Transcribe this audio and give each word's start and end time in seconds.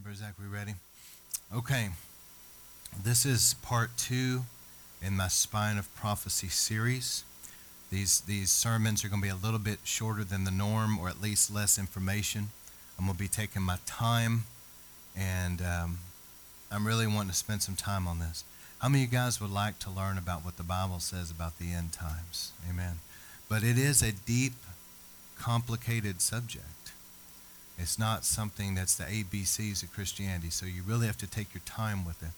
Brother 0.00 0.32
we 0.40 0.46
ready? 0.46 0.74
Okay. 1.54 1.88
This 3.02 3.26
is 3.26 3.56
part 3.62 3.90
two 3.96 4.44
in 5.02 5.16
my 5.16 5.26
Spine 5.26 5.76
of 5.76 5.92
Prophecy 5.96 6.46
series. 6.46 7.24
These, 7.90 8.20
these 8.20 8.50
sermons 8.50 9.04
are 9.04 9.08
going 9.08 9.20
to 9.20 9.26
be 9.26 9.32
a 9.32 9.34
little 9.34 9.58
bit 9.58 9.80
shorter 9.82 10.22
than 10.22 10.44
the 10.44 10.52
norm, 10.52 10.98
or 10.98 11.08
at 11.08 11.20
least 11.20 11.52
less 11.52 11.78
information. 11.78 12.50
I'm 12.96 13.06
going 13.06 13.16
to 13.16 13.18
be 13.18 13.28
taking 13.28 13.62
my 13.62 13.78
time, 13.86 14.44
and 15.16 15.60
um, 15.60 15.98
I'm 16.70 16.86
really 16.86 17.08
wanting 17.08 17.30
to 17.30 17.36
spend 17.36 17.62
some 17.62 17.76
time 17.76 18.06
on 18.06 18.20
this. 18.20 18.44
How 18.78 18.88
many 18.88 19.02
of 19.02 19.12
you 19.12 19.18
guys 19.18 19.40
would 19.40 19.50
like 19.50 19.80
to 19.80 19.90
learn 19.90 20.16
about 20.16 20.44
what 20.44 20.56
the 20.58 20.62
Bible 20.62 21.00
says 21.00 21.30
about 21.30 21.58
the 21.58 21.72
end 21.72 21.92
times? 21.92 22.52
Amen. 22.70 23.00
But 23.48 23.64
it 23.64 23.76
is 23.76 24.00
a 24.02 24.12
deep, 24.12 24.54
complicated 25.36 26.20
subject. 26.20 26.64
It's 27.78 27.98
not 27.98 28.24
something 28.24 28.74
that's 28.74 28.96
the 28.96 29.04
ABCs 29.04 29.82
of 29.82 29.92
Christianity, 29.92 30.50
so 30.50 30.66
you 30.66 30.82
really 30.82 31.06
have 31.06 31.18
to 31.18 31.26
take 31.26 31.54
your 31.54 31.62
time 31.64 32.04
with 32.04 32.22
it. 32.22 32.30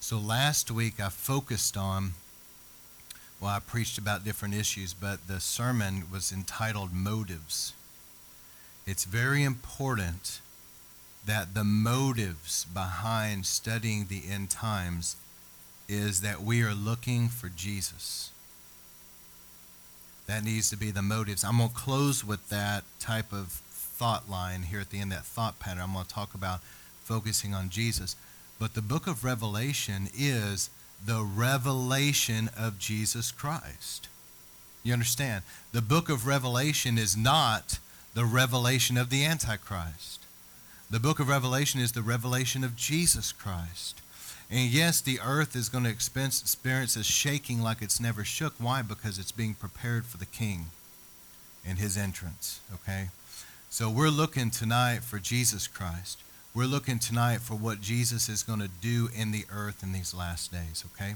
So 0.00 0.18
last 0.18 0.70
week 0.70 0.98
I 0.98 1.10
focused 1.10 1.76
on, 1.76 2.12
well, 3.40 3.50
I 3.50 3.60
preached 3.60 3.98
about 3.98 4.24
different 4.24 4.54
issues, 4.54 4.92
but 4.92 5.28
the 5.28 5.40
sermon 5.40 6.04
was 6.10 6.32
entitled 6.32 6.92
Motives. 6.92 7.72
It's 8.86 9.04
very 9.04 9.44
important 9.44 10.40
that 11.24 11.54
the 11.54 11.64
motives 11.64 12.64
behind 12.64 13.46
studying 13.46 14.06
the 14.06 14.22
end 14.28 14.50
times 14.50 15.16
is 15.88 16.22
that 16.22 16.42
we 16.42 16.62
are 16.62 16.74
looking 16.74 17.28
for 17.28 17.48
Jesus. 17.48 18.30
That 20.26 20.44
needs 20.44 20.70
to 20.70 20.76
be 20.76 20.90
the 20.90 21.02
motives. 21.02 21.44
I'm 21.44 21.58
going 21.58 21.68
to 21.68 21.74
close 21.74 22.24
with 22.24 22.48
that 22.48 22.84
type 22.98 23.32
of 23.32 23.60
thought 24.00 24.30
line 24.30 24.62
here 24.62 24.80
at 24.80 24.88
the 24.88 24.98
end, 24.98 25.12
that 25.12 25.26
thought 25.26 25.58
pattern. 25.58 25.82
I'm 25.82 25.92
going 25.92 26.06
to 26.06 26.10
talk 26.10 26.32
about 26.32 26.62
focusing 27.04 27.52
on 27.52 27.68
Jesus. 27.68 28.16
But 28.58 28.72
the 28.72 28.80
book 28.80 29.06
of 29.06 29.24
Revelation 29.24 30.08
is 30.16 30.70
the 31.04 31.22
revelation 31.22 32.48
of 32.58 32.78
Jesus 32.78 33.30
Christ. 33.30 34.08
You 34.82 34.94
understand? 34.94 35.42
The 35.72 35.82
book 35.82 36.08
of 36.08 36.26
Revelation 36.26 36.96
is 36.96 37.14
not 37.14 37.78
the 38.14 38.24
revelation 38.24 38.96
of 38.96 39.10
the 39.10 39.22
Antichrist. 39.22 40.24
The 40.90 40.98
book 40.98 41.20
of 41.20 41.28
Revelation 41.28 41.78
is 41.78 41.92
the 41.92 42.00
revelation 42.00 42.64
of 42.64 42.76
Jesus 42.76 43.32
Christ. 43.32 44.00
And 44.50 44.70
yes, 44.70 45.02
the 45.02 45.20
earth 45.22 45.54
is 45.54 45.68
going 45.68 45.84
to 45.84 45.90
experience 45.90 46.96
a 46.96 47.04
shaking 47.04 47.60
like 47.60 47.82
it's 47.82 48.00
never 48.00 48.24
shook. 48.24 48.54
Why? 48.58 48.80
Because 48.80 49.18
it's 49.18 49.30
being 49.30 49.52
prepared 49.52 50.06
for 50.06 50.16
the 50.16 50.24
king 50.24 50.68
and 51.66 51.78
his 51.78 51.98
entrance. 51.98 52.60
Okay? 52.72 53.10
So 53.72 53.88
we're 53.88 54.08
looking 54.08 54.50
tonight 54.50 55.04
for 55.04 55.20
Jesus 55.20 55.68
Christ. 55.68 56.18
We're 56.56 56.64
looking 56.64 56.98
tonight 56.98 57.40
for 57.40 57.54
what 57.54 57.80
Jesus 57.80 58.28
is 58.28 58.42
going 58.42 58.58
to 58.58 58.68
do 58.68 59.08
in 59.16 59.30
the 59.30 59.44
earth 59.48 59.84
in 59.84 59.92
these 59.92 60.12
last 60.12 60.50
days, 60.50 60.84
okay? 60.92 61.14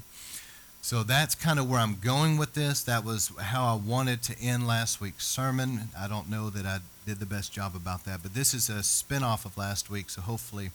So 0.81 1.03
that's 1.03 1.35
kind 1.35 1.59
of 1.59 1.69
where 1.69 1.81
I'm 1.81 1.97
going 1.97 2.39
with 2.39 2.55
this. 2.55 2.81
That 2.85 3.05
was 3.05 3.33
how 3.41 3.65
I 3.65 3.75
wanted 3.75 4.23
to 4.23 4.41
end 4.41 4.69
last 4.69 5.01
week's 5.01 5.27
sermon. 5.27 5.89
I 5.99 6.07
don't 6.07 6.31
know 6.31 6.49
that 6.49 6.65
I 6.65 6.79
did 7.05 7.19
the 7.19 7.27
best 7.27 7.53
job 7.53 7.75
about 7.75 8.05
that, 8.05 8.23
but 8.23 8.35
this 8.35 8.55
is 8.55 8.71
a 8.71 8.85
spin-off 8.85 9.45
of 9.45 9.59
last 9.59 9.91
week, 9.91 10.09
so 10.09 10.21
hopefully 10.21 10.71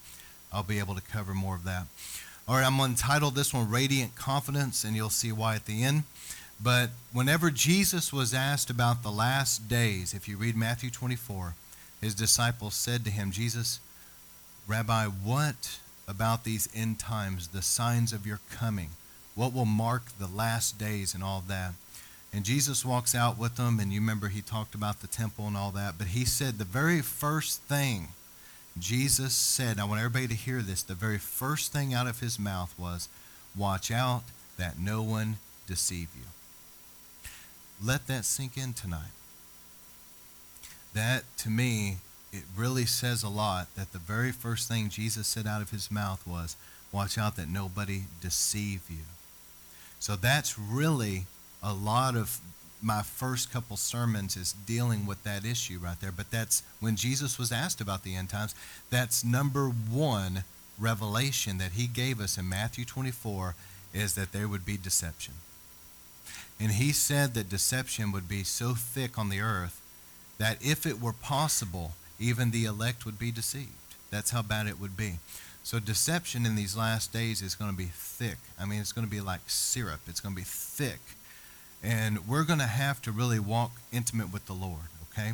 I'll 0.51 0.63
be 0.63 0.79
able 0.79 0.95
to 0.95 1.01
cover 1.01 1.33
more 1.33 1.55
of 1.55 1.63
that. 1.63 1.85
All 2.45 2.55
right, 2.55 2.65
I'm 2.65 2.75
going 2.75 2.95
to 2.95 3.01
title 3.01 3.31
this 3.31 3.53
one 3.53 3.71
Radiant 3.71 4.17
Confidence, 4.17 4.83
and 4.83 4.97
you'll 4.97 5.09
see 5.09 5.31
why 5.31 5.55
at 5.55 5.65
the 5.65 5.81
end. 5.85 6.03
But 6.61 6.89
whenever 7.13 7.49
Jesus 7.49 8.11
was 8.11 8.33
asked 8.33 8.69
about 8.69 9.01
the 9.01 9.11
last 9.11 9.69
days, 9.69 10.13
if 10.13 10.27
you 10.27 10.35
read 10.35 10.57
Matthew 10.57 10.89
24, 10.89 11.55
his 12.01 12.15
disciples 12.15 12.75
said 12.75 13.03
to 13.05 13.11
him, 13.11 13.31
Jesus, 13.31 13.79
Rabbi, 14.67 15.05
what 15.05 15.79
about 16.07 16.43
these 16.43 16.69
end 16.73 16.99
times, 16.99 17.49
the 17.49 17.61
signs 17.61 18.13
of 18.13 18.25
your 18.25 18.39
coming? 18.51 18.89
What 19.35 19.53
will 19.53 19.65
mark 19.65 20.03
the 20.17 20.27
last 20.27 20.77
days 20.77 21.13
and 21.13 21.23
all 21.23 21.43
that? 21.47 21.73
And 22.31 22.45
Jesus 22.45 22.85
walks 22.85 23.15
out 23.15 23.37
with 23.37 23.55
them, 23.55 23.79
and 23.79 23.91
you 23.91 23.99
remember 23.99 24.27
he 24.27 24.41
talked 24.41 24.75
about 24.75 25.01
the 25.01 25.07
temple 25.07 25.47
and 25.47 25.57
all 25.57 25.71
that, 25.71 25.95
but 25.97 26.07
he 26.07 26.25
said 26.25 26.57
the 26.57 26.65
very 26.65 27.01
first 27.01 27.61
thing 27.61 28.09
Jesus 28.77 29.33
said, 29.33 29.79
I 29.79 29.83
want 29.83 29.99
everybody 29.99 30.27
to 30.27 30.35
hear 30.35 30.61
this, 30.61 30.83
the 30.83 30.93
very 30.93 31.17
first 31.17 31.73
thing 31.73 31.93
out 31.93 32.07
of 32.07 32.19
his 32.19 32.39
mouth 32.39 32.73
was, 32.77 33.09
Watch 33.55 33.91
out 33.91 34.23
that 34.57 34.79
no 34.79 35.01
one 35.01 35.37
deceive 35.67 36.09
you. 36.15 36.25
Let 37.83 38.07
that 38.07 38.25
sink 38.25 38.57
in 38.57 38.73
tonight 38.73 39.11
that 40.93 41.23
to 41.37 41.49
me, 41.49 41.97
it 42.31 42.43
really 42.55 42.85
says 42.85 43.23
a 43.23 43.29
lot 43.29 43.67
that 43.75 43.91
the 43.91 43.99
very 43.99 44.31
first 44.31 44.67
thing 44.67 44.89
Jesus 44.89 45.27
said 45.27 45.47
out 45.47 45.61
of 45.61 45.71
his 45.71 45.89
mouth 45.89 46.25
was, 46.27 46.55
Watch 46.91 47.17
out 47.17 47.35
that 47.35 47.49
nobody 47.49 48.03
deceive 48.19 48.81
you. 48.89 49.05
So 49.99 50.15
that's 50.15 50.57
really 50.57 51.25
a 51.61 51.73
lot 51.73 52.15
of 52.15 52.39
my 52.81 53.01
first 53.01 53.51
couple 53.51 53.77
sermons 53.77 54.37
is 54.37 54.53
dealing 54.53 55.05
with 55.05 55.23
that 55.23 55.45
issue 55.45 55.79
right 55.79 55.99
there. 55.99 56.11
But 56.11 56.31
that's 56.31 56.63
when 56.79 56.95
Jesus 56.95 57.37
was 57.37 57.51
asked 57.51 57.81
about 57.81 58.03
the 58.03 58.15
end 58.15 58.29
times, 58.29 58.55
that's 58.89 59.23
number 59.23 59.67
one 59.67 60.45
revelation 60.79 61.57
that 61.57 61.73
he 61.73 61.87
gave 61.87 62.21
us 62.21 62.37
in 62.37 62.47
Matthew 62.47 62.85
24 62.85 63.55
is 63.93 64.15
that 64.15 64.31
there 64.31 64.47
would 64.47 64.65
be 64.65 64.77
deception. 64.77 65.35
And 66.59 66.73
he 66.73 66.91
said 66.91 67.33
that 67.33 67.49
deception 67.49 68.11
would 68.11 68.27
be 68.27 68.43
so 68.43 68.73
thick 68.73 69.17
on 69.17 69.29
the 69.29 69.41
earth 69.41 69.81
that 70.39 70.57
if 70.61 70.85
it 70.85 70.99
were 70.99 71.13
possible, 71.13 71.93
even 72.19 72.49
the 72.49 72.65
elect 72.65 73.05
would 73.05 73.19
be 73.19 73.31
deceived. 73.31 73.69
That's 74.09 74.31
how 74.31 74.41
bad 74.41 74.65
it 74.65 74.79
would 74.79 74.97
be. 74.97 75.19
So 75.63 75.79
deception 75.79 76.45
in 76.45 76.55
these 76.55 76.75
last 76.75 77.13
days 77.13 77.41
is 77.41 77.53
going 77.53 77.69
to 77.69 77.77
be 77.77 77.91
thick. 77.93 78.37
I 78.59 78.65
mean, 78.65 78.81
it's 78.81 78.91
going 78.91 79.05
to 79.05 79.11
be 79.11 79.21
like 79.21 79.41
syrup. 79.47 79.99
It's 80.07 80.19
going 80.19 80.33
to 80.33 80.41
be 80.41 80.47
thick. 80.47 80.99
And 81.83 82.27
we're 82.27 82.43
going 82.43 82.59
to 82.59 82.65
have 82.65 83.01
to 83.03 83.11
really 83.11 83.39
walk 83.39 83.71
intimate 83.91 84.33
with 84.33 84.47
the 84.47 84.53
Lord, 84.53 84.89
okay? 85.11 85.33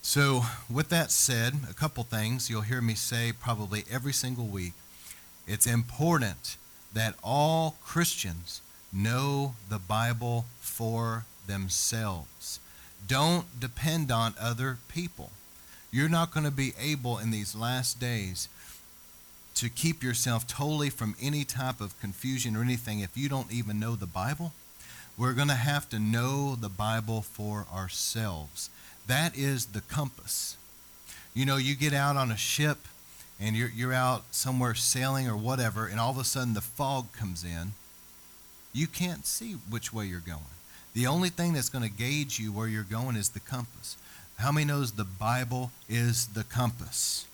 So, 0.00 0.42
with 0.70 0.88
that 0.88 1.10
said, 1.10 1.54
a 1.70 1.74
couple 1.74 2.04
things 2.04 2.48
you'll 2.48 2.62
hear 2.62 2.80
me 2.80 2.94
say 2.94 3.32
probably 3.32 3.84
every 3.90 4.12
single 4.12 4.46
week. 4.46 4.72
It's 5.46 5.66
important 5.66 6.56
that 6.92 7.14
all 7.22 7.76
Christians 7.84 8.60
know 8.92 9.54
the 9.68 9.78
Bible 9.78 10.46
for 10.60 11.24
themselves. 11.46 12.60
Don't 13.06 13.60
depend 13.60 14.10
on 14.10 14.34
other 14.40 14.78
people. 14.88 15.30
You're 15.90 16.08
not 16.08 16.32
going 16.32 16.44
to 16.44 16.52
be 16.52 16.72
able 16.80 17.18
in 17.18 17.30
these 17.30 17.54
last 17.54 18.00
days 18.00 18.48
to 19.54 19.68
keep 19.68 20.02
yourself 20.02 20.46
totally 20.46 20.88
from 20.88 21.14
any 21.20 21.44
type 21.44 21.80
of 21.80 21.98
confusion 22.00 22.56
or 22.56 22.62
anything 22.62 23.00
if 23.00 23.16
you 23.16 23.28
don't 23.28 23.52
even 23.52 23.78
know 23.78 23.94
the 23.94 24.06
Bible. 24.06 24.52
We're 25.18 25.34
going 25.34 25.48
to 25.48 25.54
have 25.54 25.88
to 25.90 25.98
know 25.98 26.56
the 26.56 26.70
Bible 26.70 27.20
for 27.20 27.66
ourselves. 27.72 28.70
That 29.06 29.36
is 29.36 29.66
the 29.66 29.82
compass. 29.82 30.56
You 31.34 31.44
know, 31.44 31.56
you 31.56 31.74
get 31.74 31.92
out 31.92 32.16
on 32.16 32.30
a 32.30 32.36
ship 32.36 32.78
and 33.40 33.56
you're, 33.56 33.70
you're 33.74 33.92
out 33.92 34.24
somewhere 34.30 34.74
sailing 34.74 35.28
or 35.28 35.36
whatever, 35.36 35.86
and 35.86 35.98
all 35.98 36.10
of 36.10 36.18
a 36.18 36.24
sudden 36.24 36.54
the 36.54 36.60
fog 36.60 37.12
comes 37.12 37.44
in. 37.44 37.72
You 38.72 38.86
can't 38.86 39.26
see 39.26 39.52
which 39.68 39.92
way 39.92 40.06
you're 40.06 40.20
going. 40.20 40.40
The 40.94 41.06
only 41.06 41.30
thing 41.30 41.54
that's 41.54 41.70
going 41.70 41.88
to 41.88 41.96
gauge 41.96 42.38
you 42.38 42.52
where 42.52 42.68
you're 42.68 42.82
going 42.82 43.16
is 43.16 43.30
the 43.30 43.40
compass. 43.40 43.96
How 44.36 44.52
many 44.52 44.66
knows 44.66 44.92
the 44.92 45.04
Bible 45.04 45.70
is 45.88 46.26
the 46.28 46.44
compass? 46.44 47.26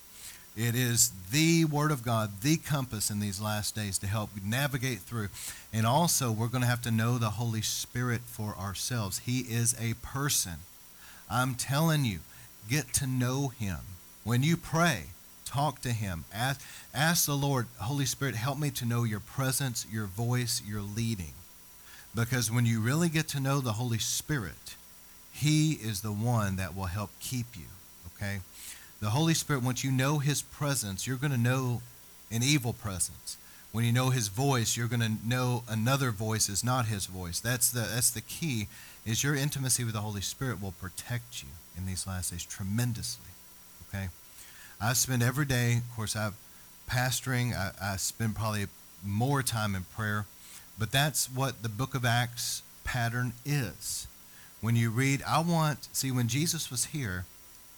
It 0.56 0.74
is 0.74 1.12
the 1.30 1.64
Word 1.64 1.90
of 1.90 2.04
God, 2.04 2.40
the 2.42 2.56
compass 2.56 3.10
in 3.10 3.20
these 3.20 3.40
last 3.40 3.74
days 3.74 3.96
to 3.98 4.06
help 4.06 4.30
navigate 4.44 4.98
through. 4.98 5.28
And 5.72 5.86
also, 5.86 6.32
we're 6.32 6.48
going 6.48 6.62
to 6.62 6.68
have 6.68 6.82
to 6.82 6.90
know 6.90 7.16
the 7.16 7.30
Holy 7.30 7.62
Spirit 7.62 8.22
for 8.26 8.56
ourselves. 8.56 9.20
He 9.20 9.40
is 9.40 9.74
a 9.80 9.94
person. 10.04 10.54
I'm 11.30 11.54
telling 11.54 12.04
you, 12.04 12.18
get 12.68 12.92
to 12.94 13.06
know 13.06 13.48
Him. 13.48 13.78
When 14.24 14.42
you 14.42 14.56
pray, 14.56 15.04
talk 15.44 15.80
to 15.82 15.92
Him. 15.92 16.24
Ask, 16.34 16.60
ask 16.92 17.26
the 17.26 17.36
Lord, 17.36 17.66
Holy 17.78 18.04
Spirit, 18.04 18.34
help 18.34 18.58
me 18.58 18.70
to 18.72 18.84
know 18.84 19.04
your 19.04 19.20
presence, 19.20 19.86
your 19.90 20.06
voice, 20.06 20.60
your 20.66 20.82
leading. 20.82 21.34
Because 22.18 22.50
when 22.50 22.66
you 22.66 22.80
really 22.80 23.08
get 23.08 23.28
to 23.28 23.40
know 23.40 23.60
the 23.60 23.74
Holy 23.74 23.98
Spirit, 23.98 24.74
He 25.32 25.74
is 25.74 26.00
the 26.00 26.12
one 26.12 26.56
that 26.56 26.76
will 26.76 26.86
help 26.86 27.10
keep 27.20 27.56
you. 27.56 27.66
Okay? 28.16 28.40
The 29.00 29.10
Holy 29.10 29.34
Spirit, 29.34 29.62
once 29.62 29.84
you 29.84 29.92
know 29.92 30.18
His 30.18 30.42
presence, 30.42 31.06
you're 31.06 31.16
going 31.16 31.30
to 31.30 31.38
know 31.38 31.80
an 32.32 32.42
evil 32.42 32.72
presence. 32.72 33.36
When 33.70 33.84
you 33.84 33.92
know 33.92 34.10
His 34.10 34.26
voice, 34.26 34.76
you're 34.76 34.88
going 34.88 35.00
to 35.00 35.12
know 35.24 35.62
another 35.68 36.10
voice 36.10 36.48
is 36.48 36.64
not 36.64 36.86
His 36.86 37.06
voice. 37.06 37.38
That's 37.38 37.70
the, 37.70 37.80
that's 37.80 38.10
the 38.10 38.20
key, 38.20 38.66
is 39.06 39.22
your 39.22 39.36
intimacy 39.36 39.84
with 39.84 39.94
the 39.94 40.00
Holy 40.00 40.20
Spirit 40.20 40.60
will 40.60 40.72
protect 40.72 41.44
you 41.44 41.50
in 41.76 41.86
these 41.86 42.04
last 42.04 42.32
days 42.32 42.44
tremendously. 42.44 43.30
Okay? 43.88 44.08
I 44.80 44.92
spend 44.94 45.22
every 45.22 45.46
day, 45.46 45.76
of 45.76 45.94
course, 45.94 46.16
I'm 46.16 46.34
pastoring. 46.90 47.54
I, 47.54 47.70
I 47.80 47.96
spend 47.96 48.34
probably 48.34 48.66
more 49.04 49.44
time 49.44 49.76
in 49.76 49.84
prayer 49.84 50.26
but 50.78 50.92
that's 50.92 51.26
what 51.26 51.62
the 51.62 51.68
book 51.68 51.94
of 51.94 52.04
Acts 52.04 52.62
pattern 52.84 53.32
is. 53.44 54.06
When 54.60 54.76
you 54.76 54.90
read, 54.90 55.22
I 55.26 55.40
want, 55.40 55.88
see, 55.92 56.10
when 56.10 56.28
Jesus 56.28 56.70
was 56.70 56.86
here, 56.86 57.24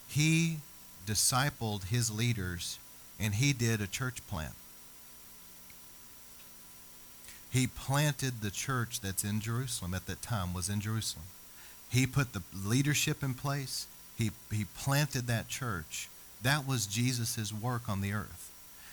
he 0.08 0.58
discipled 1.06 1.84
his 1.88 2.10
leaders 2.10 2.78
and 3.18 3.34
he 3.34 3.52
did 3.52 3.80
a 3.80 3.86
church 3.86 4.26
plant. 4.28 4.54
He 7.50 7.66
planted 7.66 8.40
the 8.40 8.50
church 8.50 9.00
that's 9.00 9.24
in 9.24 9.40
Jerusalem 9.40 9.92
at 9.92 10.06
that 10.06 10.22
time, 10.22 10.54
was 10.54 10.68
in 10.68 10.80
Jerusalem. 10.80 11.26
He 11.90 12.06
put 12.06 12.32
the 12.32 12.42
leadership 12.64 13.22
in 13.22 13.34
place. 13.34 13.86
He, 14.16 14.30
he 14.52 14.64
planted 14.64 15.26
that 15.26 15.48
church. 15.48 16.08
That 16.42 16.66
was 16.66 16.86
Jesus' 16.86 17.52
work 17.52 17.88
on 17.88 18.00
the 18.00 18.12
earth. 18.12 18.49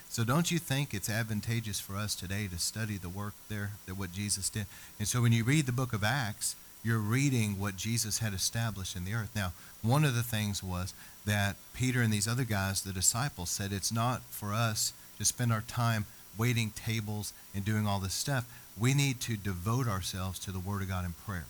So 0.10 0.24
don't 0.24 0.52
you 0.52 0.58
think 0.58 0.94
it's 0.94 1.10
advantageous 1.10 1.80
for 1.80 1.96
us 1.96 2.16
today 2.16 2.48
to 2.48 2.58
study 2.58 2.98
the 2.98 3.10
work 3.10 3.34
there, 3.50 3.72
that 3.86 3.96
what 3.96 4.12
Jesus 4.12 4.50
did? 4.50 4.66
And 4.98 5.08
so 5.08 5.22
when 5.22 5.32
you 5.32 5.44
read 5.44 5.66
the 5.66 5.72
book 5.72 5.94
of 5.94 6.04
Acts, 6.04 6.56
you're 6.84 7.00
reading 7.00 7.60
what 7.60 7.76
Jesus 7.76 8.20
had 8.20 8.34
established 8.34 8.96
in 8.96 9.06
the 9.06 9.14
earth. 9.14 9.36
Now, 9.36 9.52
one 9.82 10.06
of 10.06 10.16
the 10.16 10.24
things 10.24 10.64
was 10.64 10.94
that 11.26 11.56
Peter 11.74 12.02
and 12.02 12.12
these 12.12 12.28
other 12.28 12.46
guys, 12.46 12.82
the 12.82 12.94
disciples, 12.94 13.50
said 13.50 13.72
it's 13.72 13.92
not 13.92 14.22
for 14.30 14.54
us 14.54 14.94
to 15.18 15.26
spend 15.26 15.52
our 15.52 15.62
time 15.62 16.06
waiting 16.38 16.72
tables 16.72 17.34
and 17.54 17.66
doing 17.66 17.86
all 17.86 18.00
this 18.00 18.14
stuff. 18.14 18.46
We 18.80 18.94
need 18.94 19.20
to 19.22 19.36
devote 19.36 19.88
ourselves 19.88 20.40
to 20.40 20.52
the 20.52 20.60
Word 20.60 20.82
of 20.82 20.88
God 20.88 21.04
in 21.04 21.14
prayer. 21.26 21.48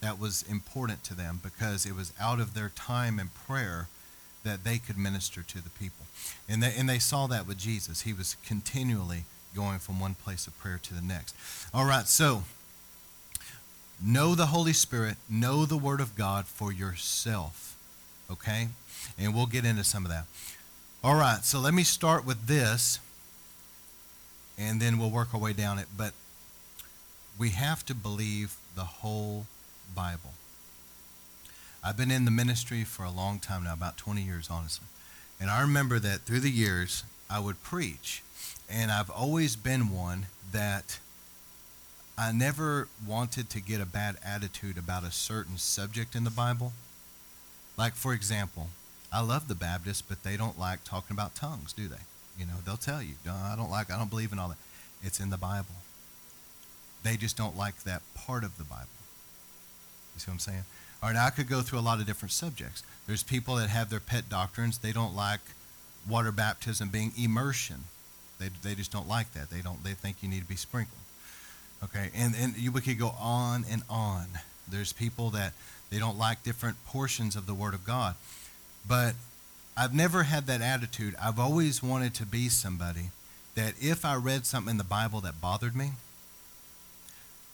That 0.00 0.18
was 0.18 0.42
important 0.42 1.04
to 1.04 1.14
them 1.14 1.40
because 1.42 1.86
it 1.86 1.94
was 1.94 2.12
out 2.20 2.40
of 2.40 2.54
their 2.54 2.70
time 2.70 3.18
in 3.18 3.28
prayer 3.46 3.88
that 4.44 4.64
they 4.64 4.78
could 4.78 4.98
minister 4.98 5.42
to 5.42 5.62
the 5.62 5.70
people. 5.70 6.06
And 6.48 6.62
they, 6.62 6.74
and 6.76 6.88
they 6.88 6.98
saw 6.98 7.26
that 7.28 7.46
with 7.46 7.58
Jesus. 7.58 8.02
He 8.02 8.12
was 8.12 8.36
continually 8.44 9.24
going 9.54 9.78
from 9.78 10.00
one 10.00 10.14
place 10.14 10.46
of 10.46 10.58
prayer 10.58 10.80
to 10.82 10.94
the 10.94 11.02
next. 11.02 11.34
All 11.72 11.84
right, 11.84 12.06
so 12.06 12.44
know 14.02 14.34
the 14.34 14.46
Holy 14.46 14.72
Spirit, 14.72 15.16
know 15.28 15.64
the 15.64 15.76
Word 15.76 16.00
of 16.00 16.16
God 16.16 16.46
for 16.46 16.72
yourself. 16.72 17.76
Okay? 18.30 18.68
And 19.18 19.34
we'll 19.34 19.46
get 19.46 19.64
into 19.64 19.84
some 19.84 20.04
of 20.04 20.10
that. 20.10 20.26
All 21.04 21.16
right, 21.16 21.44
so 21.44 21.58
let 21.58 21.74
me 21.74 21.82
start 21.82 22.24
with 22.24 22.46
this, 22.46 23.00
and 24.56 24.80
then 24.80 24.98
we'll 24.98 25.10
work 25.10 25.34
our 25.34 25.40
way 25.40 25.52
down 25.52 25.78
it. 25.78 25.86
But 25.96 26.12
we 27.38 27.50
have 27.50 27.84
to 27.86 27.94
believe 27.94 28.56
the 28.76 28.84
whole 28.84 29.46
Bible. 29.94 30.32
I've 31.84 31.96
been 31.96 32.10
in 32.12 32.24
the 32.24 32.30
ministry 32.30 32.84
for 32.84 33.04
a 33.04 33.10
long 33.10 33.40
time 33.40 33.64
now, 33.64 33.72
about 33.72 33.96
20 33.96 34.22
years, 34.22 34.48
honestly. 34.50 34.86
And 35.40 35.50
I 35.50 35.60
remember 35.62 35.98
that 35.98 36.20
through 36.20 36.40
the 36.40 36.50
years, 36.50 37.02
I 37.28 37.40
would 37.40 37.62
preach. 37.64 38.22
And 38.70 38.92
I've 38.92 39.10
always 39.10 39.56
been 39.56 39.90
one 39.90 40.26
that 40.52 41.00
I 42.16 42.30
never 42.30 42.86
wanted 43.04 43.50
to 43.50 43.60
get 43.60 43.80
a 43.80 43.86
bad 43.86 44.16
attitude 44.24 44.78
about 44.78 45.02
a 45.02 45.10
certain 45.10 45.58
subject 45.58 46.14
in 46.14 46.22
the 46.22 46.30
Bible. 46.30 46.72
Like, 47.76 47.94
for 47.94 48.12
example, 48.14 48.68
I 49.12 49.20
love 49.20 49.48
the 49.48 49.56
Baptists, 49.56 50.02
but 50.02 50.22
they 50.22 50.36
don't 50.36 50.58
like 50.58 50.84
talking 50.84 51.14
about 51.14 51.34
tongues, 51.34 51.72
do 51.72 51.88
they? 51.88 51.96
You 52.38 52.46
know, 52.46 52.54
they'll 52.64 52.76
tell 52.76 53.02
you, 53.02 53.14
no, 53.26 53.34
I 53.34 53.54
don't 53.56 53.70
like, 53.70 53.90
I 53.90 53.98
don't 53.98 54.10
believe 54.10 54.32
in 54.32 54.38
all 54.38 54.48
that. 54.48 54.58
It's 55.02 55.18
in 55.18 55.30
the 55.30 55.36
Bible. 55.36 55.74
They 57.02 57.16
just 57.16 57.36
don't 57.36 57.56
like 57.56 57.82
that 57.82 58.02
part 58.14 58.44
of 58.44 58.56
the 58.56 58.64
Bible. 58.64 58.86
You 60.14 60.20
see 60.20 60.30
what 60.30 60.34
I'm 60.34 60.38
saying? 60.38 60.64
All 61.02 61.08
right, 61.08 61.18
I 61.18 61.30
could 61.30 61.48
go 61.48 61.62
through 61.62 61.80
a 61.80 61.80
lot 61.80 61.98
of 61.98 62.06
different 62.06 62.30
subjects. 62.30 62.84
There's 63.06 63.24
people 63.24 63.56
that 63.56 63.68
have 63.68 63.90
their 63.90 64.00
pet 64.00 64.28
doctrines. 64.28 64.78
They 64.78 64.92
don't 64.92 65.16
like 65.16 65.40
water 66.08 66.30
baptism 66.30 66.90
being 66.90 67.12
immersion. 67.18 67.84
They, 68.38 68.50
they 68.62 68.76
just 68.76 68.92
don't 68.92 69.08
like 69.08 69.32
that. 69.32 69.50
They 69.50 69.60
don't. 69.60 69.82
They 69.82 69.94
think 69.94 70.16
you 70.20 70.28
need 70.28 70.42
to 70.42 70.48
be 70.48 70.56
sprinkled. 70.56 71.00
Okay, 71.82 72.10
and 72.14 72.34
and 72.36 72.56
you, 72.56 72.70
we 72.70 72.80
could 72.80 72.98
go 72.98 73.14
on 73.20 73.64
and 73.68 73.82
on. 73.90 74.26
There's 74.68 74.92
people 74.92 75.30
that 75.30 75.52
they 75.90 75.98
don't 75.98 76.16
like 76.16 76.44
different 76.44 76.76
portions 76.86 77.34
of 77.34 77.46
the 77.46 77.54
Word 77.54 77.74
of 77.74 77.84
God, 77.84 78.14
but 78.88 79.14
I've 79.76 79.92
never 79.92 80.22
had 80.22 80.46
that 80.46 80.60
attitude. 80.60 81.16
I've 81.20 81.40
always 81.40 81.82
wanted 81.82 82.14
to 82.14 82.26
be 82.26 82.48
somebody 82.48 83.10
that 83.56 83.74
if 83.80 84.04
I 84.04 84.14
read 84.14 84.46
something 84.46 84.72
in 84.72 84.78
the 84.78 84.84
Bible 84.84 85.20
that 85.22 85.40
bothered 85.40 85.74
me, 85.74 85.92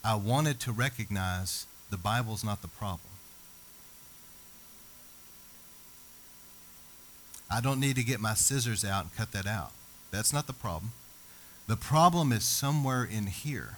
I 0.03 0.15
wanted 0.15 0.59
to 0.61 0.71
recognize 0.71 1.65
the 1.89 1.97
Bible's 1.97 2.43
not 2.43 2.61
the 2.61 2.67
problem. 2.67 3.09
I 7.51 7.61
don't 7.61 7.79
need 7.79 7.95
to 7.95 8.03
get 8.03 8.19
my 8.19 8.33
scissors 8.33 8.85
out 8.85 9.03
and 9.03 9.15
cut 9.15 9.31
that 9.31 9.47
out. 9.47 9.71
That's 10.11 10.33
not 10.33 10.47
the 10.47 10.53
problem. 10.53 10.91
The 11.67 11.75
problem 11.75 12.31
is 12.31 12.43
somewhere 12.43 13.03
in 13.03 13.27
here. 13.27 13.77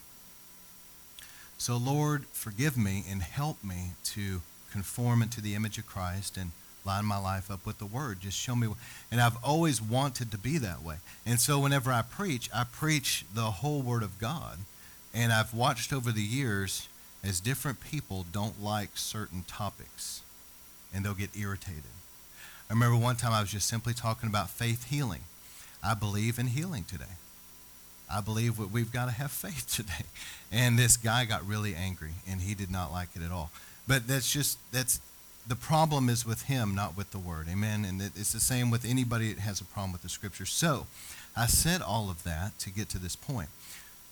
So, 1.57 1.77
Lord, 1.77 2.25
forgive 2.31 2.77
me 2.77 3.03
and 3.09 3.21
help 3.21 3.63
me 3.63 3.91
to 4.05 4.41
conform 4.71 5.21
into 5.21 5.41
the 5.41 5.55
image 5.55 5.77
of 5.77 5.85
Christ 5.85 6.37
and 6.37 6.51
line 6.85 7.05
my 7.05 7.17
life 7.17 7.51
up 7.51 7.65
with 7.65 7.77
the 7.77 7.85
Word. 7.85 8.21
Just 8.21 8.37
show 8.37 8.55
me. 8.55 8.69
And 9.11 9.21
I've 9.21 9.37
always 9.43 9.81
wanted 9.81 10.31
to 10.31 10.37
be 10.37 10.57
that 10.57 10.81
way. 10.81 10.95
And 11.25 11.39
so, 11.39 11.59
whenever 11.59 11.91
I 11.91 12.01
preach, 12.01 12.49
I 12.53 12.63
preach 12.63 13.25
the 13.33 13.51
whole 13.51 13.81
Word 13.81 14.03
of 14.03 14.19
God. 14.19 14.59
And 15.13 15.31
I've 15.31 15.53
watched 15.53 15.91
over 15.93 16.11
the 16.11 16.21
years 16.21 16.87
as 17.23 17.39
different 17.39 17.81
people 17.81 18.25
don't 18.31 18.63
like 18.63 18.91
certain 18.95 19.43
topics 19.47 20.21
and 20.93 21.05
they'll 21.05 21.13
get 21.13 21.37
irritated. 21.37 21.83
I 22.71 22.73
remember 22.73 22.95
one 22.95 23.17
time 23.17 23.33
I 23.33 23.41
was 23.41 23.51
just 23.51 23.67
simply 23.67 23.93
talking 23.93 24.29
about 24.29 24.49
faith 24.49 24.89
healing. 24.89 25.23
I 25.83 25.93
believe 25.93 26.39
in 26.39 26.47
healing 26.47 26.85
today. 26.85 27.17
I 28.09 28.21
believe 28.21 28.57
we've 28.57 28.93
got 28.93 29.07
to 29.07 29.11
have 29.11 29.29
faith 29.29 29.69
today. 29.75 30.05
And 30.53 30.79
this 30.79 30.95
guy 30.95 31.25
got 31.25 31.45
really 31.45 31.75
angry 31.75 32.11
and 32.25 32.39
he 32.39 32.55
did 32.55 32.71
not 32.71 32.93
like 32.93 33.09
it 33.13 33.23
at 33.23 33.31
all. 33.31 33.51
But 33.89 34.07
that's 34.07 34.31
just, 34.31 34.57
that's, 34.71 35.01
the 35.45 35.57
problem 35.57 36.07
is 36.07 36.25
with 36.25 36.43
him, 36.43 36.73
not 36.73 36.95
with 36.95 37.11
the 37.11 37.19
word. 37.19 37.47
Amen. 37.51 37.83
And 37.83 38.01
it's 38.01 38.31
the 38.31 38.39
same 38.39 38.71
with 38.71 38.85
anybody 38.85 39.33
that 39.33 39.41
has 39.41 39.59
a 39.59 39.65
problem 39.65 39.91
with 39.91 40.03
the 40.03 40.09
scripture. 40.09 40.45
So 40.45 40.87
I 41.35 41.47
said 41.47 41.81
all 41.81 42.09
of 42.09 42.23
that 42.23 42.57
to 42.59 42.69
get 42.69 42.87
to 42.89 42.99
this 42.99 43.17
point. 43.17 43.49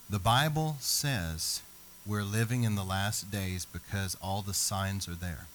The 0.10 0.20
Bible 0.20 0.76
says 0.82 1.62
we're 2.06 2.24
living 2.24 2.64
in 2.64 2.76
the 2.76 2.84
last 2.84 3.32
days 3.32 3.66
because 3.66 4.18
all 4.22 4.42
the 4.42 4.54
signs 4.54 5.08
are 5.08 5.16
there. 5.16 5.48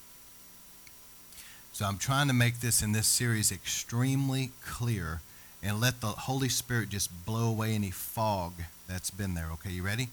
So 1.75 1.87
I'm 1.87 1.99
trying 1.99 2.29
to 2.29 2.35
make 2.35 2.61
this 2.61 2.83
in 2.83 2.93
this 2.93 3.09
series 3.09 3.51
extremely 3.51 4.53
clear 4.65 5.23
and 5.61 5.81
let 5.81 6.01
the 6.01 6.07
Holy 6.07 6.49
Spirit 6.49 6.89
just 6.89 7.27
blow 7.27 7.49
away 7.49 7.75
any 7.75 7.91
fog 7.91 8.53
that's 8.87 9.11
been 9.11 9.35
there. 9.35 9.49
Okay, 9.55 9.71
you 9.71 9.83
ready? 9.83 10.11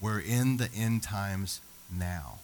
We're 0.00 0.18
in 0.18 0.56
the 0.56 0.68
end 0.74 1.04
times 1.04 1.60
now. 1.88 2.38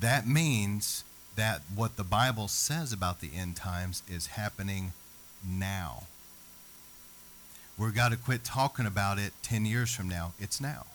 That 0.00 0.26
means 0.26 1.04
that 1.36 1.60
what 1.72 1.94
the 1.96 2.02
Bible 2.02 2.48
says 2.48 2.92
about 2.92 3.20
the 3.20 3.30
end 3.36 3.54
times 3.54 4.02
is 4.10 4.26
happening 4.26 4.94
now. 5.48 6.08
We've 7.78 7.94
got 7.94 8.10
to 8.10 8.16
quit 8.16 8.42
talking 8.42 8.84
about 8.84 9.20
it 9.20 9.32
10 9.42 9.64
years 9.64 9.94
from 9.94 10.08
now. 10.08 10.32
It's 10.40 10.60
now. 10.60 10.86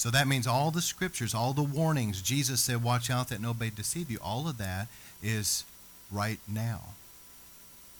So 0.00 0.08
that 0.08 0.26
means 0.26 0.46
all 0.46 0.70
the 0.70 0.80
scriptures, 0.80 1.34
all 1.34 1.52
the 1.52 1.62
warnings, 1.62 2.22
Jesus 2.22 2.62
said, 2.62 2.82
watch 2.82 3.10
out 3.10 3.28
that 3.28 3.38
nobody 3.38 3.70
deceive 3.70 4.10
you. 4.10 4.16
All 4.24 4.48
of 4.48 4.56
that 4.56 4.88
is 5.22 5.66
right 6.10 6.38
now. 6.48 6.94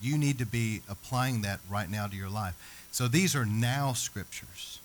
You 0.01 0.17
need 0.17 0.39
to 0.39 0.47
be 0.47 0.81
applying 0.89 1.43
that 1.43 1.61
right 1.69 1.91
now 1.91 2.07
to 2.07 2.17
your 2.17 2.31
life. 2.31 2.89
So 2.91 3.07
these 3.07 3.37
are 3.37 3.45
now 3.45 3.93
scriptures. 3.93 4.79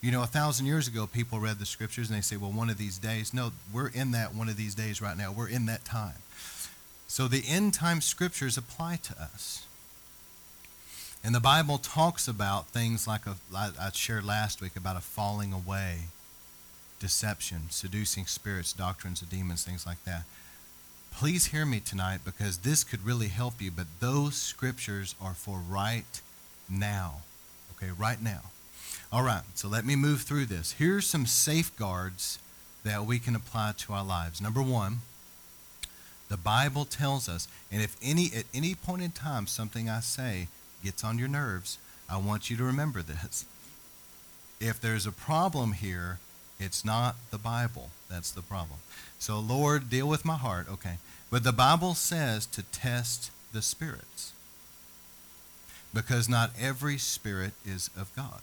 You 0.00 0.12
know, 0.12 0.22
a 0.22 0.26
thousand 0.26 0.64
years 0.64 0.88
ago, 0.88 1.06
people 1.06 1.40
read 1.40 1.58
the 1.58 1.66
scriptures 1.66 2.08
and 2.08 2.16
they 2.16 2.22
say, 2.22 2.38
well, 2.38 2.50
one 2.50 2.70
of 2.70 2.78
these 2.78 2.96
days. 2.96 3.34
No, 3.34 3.52
we're 3.70 3.88
in 3.88 4.12
that 4.12 4.34
one 4.34 4.48
of 4.48 4.56
these 4.56 4.74
days 4.74 5.02
right 5.02 5.18
now. 5.18 5.30
We're 5.30 5.50
in 5.50 5.66
that 5.66 5.84
time. 5.84 6.22
So 7.06 7.28
the 7.28 7.44
end 7.46 7.74
time 7.74 8.00
scriptures 8.00 8.56
apply 8.56 8.96
to 9.02 9.20
us. 9.20 9.66
And 11.22 11.34
the 11.34 11.38
Bible 11.38 11.76
talks 11.76 12.26
about 12.26 12.68
things 12.68 13.06
like 13.06 13.26
a, 13.26 13.36
I 13.54 13.90
shared 13.92 14.24
last 14.24 14.62
week 14.62 14.74
about 14.74 14.96
a 14.96 15.00
falling 15.00 15.52
away 15.52 16.04
deception, 17.02 17.62
seducing 17.68 18.26
spirits, 18.26 18.72
doctrines 18.72 19.20
of 19.22 19.28
demons, 19.28 19.64
things 19.64 19.84
like 19.84 20.02
that. 20.04 20.22
Please 21.12 21.46
hear 21.46 21.66
me 21.66 21.80
tonight 21.80 22.20
because 22.24 22.58
this 22.58 22.84
could 22.84 23.04
really 23.04 23.26
help 23.26 23.60
you, 23.60 23.72
but 23.72 23.86
those 23.98 24.36
scriptures 24.36 25.16
are 25.20 25.34
for 25.34 25.58
right 25.58 26.20
now. 26.70 27.22
Okay, 27.76 27.90
right 27.90 28.22
now. 28.22 28.42
All 29.12 29.24
right, 29.24 29.42
so 29.54 29.66
let 29.66 29.84
me 29.84 29.96
move 29.96 30.22
through 30.22 30.46
this. 30.46 30.76
Here's 30.78 31.04
some 31.04 31.26
safeguards 31.26 32.38
that 32.84 33.04
we 33.04 33.18
can 33.18 33.34
apply 33.34 33.72
to 33.78 33.92
our 33.92 34.04
lives. 34.04 34.40
Number 34.40 34.62
one, 34.62 34.98
the 36.28 36.36
Bible 36.36 36.84
tells 36.84 37.28
us, 37.28 37.48
and 37.70 37.82
if 37.82 37.96
any 38.00 38.30
at 38.34 38.46
any 38.54 38.76
point 38.76 39.02
in 39.02 39.10
time 39.10 39.48
something 39.48 39.90
I 39.90 40.00
say 40.00 40.46
gets 40.84 41.02
on 41.02 41.18
your 41.18 41.28
nerves, 41.28 41.78
I 42.08 42.16
want 42.18 42.48
you 42.48 42.56
to 42.58 42.64
remember 42.64 43.02
this. 43.02 43.44
If 44.60 44.80
there's 44.80 45.04
a 45.04 45.12
problem 45.12 45.72
here, 45.72 46.20
it's 46.62 46.84
not 46.84 47.16
the 47.30 47.38
Bible. 47.38 47.90
That's 48.08 48.30
the 48.30 48.42
problem. 48.42 48.78
So, 49.18 49.38
Lord, 49.38 49.90
deal 49.90 50.08
with 50.08 50.24
my 50.24 50.36
heart. 50.36 50.66
Okay. 50.70 50.96
But 51.30 51.44
the 51.44 51.52
Bible 51.52 51.94
says 51.94 52.46
to 52.46 52.62
test 52.62 53.30
the 53.52 53.62
spirits 53.62 54.32
because 55.94 56.28
not 56.28 56.50
every 56.60 56.98
spirit 56.98 57.52
is 57.64 57.90
of 57.96 58.14
God. 58.14 58.40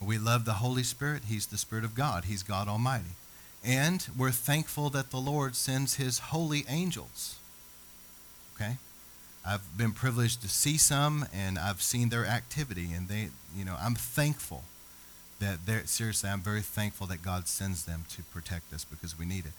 We 0.00 0.18
love 0.18 0.44
the 0.44 0.54
Holy 0.54 0.82
Spirit. 0.82 1.22
He's 1.28 1.46
the 1.46 1.56
Spirit 1.56 1.84
of 1.84 1.94
God, 1.94 2.26
He's 2.26 2.42
God 2.42 2.68
Almighty. 2.68 3.16
And 3.64 4.06
we're 4.16 4.30
thankful 4.30 4.90
that 4.90 5.10
the 5.10 5.16
Lord 5.16 5.56
sends 5.56 5.94
His 5.94 6.18
holy 6.18 6.66
angels 6.68 7.36
Okay? 8.56 8.76
I've 9.46 9.76
been 9.76 9.92
privileged 9.92 10.42
to 10.42 10.48
see 10.48 10.76
some, 10.76 11.26
and 11.32 11.58
I've 11.58 11.80
seen 11.80 12.08
their 12.08 12.26
activity, 12.26 12.92
and 12.92 13.08
they, 13.08 13.28
you 13.54 13.64
know, 13.64 13.76
I'm 13.80 13.94
thankful 13.94 14.64
that 15.40 15.88
seriously, 15.88 16.30
I'm 16.30 16.40
very 16.40 16.62
thankful 16.62 17.06
that 17.08 17.22
God 17.22 17.48
sends 17.48 17.84
them 17.84 18.04
to 18.10 18.22
protect 18.22 18.72
us 18.72 18.84
because 18.84 19.18
we 19.18 19.26
need 19.26 19.46
it. 19.46 19.52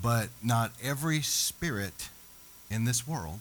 But 0.00 0.28
not 0.42 0.72
every 0.82 1.22
spirit 1.22 2.08
in 2.70 2.84
this 2.84 3.06
world 3.06 3.40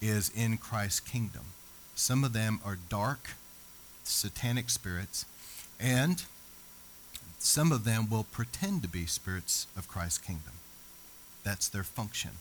is 0.00 0.30
in 0.30 0.58
Christ's 0.58 1.00
kingdom. 1.00 1.46
Some 1.94 2.22
of 2.22 2.32
them 2.32 2.60
are 2.64 2.78
dark, 2.88 3.30
satanic 4.04 4.70
spirits, 4.70 5.24
and 5.80 6.22
some 7.38 7.72
of 7.72 7.84
them 7.84 8.08
will 8.10 8.24
pretend 8.24 8.82
to 8.82 8.88
be 8.88 9.06
spirits 9.06 9.66
of 9.76 9.88
Christ's 9.88 10.18
kingdom. 10.18 10.52
That's 11.44 11.68
their 11.68 11.82
function. 11.82 12.32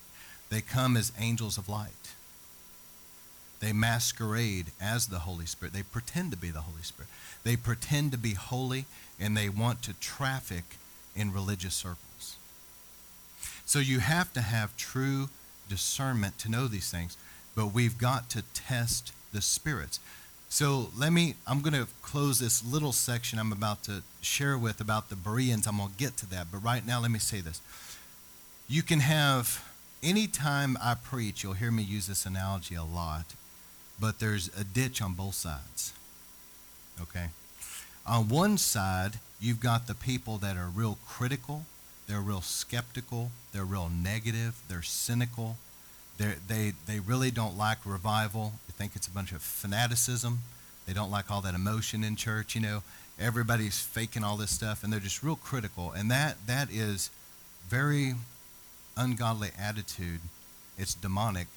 They 0.50 0.62
come 0.62 0.98
as 0.98 1.12
angels 1.20 1.58
of 1.58 1.70
light. 1.70 2.16
They 3.60 3.74
masquerade 3.74 4.68
as 4.80 5.08
the 5.08 5.20
Holy 5.20 5.46
Spirit. 5.46 5.74
They 5.74 5.84
pretend 5.84 6.32
to 6.32 6.38
be 6.38 6.50
the 6.50 6.62
Holy 6.62 6.84
Spirit. 6.84 7.10
They 7.44 7.56
pretend 7.56 8.12
to 8.12 8.18
be 8.18 8.34
holy 8.34 8.86
and 9.20 9.36
they 9.36 9.50
want 9.50 9.82
to 9.84 9.94
traffic 9.94 10.78
in 11.16 11.34
religious 11.34 11.74
circles. 11.74 12.38
So 13.66 13.80
you 13.80 14.00
have 14.00 14.32
to 14.34 14.42
have 14.42 14.78
true 14.78 15.30
discernment 15.68 16.38
to 16.40 16.50
know 16.50 16.68
these 16.68 16.90
things, 16.90 17.18
but 17.56 17.74
we've 17.74 17.98
got 17.98 18.30
to 18.32 18.44
test 18.54 19.12
the 19.34 19.42
spirits. 19.42 20.00
So 20.50 20.90
let 20.98 21.12
me, 21.12 21.36
I'm 21.46 21.62
going 21.62 21.74
to 21.74 21.88
close 22.02 22.40
this 22.40 22.64
little 22.64 22.94
section 22.94 23.38
I'm 23.38 23.52
about 23.52 23.84
to 23.84 24.04
share 24.22 24.58
with 24.58 24.80
about 24.80 25.10
the 25.10 25.16
Bereans. 25.16 25.68
I'm 25.68 25.78
going 25.78 25.90
to 25.90 25.98
get 25.98 26.16
to 26.18 26.30
that. 26.30 26.48
But 26.52 26.60
right 26.60 26.86
now, 26.86 27.02
let 27.02 27.12
me 27.12 27.20
say 27.20 27.42
this. 27.42 27.62
You 28.70 28.82
can 28.82 29.02
have, 29.02 29.66
anytime 30.02 30.78
I 30.82 30.96
preach, 30.96 31.44
you'll 31.44 31.54
hear 31.54 31.72
me 31.72 31.84
use 31.84 32.08
this 32.08 32.26
analogy 32.26 32.76
a 32.76 32.84
lot, 32.84 33.36
but 34.00 34.20
there's 34.20 34.50
a 34.60 34.64
ditch 34.64 35.02
on 35.02 35.14
both 35.14 35.36
sides. 35.36 35.94
Okay? 37.02 37.28
On 38.06 38.30
one 38.30 38.58
side, 38.58 39.20
you've 39.40 39.60
got 39.60 39.88
the 39.88 39.96
people 39.96 40.38
that 40.38 40.56
are 40.58 40.68
real 40.68 40.98
critical, 41.08 41.66
they're 42.08 42.22
real 42.22 42.42
skeptical, 42.42 43.32
they're 43.52 43.66
real 43.66 43.90
negative, 43.90 44.56
they're 44.70 44.82
cynical, 44.82 45.58
they're, 46.18 46.38
they 46.48 46.74
they 46.88 47.00
really 47.00 47.32
don't 47.32 47.58
like 47.58 47.78
revival. 47.86 48.54
They 48.68 48.74
think 48.74 48.96
it's 48.96 49.08
a 49.08 49.12
bunch 49.12 49.32
of 49.32 49.42
fanaticism. 49.42 50.40
They 50.86 50.94
don't 50.94 51.12
like 51.12 51.30
all 51.30 51.42
that 51.42 51.54
emotion 51.54 52.04
in 52.04 52.16
church. 52.16 52.56
You 52.56 52.62
know, 52.62 52.84
everybody's 53.20 53.80
faking 53.80 54.24
all 54.24 54.38
this 54.38 54.52
stuff, 54.52 54.84
and 54.84 54.92
they're 54.92 55.00
just 55.00 55.22
real 55.22 55.36
critical. 55.36 55.92
And 55.92 56.10
that 56.10 56.38
that 56.48 56.72
is 56.72 57.12
very 57.68 58.16
ungodly 58.96 59.52
attitude. 59.60 60.22
It's 60.78 60.94
demonic. 60.94 61.48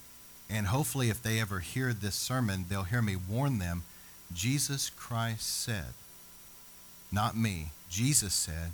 And 0.51 0.67
hopefully, 0.67 1.11
if 1.11 1.23
they 1.23 1.41
ever 1.41 1.61
hear 1.61 1.93
this 1.93 2.17
sermon, 2.17 2.65
they'll 2.69 2.83
hear 2.83 3.03
me 3.03 3.15
warn 3.17 3.59
them. 3.59 3.85
Jesus 4.35 4.91
Christ 4.91 5.63
said, 5.63 5.95
not 7.13 7.37
me, 7.37 7.71
Jesus 7.89 8.35
said, 8.35 8.73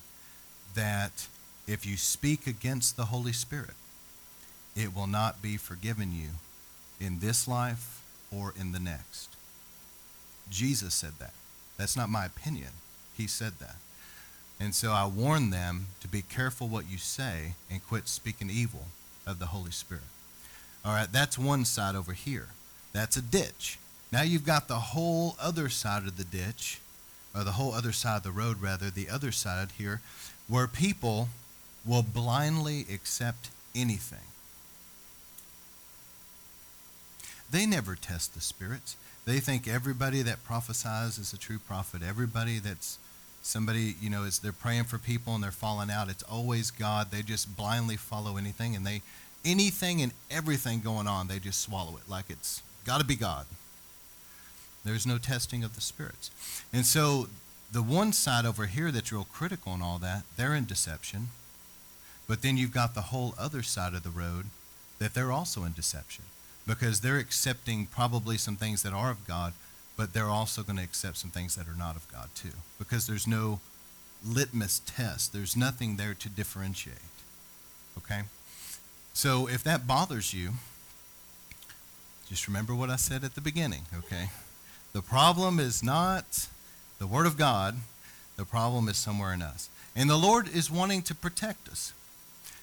that 0.74 1.26
if 1.66 1.84
you 1.86 1.96
speak 1.96 2.46
against 2.46 2.96
the 2.96 3.06
Holy 3.06 3.32
Spirit, 3.32 3.74
it 4.74 4.94
will 4.94 5.06
not 5.06 5.42
be 5.42 5.56
forgiven 5.56 6.12
you 6.12 6.30
in 7.00 7.18
this 7.20 7.46
life 7.46 8.02
or 8.30 8.52
in 8.58 8.72
the 8.72 8.78
next. 8.78 9.30
Jesus 10.50 10.94
said 10.94 11.12
that. 11.18 11.32
That's 11.76 11.96
not 11.96 12.08
my 12.08 12.24
opinion. 12.26 12.70
He 13.16 13.26
said 13.26 13.54
that. 13.60 13.76
And 14.58 14.74
so 14.74 14.92
I 14.92 15.06
warn 15.06 15.50
them 15.50 15.88
to 16.00 16.08
be 16.08 16.22
careful 16.22 16.68
what 16.68 16.90
you 16.90 16.98
say 16.98 17.52
and 17.70 17.86
quit 17.86 18.08
speaking 18.08 18.50
evil 18.50 18.86
of 19.26 19.38
the 19.38 19.46
Holy 19.46 19.70
Spirit. 19.70 20.04
All 20.86 20.92
right, 20.92 21.10
that's 21.10 21.36
one 21.36 21.64
side 21.64 21.96
over 21.96 22.12
here. 22.12 22.46
That's 22.92 23.16
a 23.16 23.22
ditch. 23.22 23.78
Now 24.12 24.22
you've 24.22 24.46
got 24.46 24.68
the 24.68 24.76
whole 24.76 25.34
other 25.40 25.68
side 25.68 26.04
of 26.04 26.16
the 26.16 26.24
ditch, 26.24 26.80
or 27.34 27.42
the 27.42 27.52
whole 27.52 27.74
other 27.74 27.90
side 27.90 28.18
of 28.18 28.22
the 28.22 28.30
road, 28.30 28.62
rather, 28.62 28.88
the 28.88 29.08
other 29.08 29.32
side 29.32 29.72
here, 29.76 30.00
where 30.46 30.68
people 30.68 31.28
will 31.84 32.04
blindly 32.04 32.86
accept 32.92 33.50
anything. 33.74 34.20
They 37.50 37.66
never 37.66 37.96
test 37.96 38.34
the 38.34 38.40
spirits. 38.40 38.96
They 39.24 39.40
think 39.40 39.66
everybody 39.66 40.22
that 40.22 40.44
prophesies 40.44 41.18
is 41.18 41.32
a 41.32 41.38
true 41.38 41.58
prophet. 41.58 42.00
Everybody 42.00 42.60
that's 42.60 42.98
somebody, 43.42 43.96
you 44.00 44.08
know, 44.08 44.22
is 44.22 44.38
they're 44.38 44.52
praying 44.52 44.84
for 44.84 44.98
people 44.98 45.34
and 45.34 45.42
they're 45.42 45.50
falling 45.50 45.90
out. 45.90 46.08
It's 46.08 46.22
always 46.24 46.70
God. 46.70 47.10
They 47.10 47.22
just 47.22 47.56
blindly 47.56 47.96
follow 47.96 48.36
anything 48.36 48.76
and 48.76 48.86
they 48.86 49.02
anything 49.46 50.02
and 50.02 50.12
everything 50.30 50.80
going 50.80 51.06
on, 51.06 51.28
they 51.28 51.38
just 51.38 51.60
swallow 51.60 51.96
it 51.96 52.08
like 52.08 52.26
it's 52.28 52.62
got 52.84 52.98
to 53.00 53.06
be 53.06 53.16
God. 53.16 53.46
There's 54.84 55.06
no 55.06 55.18
testing 55.18 55.64
of 55.64 55.74
the 55.74 55.80
spirits. 55.80 56.30
And 56.72 56.84
so 56.84 57.28
the 57.72 57.82
one 57.82 58.12
side 58.12 58.44
over 58.44 58.66
here 58.66 58.90
that's 58.90 59.12
real 59.12 59.24
critical 59.24 59.72
and 59.72 59.82
all 59.82 59.98
that, 59.98 60.22
they're 60.36 60.54
in 60.54 60.64
deception. 60.64 61.28
But 62.28 62.42
then 62.42 62.56
you've 62.56 62.74
got 62.74 62.94
the 62.94 63.02
whole 63.02 63.34
other 63.38 63.62
side 63.62 63.94
of 63.94 64.02
the 64.02 64.10
road 64.10 64.46
that 64.98 65.14
they're 65.14 65.32
also 65.32 65.64
in 65.64 65.72
deception 65.72 66.24
because 66.66 67.00
they're 67.00 67.18
accepting 67.18 67.86
probably 67.86 68.36
some 68.36 68.56
things 68.56 68.82
that 68.82 68.92
are 68.92 69.10
of 69.10 69.26
God, 69.26 69.52
but 69.96 70.12
they're 70.12 70.26
also 70.26 70.62
going 70.62 70.76
to 70.76 70.82
accept 70.82 71.16
some 71.16 71.30
things 71.30 71.54
that 71.54 71.68
are 71.68 71.78
not 71.78 71.96
of 71.96 72.10
God 72.10 72.28
too, 72.34 72.56
because 72.78 73.06
there's 73.06 73.26
no 73.26 73.60
litmus 74.24 74.80
test. 74.84 75.32
There's 75.32 75.56
nothing 75.56 75.96
there 75.96 76.14
to 76.14 76.28
differentiate. 76.28 76.96
Okay? 77.98 78.22
So 79.16 79.48
if 79.48 79.64
that 79.64 79.86
bothers 79.86 80.34
you, 80.34 80.50
just 82.28 82.46
remember 82.46 82.74
what 82.74 82.90
I 82.90 82.96
said 82.96 83.24
at 83.24 83.34
the 83.34 83.40
beginning, 83.40 83.86
okay? 83.96 84.28
The 84.92 85.00
problem 85.00 85.58
is 85.58 85.82
not 85.82 86.48
the 86.98 87.06
Word 87.06 87.24
of 87.24 87.38
God, 87.38 87.76
the 88.36 88.44
problem 88.44 88.90
is 88.90 88.98
somewhere 88.98 89.32
in 89.32 89.40
us. 89.40 89.70
And 89.96 90.10
the 90.10 90.18
Lord 90.18 90.54
is 90.54 90.70
wanting 90.70 91.00
to 91.00 91.14
protect 91.14 91.66
us. 91.70 91.94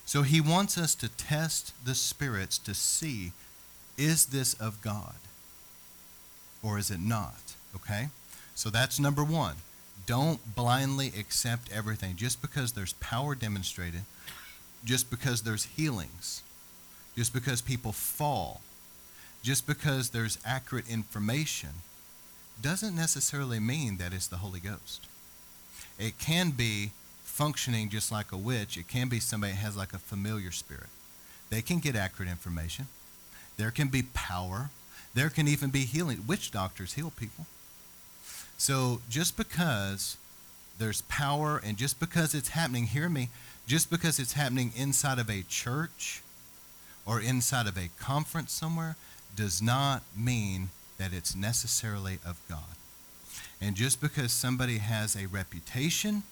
So 0.06 0.22
he 0.22 0.40
wants 0.40 0.78
us 0.78 0.94
to 0.94 1.10
test 1.10 1.74
the 1.84 1.96
spirits 1.96 2.60
to 2.60 2.76
see 2.76 3.32
is 3.98 4.28
this 4.28 4.54
of 4.54 4.80
God 4.84 5.16
or 6.62 6.78
is 6.78 6.92
it 6.92 7.00
not? 7.00 7.56
Okay? 7.76 8.10
So 8.54 8.70
that's 8.70 9.00
number 9.00 9.24
one. 9.24 9.56
Don't 10.06 10.56
blindly 10.56 11.14
accept 11.18 11.72
everything 11.72 12.16
just 12.16 12.44
because 12.44 12.74
there's 12.74 12.94
power 12.94 13.34
demonstrated, 13.34 14.04
just 14.86 15.10
because 15.10 15.42
there's 15.42 15.66
healings, 15.66 16.42
just 17.16 17.34
because 17.34 17.62
people 17.62 17.92
fall, 17.92 18.62
just 19.42 19.68
because 19.68 20.10
there's 20.10 20.38
accurate 20.46 20.90
information, 20.90 21.70
doesn't 22.62 22.96
necessarily 22.96 23.60
mean 23.60 23.98
that 23.98 24.14
it's 24.14 24.28
the 24.28 24.38
Holy 24.38 24.60
Ghost. 24.60 25.06
It 26.00 26.18
can 26.18 26.52
be 26.52 26.92
functioning 27.24 27.90
just 27.90 28.12
like 28.12 28.32
a 28.32 28.38
witch, 28.38 28.78
it 28.78 28.88
can 28.88 29.10
be 29.10 29.20
somebody 29.20 29.54
that 29.54 29.60
has 29.60 29.76
like 29.76 29.94
a 29.94 30.00
familiar 30.00 30.52
spirit. 30.52 30.88
They 31.50 31.62
can 31.62 31.80
get 31.80 31.96
accurate 31.96 32.30
information. 32.30 32.88
There 33.58 33.72
can 33.72 33.88
be 33.88 34.04
power. 34.14 34.70
There 35.14 35.30
can 35.30 35.48
even 35.48 35.70
be 35.70 35.82
healing. 35.82 36.24
Witch 36.28 36.52
doctors 36.52 36.94
heal 36.94 37.12
people. 37.16 37.46
So 38.58 39.02
just 39.10 39.38
because 39.38 40.18
there's 40.80 41.02
power 41.04 41.62
and 41.64 41.78
just 41.78 42.00
because 42.00 42.34
it's 42.34 42.50
happening, 42.50 42.86
hear 42.86 43.10
me, 43.10 43.30
just 43.66 43.90
because 43.90 44.20
it's 44.20 44.34
happening 44.34 44.72
inside 44.76 45.20
of 45.20 45.30
a 45.30 45.44
church 45.44 46.22
or 47.06 47.20
inside 47.22 47.68
of 47.68 47.78
a 47.78 47.90
conference 48.00 48.52
somewhere 48.52 48.96
does 49.36 49.62
not 49.62 50.04
mean 50.16 50.70
that 50.98 51.14
it's 51.14 51.36
necessarily 51.36 52.20
of 52.26 52.40
God. 52.50 52.78
And 53.62 53.76
just 53.76 54.02
because 54.02 54.32
somebody 54.32 54.78
has 54.78 55.16
a 55.16 55.28
reputation, 55.28 56.24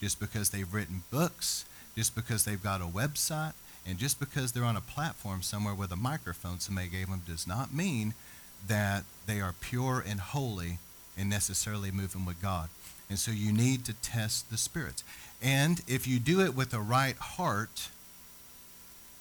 just 0.00 0.18
because 0.18 0.50
they've 0.50 0.72
written 0.72 1.02
books, 1.10 1.64
just 1.96 2.14
because 2.14 2.44
they've 2.44 2.62
got 2.62 2.80
a 2.80 2.84
website, 2.84 3.52
and 3.86 3.98
just 3.98 4.18
because 4.20 4.52
they're 4.52 4.64
on 4.64 4.76
a 4.76 4.80
platform 4.80 5.42
somewhere 5.42 5.74
with 5.74 5.90
a 5.92 5.96
microphone 5.96 6.60
somebody 6.60 6.88
gave 6.88 7.08
them 7.08 7.22
does 7.26 7.46
not 7.46 7.72
mean 7.74 8.14
that 8.66 9.04
they 9.26 9.40
are 9.40 9.54
pure 9.60 10.04
and 10.06 10.20
holy 10.20 10.78
and 11.16 11.30
necessarily 11.30 11.90
moving 11.90 12.24
with 12.24 12.40
God. 12.42 12.68
And 13.10 13.18
so 13.18 13.32
you 13.32 13.52
need 13.52 13.84
to 13.86 13.92
test 13.92 14.50
the 14.50 14.56
spirits. 14.56 15.04
And 15.42 15.82
if 15.88 16.06
you 16.06 16.18
do 16.20 16.40
it 16.40 16.54
with 16.54 16.72
a 16.72 16.80
right 16.80 17.16
heart, 17.16 17.88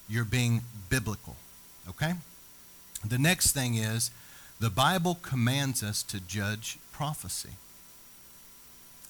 you're 0.08 0.24
being 0.24 0.62
biblical. 0.89 1.36
Okay? 1.89 2.13
The 3.05 3.17
next 3.17 3.51
thing 3.51 3.75
is 3.75 4.12
the 4.60 4.69
Bible 4.69 5.17
commands 5.22 5.81
us 5.81 6.03
to 6.03 6.19
judge 6.19 6.77
prophecy. 6.91 7.51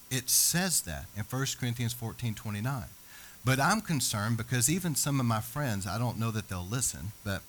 It 0.09 0.29
says 0.29 0.81
that 0.81 1.05
in 1.15 1.24
1 1.24 1.45
Corinthians 1.59 1.93
14 1.93 2.33
29. 2.33 2.83
But 3.45 3.59
I'm 3.59 3.81
concerned 3.81 4.38
because 4.38 4.69
even 4.69 4.95
some 4.95 5.19
of 5.19 5.25
my 5.25 5.39
friends, 5.39 5.88
I 5.88 5.98
don't 5.98 6.19
know 6.19 6.31
that 6.31 6.50
they'll 6.50 6.65
listen, 6.65 7.12
but 7.24 7.41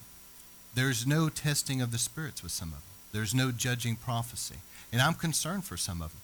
there's 0.75 1.07
no 1.07 1.29
testing 1.29 1.81
of 1.83 1.91
the 1.91 1.99
spirits 1.99 2.43
with 2.43 2.53
some 2.53 2.69
of 2.69 2.75
them. 2.75 2.83
There's 3.13 3.35
no 3.35 3.51
judging 3.51 3.97
prophecy. 3.97 4.57
And 4.93 5.03
I'm 5.03 5.15
concerned 5.15 5.65
for 5.65 5.77
some 5.77 6.01
of 6.01 6.13
them. 6.13 6.21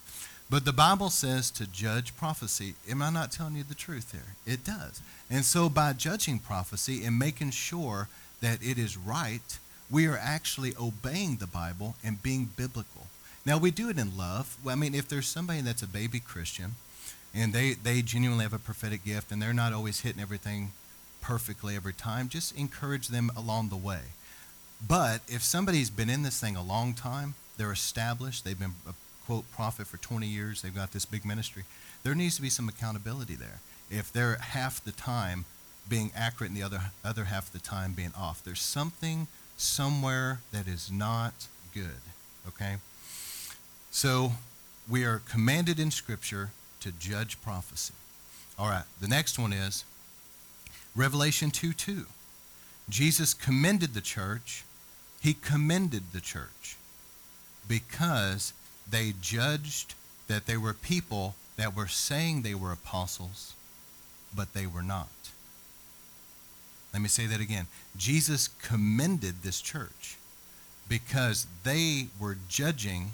But 0.49 0.65
the 0.65 0.73
Bible 0.73 1.11
says 1.11 1.51
to 1.53 1.67
judge 1.67 2.17
prophecy. 2.17 2.75
Am 2.89 3.03
I 3.03 3.11
not 3.11 3.33
telling 3.33 3.57
you 3.57 3.65
the 3.65 3.75
truth 3.75 4.13
there? 4.13 4.37
It 4.47 4.65
does. 4.65 5.03
And 5.29 5.45
so 5.45 5.69
by 5.69 5.93
judging 5.93 6.39
prophecy 6.39 7.05
and 7.05 7.19
making 7.19 7.51
sure 7.51 8.09
that 8.41 8.63
it 8.63 8.79
is 8.79 8.97
right, 8.97 9.59
we 9.91 10.07
are 10.07 10.19
actually 10.21 10.73
obeying 10.81 11.37
the 11.37 11.49
Bible 11.49 11.97
and 12.05 12.23
being 12.23 12.51
biblical. 12.57 13.07
Now, 13.45 13.59
we 13.59 13.71
do 13.71 13.89
it 13.89 13.99
in 13.99 14.17
love. 14.17 14.57
I 14.67 14.75
mean, 14.75 14.95
if 14.95 15.09
there's 15.09 15.27
somebody 15.27 15.61
that's 15.61 15.83
a 15.83 15.87
baby 15.89 16.21
Christian 16.21 16.75
and 17.35 17.53
they, 17.53 17.75
they 17.75 18.03
genuinely 18.03 18.45
have 18.45 18.53
a 18.53 18.59
prophetic 18.59 19.05
gift 19.05 19.31
and 19.33 19.41
they're 19.41 19.53
not 19.53 19.73
always 19.73 20.01
hitting 20.01 20.23
everything 20.23 20.73
perfectly 21.21 21.75
every 21.75 21.93
time, 21.93 22.29
just 22.29 22.57
encourage 22.57 23.09
them 23.09 23.31
along 23.37 23.69
the 23.69 23.77
way. 23.77 24.01
But 24.87 25.23
if 25.29 25.43
somebody's 25.43 25.91
been 25.91 26.11
in 26.11 26.23
this 26.23 26.41
thing 26.41 26.57
a 26.57 26.63
long 26.63 26.95
time, 26.95 27.35
they're 27.57 27.73
established, 27.73 28.45
they've 28.45 28.59
been 28.59 28.75
quote 29.27 29.51
prophet 29.53 29.87
for 29.87 29.97
20 29.97 30.27
years, 30.27 30.63
they've 30.63 30.75
got 30.75 30.93
this 30.93 31.05
big 31.05 31.25
ministry, 31.25 31.65
there 32.03 32.15
needs 32.15 32.37
to 32.37 32.43
be 32.43 32.49
some 32.49 32.69
accountability 32.69 33.35
there. 33.35 33.61
If 33.91 34.13
they're 34.13 34.37
half 34.37 34.83
the 34.83 34.93
time 34.93 35.45
being 35.89 36.11
accurate 36.15 36.51
and 36.51 36.61
the 36.61 36.65
other 36.65 36.81
other 37.05 37.25
half 37.25 37.53
the 37.53 37.59
time 37.59 37.93
being 37.93 38.13
off, 38.17 38.43
there's 38.45 38.61
something 38.61 39.27
somewhere 39.57 40.41
that 40.53 40.67
is 40.67 40.91
not 40.91 41.47
good. 41.75 42.01
Okay? 42.49 42.77
So 43.91 44.33
we 44.89 45.05
are 45.05 45.21
commanded 45.29 45.81
in 45.81 45.91
Scripture 45.91 46.51
to 46.81 46.93
judge 46.93 47.41
prophecy. 47.43 47.95
All 48.59 48.69
right, 48.69 48.85
the 49.01 49.09
next 49.09 49.39
one 49.39 49.53
is 49.53 49.85
Revelation 50.95 51.51
2 51.51 51.73
2. 51.73 52.07
Jesus 52.89 53.35
commended 53.35 53.95
the 53.95 54.01
church. 54.01 54.65
He 55.21 55.35
commended 55.35 56.13
the 56.13 56.21
church 56.21 56.77
because 57.69 58.53
they 58.89 59.15
judged 59.21 59.95
that 60.29 60.47
they 60.47 60.57
were 60.57 60.73
people 60.73 61.35
that 61.57 61.75
were 61.75 61.89
saying 61.89 62.43
they 62.43 62.55
were 62.55 62.73
apostles, 62.73 63.55
but 64.35 64.53
they 64.53 64.67
were 64.67 64.83
not. 64.83 65.09
Let 66.93 67.03
me 67.03 67.09
say 67.09 67.27
that 67.27 67.41
again. 67.41 67.67
Jesus 67.97 68.49
commended 68.49 69.43
this 69.43 69.61
church 69.61 70.17
because 70.89 71.47
they 71.65 72.07
were 72.19 72.37
judging 72.49 73.13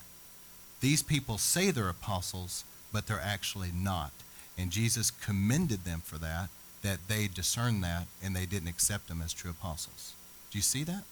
these 0.82 1.02
people 1.02 1.38
say 1.38 1.70
they're 1.70 1.88
apostles, 1.88 2.64
but 2.92 3.06
they're 3.06 3.20
actually 3.22 3.70
not. 3.72 4.10
And 4.58 4.70
Jesus 4.70 5.12
commended 5.12 5.84
them 5.84 6.00
for 6.04 6.18
that, 6.18 6.48
that 6.82 6.98
they 7.08 7.28
discerned 7.28 7.82
that 7.84 8.08
and 8.22 8.34
they 8.34 8.46
didn't 8.46 8.68
accept 8.68 9.08
them 9.08 9.22
as 9.22 9.32
true 9.32 9.52
apostles. 9.52 10.14
Do 10.50 10.58
you 10.58 10.62
see 10.62 10.82
that? 10.84 11.04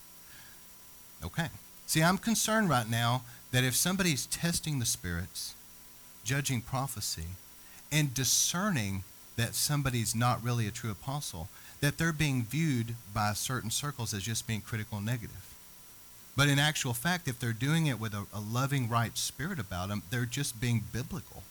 Okay. 1.25 1.49
See, 1.87 2.02
I'm 2.02 2.19
concerned 2.19 2.69
right 2.69 2.90
now 2.90 3.23
that 3.52 3.64
if 3.64 3.75
somebody's 3.75 4.26
testing 4.26 4.78
the 4.78 4.87
spirits, 4.87 5.54
judging 6.25 6.61
prophecy, 6.61 7.26
and 7.90 8.14
discerning 8.14 9.02
that 9.37 9.54
somebody's 9.54 10.14
not 10.14 10.42
really 10.42 10.66
a 10.66 10.71
true 10.71 10.90
apostle, 10.90 11.49
that 11.80 11.99
they're 11.99 12.12
being 12.12 12.42
viewed 12.42 12.95
by 13.14 13.33
certain 13.33 13.71
circles 13.71 14.12
as 14.14 14.23
just 14.23 14.47
being 14.47 14.61
critical 14.61 14.99
and 14.99 15.07
negative. 15.07 15.54
But 16.37 16.49
in 16.49 16.59
actual 16.59 16.95
fact, 16.95 17.26
if 17.26 17.38
they're 17.38 17.52
doing 17.52 17.87
it 17.87 17.99
with 17.99 18.14
a, 18.14 18.26
a 18.33 18.40
loving, 18.40 18.88
right 18.88 19.16
spirit 19.16 19.59
about 19.59 19.88
them, 19.88 20.02
they're 20.11 20.26
just 20.26 20.61
being 20.61 20.85
biblical. 20.92 21.42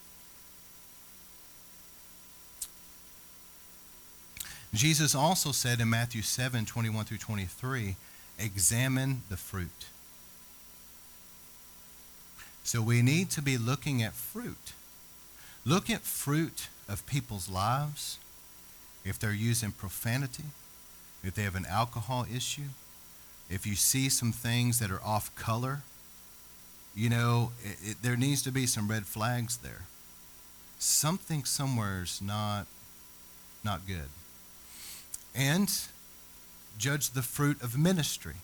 Jesus 4.74 5.16
also 5.16 5.52
said 5.52 5.82
in 5.82 5.90
Matthew 5.90 6.22
7 6.22 6.66
21 6.66 7.06
through 7.06 7.18
23, 7.18 7.96
examine 8.38 9.24
the 9.30 9.38
fruit. 9.38 9.88
So 12.64 12.82
we 12.82 13.02
need 13.02 13.30
to 13.32 13.42
be 13.42 13.58
looking 13.58 14.04
at 14.04 14.14
fruit. 14.14 14.74
Look 15.66 15.90
at 15.90 16.02
fruit 16.02 16.68
of 16.88 17.06
people's 17.06 17.50
lives, 17.50 18.18
if 19.06 19.20
they're 19.20 19.32
using 19.34 19.72
profanity, 19.72 20.46
if 21.24 21.34
they 21.36 21.44
have 21.44 21.56
an 21.56 21.66
alcohol 21.66 22.26
issue, 22.34 22.70
if 23.50 23.66
you 23.66 23.76
see 23.76 24.10
some 24.10 24.32
things 24.32 24.80
that 24.80 24.92
are 24.92 25.02
off 25.04 25.34
color, 25.36 25.82
you 26.96 27.10
know, 27.10 27.52
it, 27.64 27.78
it, 27.92 27.98
there 28.02 28.18
needs 28.18 28.42
to 28.44 28.52
be 28.52 28.66
some 28.66 28.88
red 28.88 29.06
flags 29.06 29.58
there. 29.58 29.84
Something 30.78 31.44
somewhere 31.44 32.04
is 32.04 32.22
not, 32.22 32.66
not 33.64 33.88
good. 33.88 34.10
And 35.36 35.72
judge 36.78 37.12
the 37.12 37.22
fruit 37.22 37.62
of 37.62 37.78
ministry. 37.78 38.36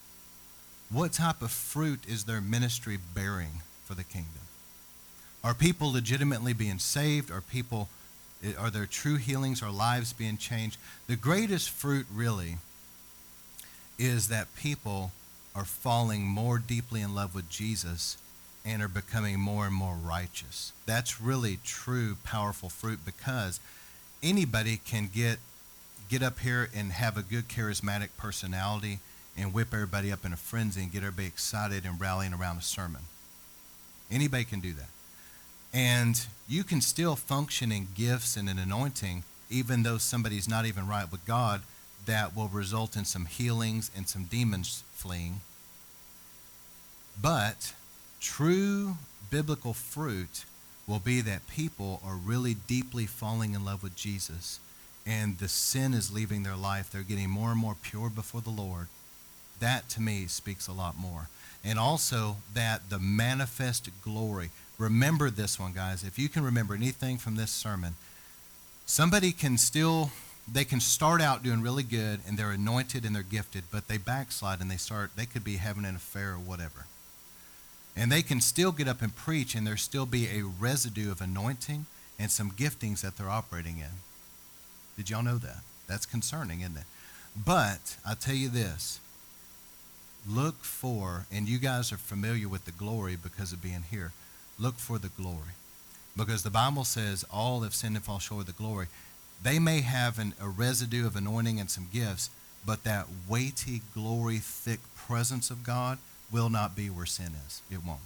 What 0.89 1.13
type 1.13 1.41
of 1.41 1.51
fruit 1.51 2.01
is 2.07 2.25
their 2.25 2.41
ministry 2.41 2.97
bearing? 3.13 3.61
For 3.85 3.93
the 3.93 4.03
kingdom? 4.03 4.41
Are 5.43 5.53
people 5.53 5.91
legitimately 5.91 6.53
being 6.53 6.79
saved? 6.79 7.31
Are 7.31 7.41
people 7.41 7.87
are 8.59 8.69
there 8.69 8.85
true 8.85 9.15
healings? 9.15 9.63
Are 9.63 9.71
lives 9.71 10.13
being 10.13 10.37
changed? 10.37 10.77
The 11.07 11.15
greatest 11.15 11.69
fruit 11.69 12.05
really 12.13 12.57
is 13.97 14.27
that 14.27 14.53
people 14.55 15.11
are 15.55 15.65
falling 15.65 16.23
more 16.23 16.59
deeply 16.59 17.01
in 17.01 17.15
love 17.15 17.33
with 17.33 17.49
Jesus 17.49 18.17
and 18.65 18.81
are 18.81 18.89
becoming 18.89 19.39
more 19.39 19.67
and 19.67 19.75
more 19.75 19.95
righteous. 19.95 20.73
That's 20.85 21.21
really 21.21 21.59
true 21.63 22.17
powerful 22.23 22.69
fruit 22.69 22.99
because 23.05 23.59
anybody 24.21 24.77
can 24.77 25.09
get 25.13 25.39
get 26.07 26.21
up 26.21 26.39
here 26.39 26.69
and 26.75 26.91
have 26.91 27.17
a 27.17 27.23
good 27.23 27.47
charismatic 27.47 28.09
personality 28.17 28.99
and 29.37 29.53
whip 29.53 29.69
everybody 29.73 30.11
up 30.11 30.23
in 30.23 30.33
a 30.33 30.37
frenzy 30.37 30.83
and 30.83 30.91
get 30.91 30.99
everybody 30.99 31.27
excited 31.27 31.83
and 31.83 31.99
rallying 31.99 32.33
around 32.33 32.57
a 32.57 32.61
sermon. 32.61 33.01
Anybody 34.11 34.43
can 34.43 34.59
do 34.59 34.73
that. 34.73 34.89
And 35.73 36.25
you 36.47 36.63
can 36.63 36.81
still 36.81 37.15
function 37.15 37.71
in 37.71 37.87
gifts 37.95 38.37
and 38.37 38.49
an 38.49 38.59
anointing, 38.59 39.23
even 39.49 39.83
though 39.83 39.97
somebody's 39.97 40.47
not 40.47 40.65
even 40.65 40.87
right 40.87 41.11
with 41.11 41.25
God, 41.25 41.61
that 42.05 42.35
will 42.35 42.47
result 42.47 42.95
in 42.95 43.03
some 43.03 43.25
healings 43.25 43.91
and 43.95 44.07
some 44.07 44.25
demons 44.25 44.83
fleeing. 44.93 45.41
But 47.21 47.73
true 48.19 48.97
biblical 49.29 49.73
fruit 49.73 50.45
will 50.87 50.99
be 50.99 51.19
that 51.21 51.47
people 51.47 51.99
are 52.05 52.15
really 52.15 52.53
deeply 52.53 53.05
falling 53.05 53.53
in 53.53 53.65
love 53.65 53.81
with 53.81 53.95
Jesus 53.95 54.59
and 55.05 55.37
the 55.37 55.47
sin 55.47 55.93
is 55.93 56.13
leaving 56.13 56.43
their 56.43 56.55
life. 56.55 56.89
They're 56.89 57.03
getting 57.03 57.29
more 57.29 57.51
and 57.51 57.59
more 57.59 57.75
pure 57.81 58.09
before 58.09 58.41
the 58.41 58.49
Lord. 58.49 58.87
That 59.59 59.87
to 59.89 60.01
me 60.01 60.25
speaks 60.27 60.67
a 60.67 60.73
lot 60.73 60.97
more 60.97 61.29
and 61.65 61.80
also 61.80 62.38
that 62.54 62.89
the 62.89 62.99
manifest 62.99 63.89
glory. 64.04 64.51
Remember 64.78 65.30
this 65.30 65.60
one, 65.60 65.73
guys. 65.73 66.04
If 66.04 66.19
you 66.19 66.30
can 66.30 66.43
remember 66.43 66.75
anything 66.75 67.17
from 67.17 67.36
this 67.36 67.49
sermon, 67.49 67.95
somebody 68.86 69.32
can 69.32 69.58
still, 69.58 70.12
they 70.51 70.63
can 70.63 70.80
start 70.80 71.21
out 71.21 71.43
doing 71.43 71.62
really 71.62 71.84
good 71.84 72.19
and 72.28 72.38
they're 72.38 72.51
anointed 72.51 73.04
and 73.04 73.15
they're 73.15 73.23
gifted, 73.23 73.63
but 73.71 73.88
they 73.88 73.97
backslide 73.97 74.62
and 74.62 74.69
they 74.69 74.78
start, 74.78 75.12
they 75.15 75.25
could 75.25 75.43
be 75.43 75.56
having 75.56 75.86
an 75.86 75.95
affair 75.95 76.34
or 76.34 76.39
whatever. 76.39 76.86
And 77.97 78.12
they 78.12 78.21
can 78.21 78.41
still 78.41 78.71
get 78.71 78.88
up 78.88 79.01
and 79.01 79.15
preach 79.15 79.56
and 79.56 79.65
there 79.65 79.78
still 79.78 80.06
be 80.06 80.28
a 80.28 80.43
residue 80.43 81.12
of 81.12 81.21
anointing 81.21 81.86
and 82.19 82.30
some 82.30 82.51
giftings 82.51 83.01
that 83.01 83.17
they're 83.17 83.30
operating 83.30 83.80
in. 83.80 84.01
Did 84.97 85.10
y'all 85.10 85.23
know 85.23 85.38
that? 85.38 85.62
That's 85.88 86.06
concerning, 86.06 86.62
isn't 86.62 86.78
it? 86.78 86.84
But 87.36 87.97
I 88.06 88.13
tell 88.13 88.36
you 88.36 88.49
this 88.49 88.99
look 90.27 90.63
for, 90.63 91.25
and 91.31 91.47
you 91.47 91.59
guys 91.59 91.91
are 91.91 91.97
familiar 91.97 92.47
with 92.47 92.65
the 92.65 92.71
glory 92.71 93.15
because 93.15 93.53
of 93.53 93.61
being 93.61 93.83
here, 93.89 94.11
look 94.59 94.75
for 94.75 94.97
the 94.97 95.09
glory. 95.09 95.53
Because 96.17 96.43
the 96.43 96.49
Bible 96.49 96.85
says 96.85 97.25
all 97.31 97.61
have 97.61 97.75
sinned 97.75 97.95
and 97.95 98.05
fall 98.05 98.19
short 98.19 98.41
of 98.41 98.47
the 98.47 98.53
glory. 98.53 98.88
They 99.43 99.59
may 99.59 99.81
have 99.81 100.17
an, 100.17 100.33
a 100.41 100.47
residue 100.47 101.05
of 101.05 101.15
anointing 101.15 101.59
and 101.59 101.69
some 101.69 101.88
gifts, 101.93 102.29
but 102.65 102.83
that 102.83 103.07
weighty, 103.27 103.81
glory, 103.93 104.38
thick 104.38 104.79
presence 104.95 105.51
of 105.51 105.63
God 105.63 105.97
will 106.31 106.49
not 106.49 106.75
be 106.75 106.89
where 106.89 107.05
sin 107.05 107.33
is. 107.45 107.61
It 107.69 107.85
won't. 107.85 107.99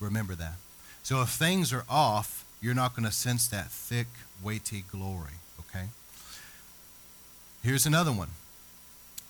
Remember 0.00 0.34
that. 0.34 0.54
So 1.02 1.22
if 1.22 1.28
things 1.28 1.72
are 1.72 1.84
off, 1.88 2.44
you're 2.60 2.74
not 2.74 2.94
going 2.94 3.04
to 3.04 3.12
sense 3.12 3.46
that 3.48 3.70
thick, 3.70 4.06
weighty 4.42 4.84
glory, 4.90 5.38
okay? 5.60 5.86
Here's 7.62 7.86
another 7.86 8.12
one. 8.12 8.28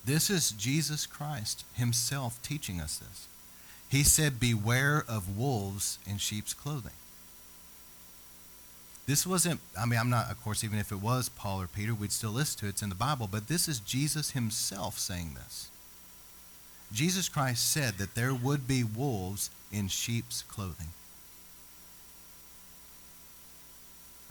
This 0.04 0.30
is 0.30 0.50
Jesus 0.50 1.06
Christ 1.06 1.64
himself 1.74 2.40
teaching 2.42 2.80
us 2.80 2.98
this. 2.98 3.28
He 3.88 4.02
said, 4.02 4.40
Beware 4.40 5.04
of 5.06 5.36
wolves 5.36 5.98
in 6.06 6.18
sheep's 6.18 6.54
clothing. 6.54 6.92
This 9.06 9.26
wasn't, 9.26 9.60
I 9.78 9.84
mean, 9.84 9.98
I'm 9.98 10.10
not, 10.10 10.30
of 10.30 10.42
course, 10.42 10.64
even 10.64 10.78
if 10.78 10.92
it 10.92 11.00
was 11.00 11.28
Paul 11.28 11.60
or 11.60 11.66
Peter, 11.66 11.92
we'd 11.92 12.12
still 12.12 12.30
listen 12.30 12.60
to 12.60 12.66
it. 12.66 12.70
It's 12.70 12.82
in 12.82 12.88
the 12.88 12.94
Bible, 12.94 13.28
but 13.30 13.48
this 13.48 13.68
is 13.68 13.80
Jesus 13.80 14.30
himself 14.30 14.98
saying 14.98 15.34
this. 15.34 15.68
Jesus 16.92 17.28
Christ 17.28 17.70
said 17.70 17.94
that 17.94 18.14
there 18.14 18.34
would 18.34 18.68
be 18.68 18.84
wolves 18.84 19.50
in 19.72 19.88
sheep's 19.88 20.42
clothing. 20.42 20.88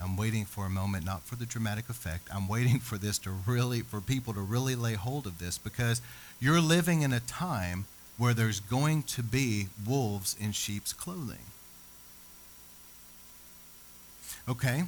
I'm 0.02 0.18
waiting 0.18 0.46
for 0.46 0.66
a 0.66 0.70
moment, 0.70 1.06
not 1.06 1.24
for 1.24 1.36
the 1.36 1.46
dramatic 1.46 1.90
effect. 1.90 2.28
I'm 2.34 2.48
waiting 2.48 2.80
for 2.80 2.98
this 2.98 3.18
to 3.20 3.30
really, 3.30 3.82
for 3.82 4.02
people 4.02 4.34
to 4.34 4.42
really 4.42 4.76
lay 4.76 4.94
hold 4.94 5.28
of 5.28 5.40
this 5.40 5.58
because 5.58 6.02
you're 6.40 6.62
living 6.62 7.02
in 7.04 7.14
a 7.14 7.20
time 7.20 7.86
where 8.18 8.34
there's 8.34 8.60
going 8.60 9.04
to 9.04 9.24
be 9.24 9.68
wolves 9.88 10.36
in 10.40 10.52
sheep's 10.52 10.94
clothing. 10.94 11.46
Okay, 14.50 14.84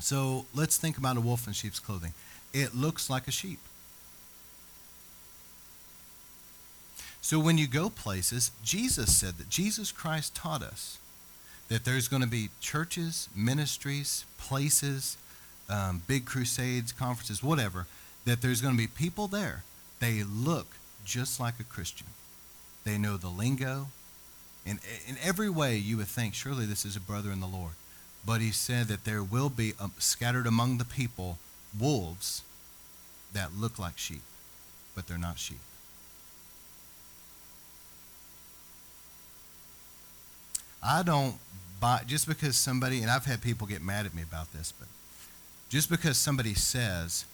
so 0.00 0.44
let's 0.54 0.76
think 0.76 0.98
about 0.98 1.16
a 1.16 1.20
wolf 1.20 1.46
in 1.46 1.52
sheep's 1.52 1.78
clothing. 1.78 2.12
It 2.52 2.74
looks 2.74 3.08
like 3.08 3.26
a 3.26 3.30
sheep. 3.30 3.58
So 7.20 7.38
when 7.38 7.58
you 7.58 7.66
go 7.66 7.90
places, 7.90 8.50
Jesus 8.64 9.14
said 9.14 9.38
that 9.38 9.48
Jesus 9.48 9.92
Christ 9.92 10.34
taught 10.34 10.62
us 10.62 10.98
that 11.70 11.84
there's 11.84 12.08
going 12.08 12.22
to 12.22 12.28
be 12.28 12.50
churches, 12.60 13.28
ministries, 13.34 14.26
places, 14.38 15.16
um, 15.70 16.02
big 16.06 16.26
crusades, 16.26 16.92
conferences, 16.92 17.42
whatever, 17.42 17.86
that 18.26 18.42
there's 18.42 18.60
going 18.60 18.74
to 18.74 18.78
be 18.78 18.88
people 18.88 19.28
there. 19.28 19.62
They 20.00 20.22
look 20.24 20.66
just 21.04 21.40
like 21.40 21.54
a 21.60 21.64
Christian. 21.64 22.08
They 22.84 22.98
know 22.98 23.16
the 23.16 23.28
lingo. 23.28 23.86
In, 24.66 24.80
in 25.06 25.16
every 25.22 25.48
way, 25.48 25.76
you 25.76 25.96
would 25.96 26.08
think, 26.08 26.34
surely 26.34 26.66
this 26.66 26.84
is 26.84 26.96
a 26.96 27.00
brother 27.00 27.30
in 27.30 27.40
the 27.40 27.46
Lord. 27.46 27.72
But 28.26 28.40
he 28.40 28.50
said 28.50 28.88
that 28.88 29.04
there 29.04 29.22
will 29.22 29.48
be 29.48 29.72
um, 29.80 29.92
scattered 29.98 30.46
among 30.46 30.78
the 30.78 30.84
people 30.84 31.38
wolves 31.78 32.42
that 33.32 33.56
look 33.56 33.78
like 33.78 33.96
sheep, 33.96 34.22
but 34.94 35.06
they're 35.06 35.18
not 35.18 35.38
sheep. 35.38 35.60
I 40.82 41.02
don't 41.02 41.36
buy, 41.80 42.02
just 42.06 42.28
because 42.28 42.56
somebody, 42.56 43.00
and 43.00 43.10
I've 43.10 43.24
had 43.24 43.42
people 43.42 43.66
get 43.66 43.82
mad 43.82 44.06
at 44.06 44.14
me 44.14 44.22
about 44.22 44.52
this, 44.52 44.72
but 44.78 44.88
just 45.68 45.88
because 45.90 46.18
somebody 46.18 46.54
says, 46.54 47.24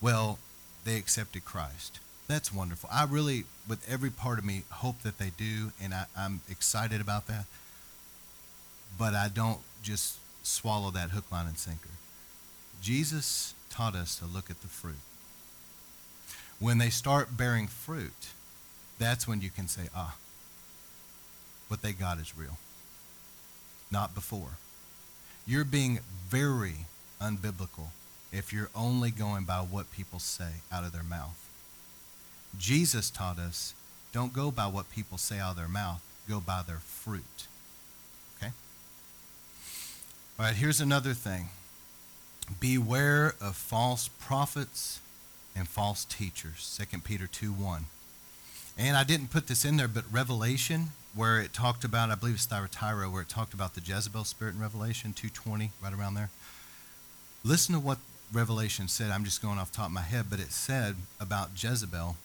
well, 0.00 0.38
they 0.84 0.96
accepted 0.96 1.44
Christ, 1.44 2.00
that's 2.26 2.52
wonderful. 2.52 2.88
I 2.92 3.04
really, 3.04 3.44
with 3.68 3.88
every 3.88 4.10
part 4.10 4.38
of 4.38 4.44
me, 4.44 4.62
hope 4.70 5.02
that 5.02 5.18
they 5.18 5.30
do, 5.36 5.72
and 5.82 5.94
I, 5.94 6.06
I'm 6.16 6.40
excited 6.50 7.00
about 7.00 7.26
that. 7.26 7.44
But 8.98 9.14
I 9.14 9.28
don't 9.28 9.60
just 9.82 10.18
swallow 10.42 10.90
that 10.92 11.10
hook, 11.10 11.30
line, 11.30 11.46
and 11.46 11.58
sinker. 11.58 11.90
Jesus 12.80 13.54
taught 13.70 13.94
us 13.94 14.16
to 14.18 14.26
look 14.26 14.50
at 14.50 14.60
the 14.60 14.68
fruit. 14.68 14.94
When 16.60 16.78
they 16.78 16.90
start 16.90 17.36
bearing 17.36 17.66
fruit, 17.66 18.28
that's 18.98 19.26
when 19.26 19.40
you 19.40 19.50
can 19.50 19.68
say, 19.68 19.88
ah, 19.94 20.16
what 21.68 21.82
they 21.82 21.92
got 21.92 22.18
is 22.18 22.36
real. 22.36 22.58
Not 23.90 24.14
before. 24.14 24.58
You're 25.46 25.64
being 25.64 26.00
very 26.28 26.86
unbiblical 27.20 27.88
if 28.32 28.52
you're 28.52 28.70
only 28.74 29.10
going 29.10 29.44
by 29.44 29.58
what 29.58 29.92
people 29.92 30.18
say 30.18 30.62
out 30.72 30.84
of 30.84 30.92
their 30.92 31.02
mouth. 31.02 31.38
Jesus 32.58 33.10
taught 33.10 33.38
us 33.38 33.74
don't 34.14 34.32
go 34.32 34.52
by 34.52 34.68
what 34.68 34.90
people 34.90 35.18
say 35.18 35.40
out 35.40 35.50
of 35.50 35.56
their 35.56 35.68
mouth, 35.68 36.00
go 36.28 36.38
by 36.38 36.62
their 36.64 36.78
fruit. 36.78 37.48
Okay? 38.38 38.52
All 40.38 40.46
right, 40.46 40.54
here's 40.54 40.80
another 40.80 41.14
thing 41.14 41.48
beware 42.60 43.34
of 43.40 43.56
false 43.56 44.08
prophets 44.20 45.00
and 45.56 45.66
false 45.66 46.04
teachers. 46.04 46.78
2 46.90 46.98
Peter 47.00 47.26
2 47.26 47.52
1. 47.52 47.86
And 48.76 48.96
I 48.96 49.04
didn't 49.04 49.30
put 49.30 49.46
this 49.46 49.64
in 49.64 49.76
there, 49.76 49.88
but 49.88 50.04
Revelation, 50.10 50.88
where 51.14 51.40
it 51.40 51.52
talked 51.52 51.84
about, 51.84 52.10
I 52.10 52.16
believe 52.16 52.34
it's 52.34 52.46
Thyatira, 52.46 53.08
where 53.08 53.22
it 53.22 53.28
talked 53.28 53.54
about 53.54 53.74
the 53.74 53.80
Jezebel 53.80 54.24
spirit 54.24 54.54
in 54.54 54.60
Revelation 54.60 55.12
2.20, 55.12 55.70
right 55.82 55.92
around 55.92 56.14
there. 56.14 56.30
Listen 57.44 57.74
to 57.74 57.80
what 57.80 57.98
Revelation 58.32 58.88
said. 58.88 59.10
I'm 59.10 59.24
just 59.24 59.40
going 59.40 59.58
off 59.58 59.70
top 59.70 59.86
of 59.86 59.92
my 59.92 60.02
head, 60.02 60.26
but 60.28 60.40
it 60.40 60.50
said 60.50 60.96
about 61.20 61.50
Jezebel, 61.56 62.16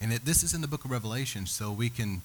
and 0.00 0.12
it, 0.12 0.24
this 0.24 0.42
is 0.42 0.54
in 0.54 0.62
the 0.62 0.68
book 0.68 0.84
of 0.84 0.90
Revelation, 0.90 1.46
so 1.46 1.70
we 1.70 1.90
can 1.90 2.22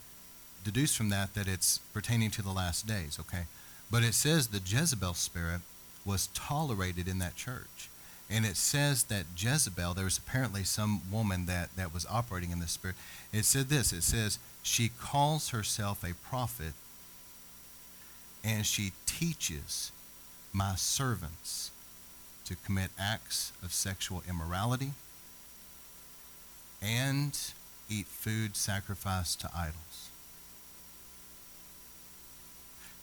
deduce 0.64 0.96
from 0.96 1.10
that 1.10 1.34
that 1.36 1.48
it's 1.48 1.80
pertaining 1.94 2.32
to 2.32 2.42
the 2.42 2.52
last 2.52 2.88
days, 2.88 3.20
okay? 3.20 3.44
But 3.92 4.04
it 4.04 4.14
says 4.14 4.48
the 4.48 4.62
Jezebel 4.66 5.14
spirit 5.14 5.62
was 6.06 6.28
tolerated 6.34 7.08
in 7.08 7.20
that 7.20 7.36
church. 7.36 7.90
And 8.30 8.46
it 8.46 8.58
says 8.58 9.04
that 9.06 9.26
Jezebel, 9.38 9.94
there 9.94 10.06
was 10.06 10.18
apparently 10.18 10.64
some 10.64 11.02
woman 11.12 11.46
that, 11.46 11.76
that 11.76 11.94
was 11.94 12.08
operating 12.10 12.52
in 12.52 12.60
the 12.60 12.68
spirit. 12.68 12.96
It 13.32 13.46
said 13.46 13.70
this 13.70 13.94
it 13.94 14.04
says, 14.04 14.40
she 14.64 14.90
calls 15.00 15.50
herself 15.50 16.04
a 16.04 16.16
prophet 16.28 16.74
and 18.44 18.66
she 18.66 18.92
teaches 19.06 19.92
my 20.52 20.76
servants 20.76 21.72
to 22.46 22.56
commit 22.56 22.90
acts 22.98 23.52
of 23.64 23.74
sexual 23.74 24.24
immorality 24.28 24.92
and 26.82 27.38
eat 27.90 28.08
food 28.08 28.56
sacrificed 28.56 29.42
to 29.42 29.50
idols. 29.56 30.10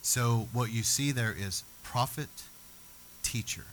So, 0.01 0.49
what 0.53 0.73
you 0.73 0.83
see 0.83 1.13
there 1.13 1.35
is 1.37 1.63
prophet, 1.85 2.29
teacher. 3.23 3.65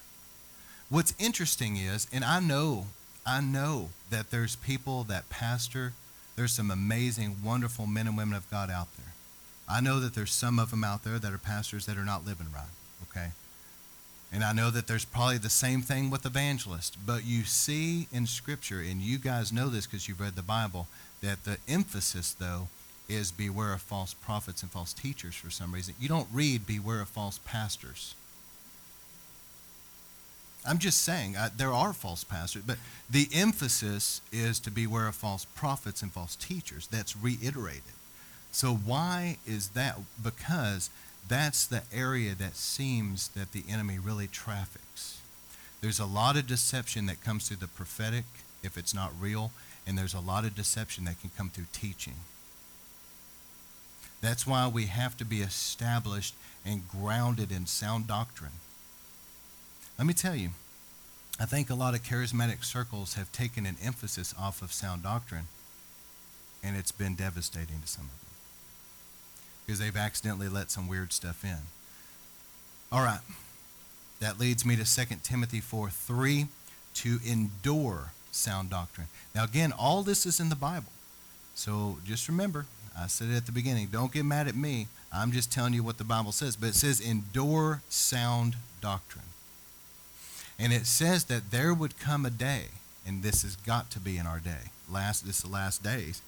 What's 0.89 1.13
interesting 1.19 1.77
is, 1.77 2.07
and 2.11 2.23
I 2.23 2.39
know, 2.39 2.87
I 3.23 3.41
know 3.41 3.89
that 4.09 4.31
there's 4.31 4.55
people 4.55 5.03
that 5.03 5.29
pastor, 5.29 5.93
there's 6.35 6.51
some 6.51 6.71
amazing, 6.71 7.37
wonderful 7.43 7.85
men 7.85 8.07
and 8.07 8.17
women 8.17 8.35
of 8.35 8.49
God 8.49 8.71
out 8.71 8.87
there. 8.97 9.13
I 9.69 9.81
know 9.81 9.99
that 9.99 10.15
there's 10.15 10.31
some 10.31 10.57
of 10.57 10.71
them 10.71 10.83
out 10.83 11.03
there 11.03 11.19
that 11.19 11.31
are 11.31 11.37
pastors 11.37 11.85
that 11.85 11.95
are 11.95 12.05
not 12.05 12.25
living 12.25 12.47
right, 12.51 12.71
okay? 13.09 13.29
And 14.31 14.43
I 14.43 14.51
know 14.51 14.71
that 14.71 14.87
there's 14.87 15.05
probably 15.05 15.37
the 15.37 15.49
same 15.49 15.81
thing 15.81 16.09
with 16.09 16.25
evangelists. 16.25 16.95
But 16.95 17.23
you 17.23 17.43
see 17.43 18.07
in 18.11 18.25
Scripture, 18.25 18.79
and 18.79 18.99
you 18.99 19.19
guys 19.19 19.53
know 19.53 19.69
this 19.69 19.85
because 19.85 20.07
you've 20.07 20.19
read 20.19 20.35
the 20.35 20.41
Bible, 20.41 20.87
that 21.21 21.43
the 21.43 21.57
emphasis, 21.67 22.33
though, 22.33 22.67
is 23.07 23.31
beware 23.31 23.73
of 23.73 23.81
false 23.81 24.15
prophets 24.15 24.63
and 24.63 24.71
false 24.71 24.93
teachers 24.93 25.35
for 25.35 25.51
some 25.51 25.71
reason. 25.71 25.93
You 25.99 26.09
don't 26.09 26.27
read 26.33 26.65
beware 26.65 27.01
of 27.01 27.09
false 27.09 27.39
pastors. 27.45 28.15
I'm 30.69 30.77
just 30.77 31.01
saying, 31.01 31.35
uh, 31.35 31.49
there 31.57 31.73
are 31.73 31.93
false 31.93 32.23
pastors, 32.23 32.61
but 32.61 32.77
the 33.09 33.27
emphasis 33.33 34.21
is 34.31 34.59
to 34.59 34.69
beware 34.69 35.07
of 35.07 35.15
false 35.15 35.43
prophets 35.43 36.03
and 36.03 36.11
false 36.11 36.35
teachers. 36.35 36.85
That's 36.85 37.17
reiterated. 37.17 37.81
So, 38.51 38.75
why 38.75 39.37
is 39.47 39.69
that? 39.69 39.97
Because 40.23 40.91
that's 41.27 41.65
the 41.65 41.81
area 41.91 42.35
that 42.35 42.55
seems 42.55 43.29
that 43.29 43.51
the 43.51 43.63
enemy 43.67 43.97
really 43.97 44.27
traffics. 44.27 45.19
There's 45.81 45.99
a 45.99 46.05
lot 46.05 46.37
of 46.37 46.45
deception 46.45 47.07
that 47.07 47.23
comes 47.23 47.47
through 47.47 47.57
the 47.57 47.67
prophetic, 47.67 48.25
if 48.61 48.77
it's 48.77 48.93
not 48.93 49.11
real, 49.19 49.49
and 49.87 49.97
there's 49.97 50.13
a 50.13 50.19
lot 50.19 50.45
of 50.45 50.53
deception 50.53 51.05
that 51.05 51.19
can 51.19 51.31
come 51.35 51.49
through 51.49 51.65
teaching. 51.73 52.17
That's 54.21 54.45
why 54.45 54.67
we 54.67 54.85
have 54.85 55.17
to 55.17 55.25
be 55.25 55.41
established 55.41 56.35
and 56.63 56.87
grounded 56.87 57.51
in 57.51 57.65
sound 57.65 58.05
doctrine. 58.05 58.51
Let 59.99 60.07
me 60.07 60.13
tell 60.13 60.35
you, 60.35 60.51
I 61.41 61.45
think 61.45 61.69
a 61.69 61.75
lot 61.75 61.93
of 61.93 62.03
charismatic 62.03 62.63
circles 62.63 63.15
have 63.15 63.33
taken 63.33 63.65
an 63.65 63.75
emphasis 63.83 64.33
off 64.39 64.61
of 64.61 64.71
sound 64.71 65.03
doctrine, 65.03 65.47
and 66.63 66.77
it's 66.77 66.93
been 66.93 67.15
devastating 67.15 67.81
to 67.81 67.87
some 67.87 68.05
of 68.05 68.11
them 68.11 68.29
because 69.65 69.79
they've 69.79 69.97
accidentally 69.97 70.47
let 70.47 70.71
some 70.71 70.87
weird 70.87 71.11
stuff 71.11 71.43
in. 71.43 71.57
All 72.93 73.03
right. 73.03 73.19
That 74.21 74.39
leads 74.39 74.65
me 74.65 74.77
to 74.77 74.85
2 74.85 75.15
Timothy 75.21 75.59
4 75.59 75.89
3 75.89 76.47
to 76.95 77.19
endure 77.25 78.11
sound 78.31 78.69
doctrine. 78.69 79.07
Now, 79.35 79.43
again, 79.43 79.73
all 79.77 80.01
this 80.01 80.25
is 80.25 80.39
in 80.39 80.47
the 80.47 80.55
Bible. 80.55 80.91
So 81.55 81.97
just 82.05 82.29
remember, 82.29 82.67
I 82.97 83.07
said 83.07 83.29
it 83.29 83.35
at 83.35 83.45
the 83.45 83.51
beginning. 83.51 83.87
Don't 83.91 84.13
get 84.13 84.23
mad 84.23 84.47
at 84.47 84.55
me. 84.55 84.87
I'm 85.13 85.33
just 85.33 85.51
telling 85.51 85.73
you 85.73 85.83
what 85.83 85.97
the 85.97 86.05
Bible 86.05 86.31
says. 86.31 86.55
But 86.55 86.69
it 86.69 86.75
says, 86.75 87.01
endure 87.01 87.81
sound 87.89 88.55
doctrine. 88.81 89.28
And 90.59 90.73
it 90.73 90.85
says 90.85 91.25
that 91.25 91.51
there 91.51 91.73
would 91.73 91.97
come 91.97 92.25
a 92.25 92.29
day, 92.29 92.65
and 93.07 93.23
this 93.23 93.43
has 93.43 93.55
got 93.55 93.89
to 93.91 93.99
be 93.99 94.17
in 94.17 94.27
our 94.27 94.39
day, 94.39 94.71
last 94.91 95.25
this 95.25 95.37
is 95.37 95.43
the 95.43 95.49
last 95.49 95.81
days, 95.81 96.21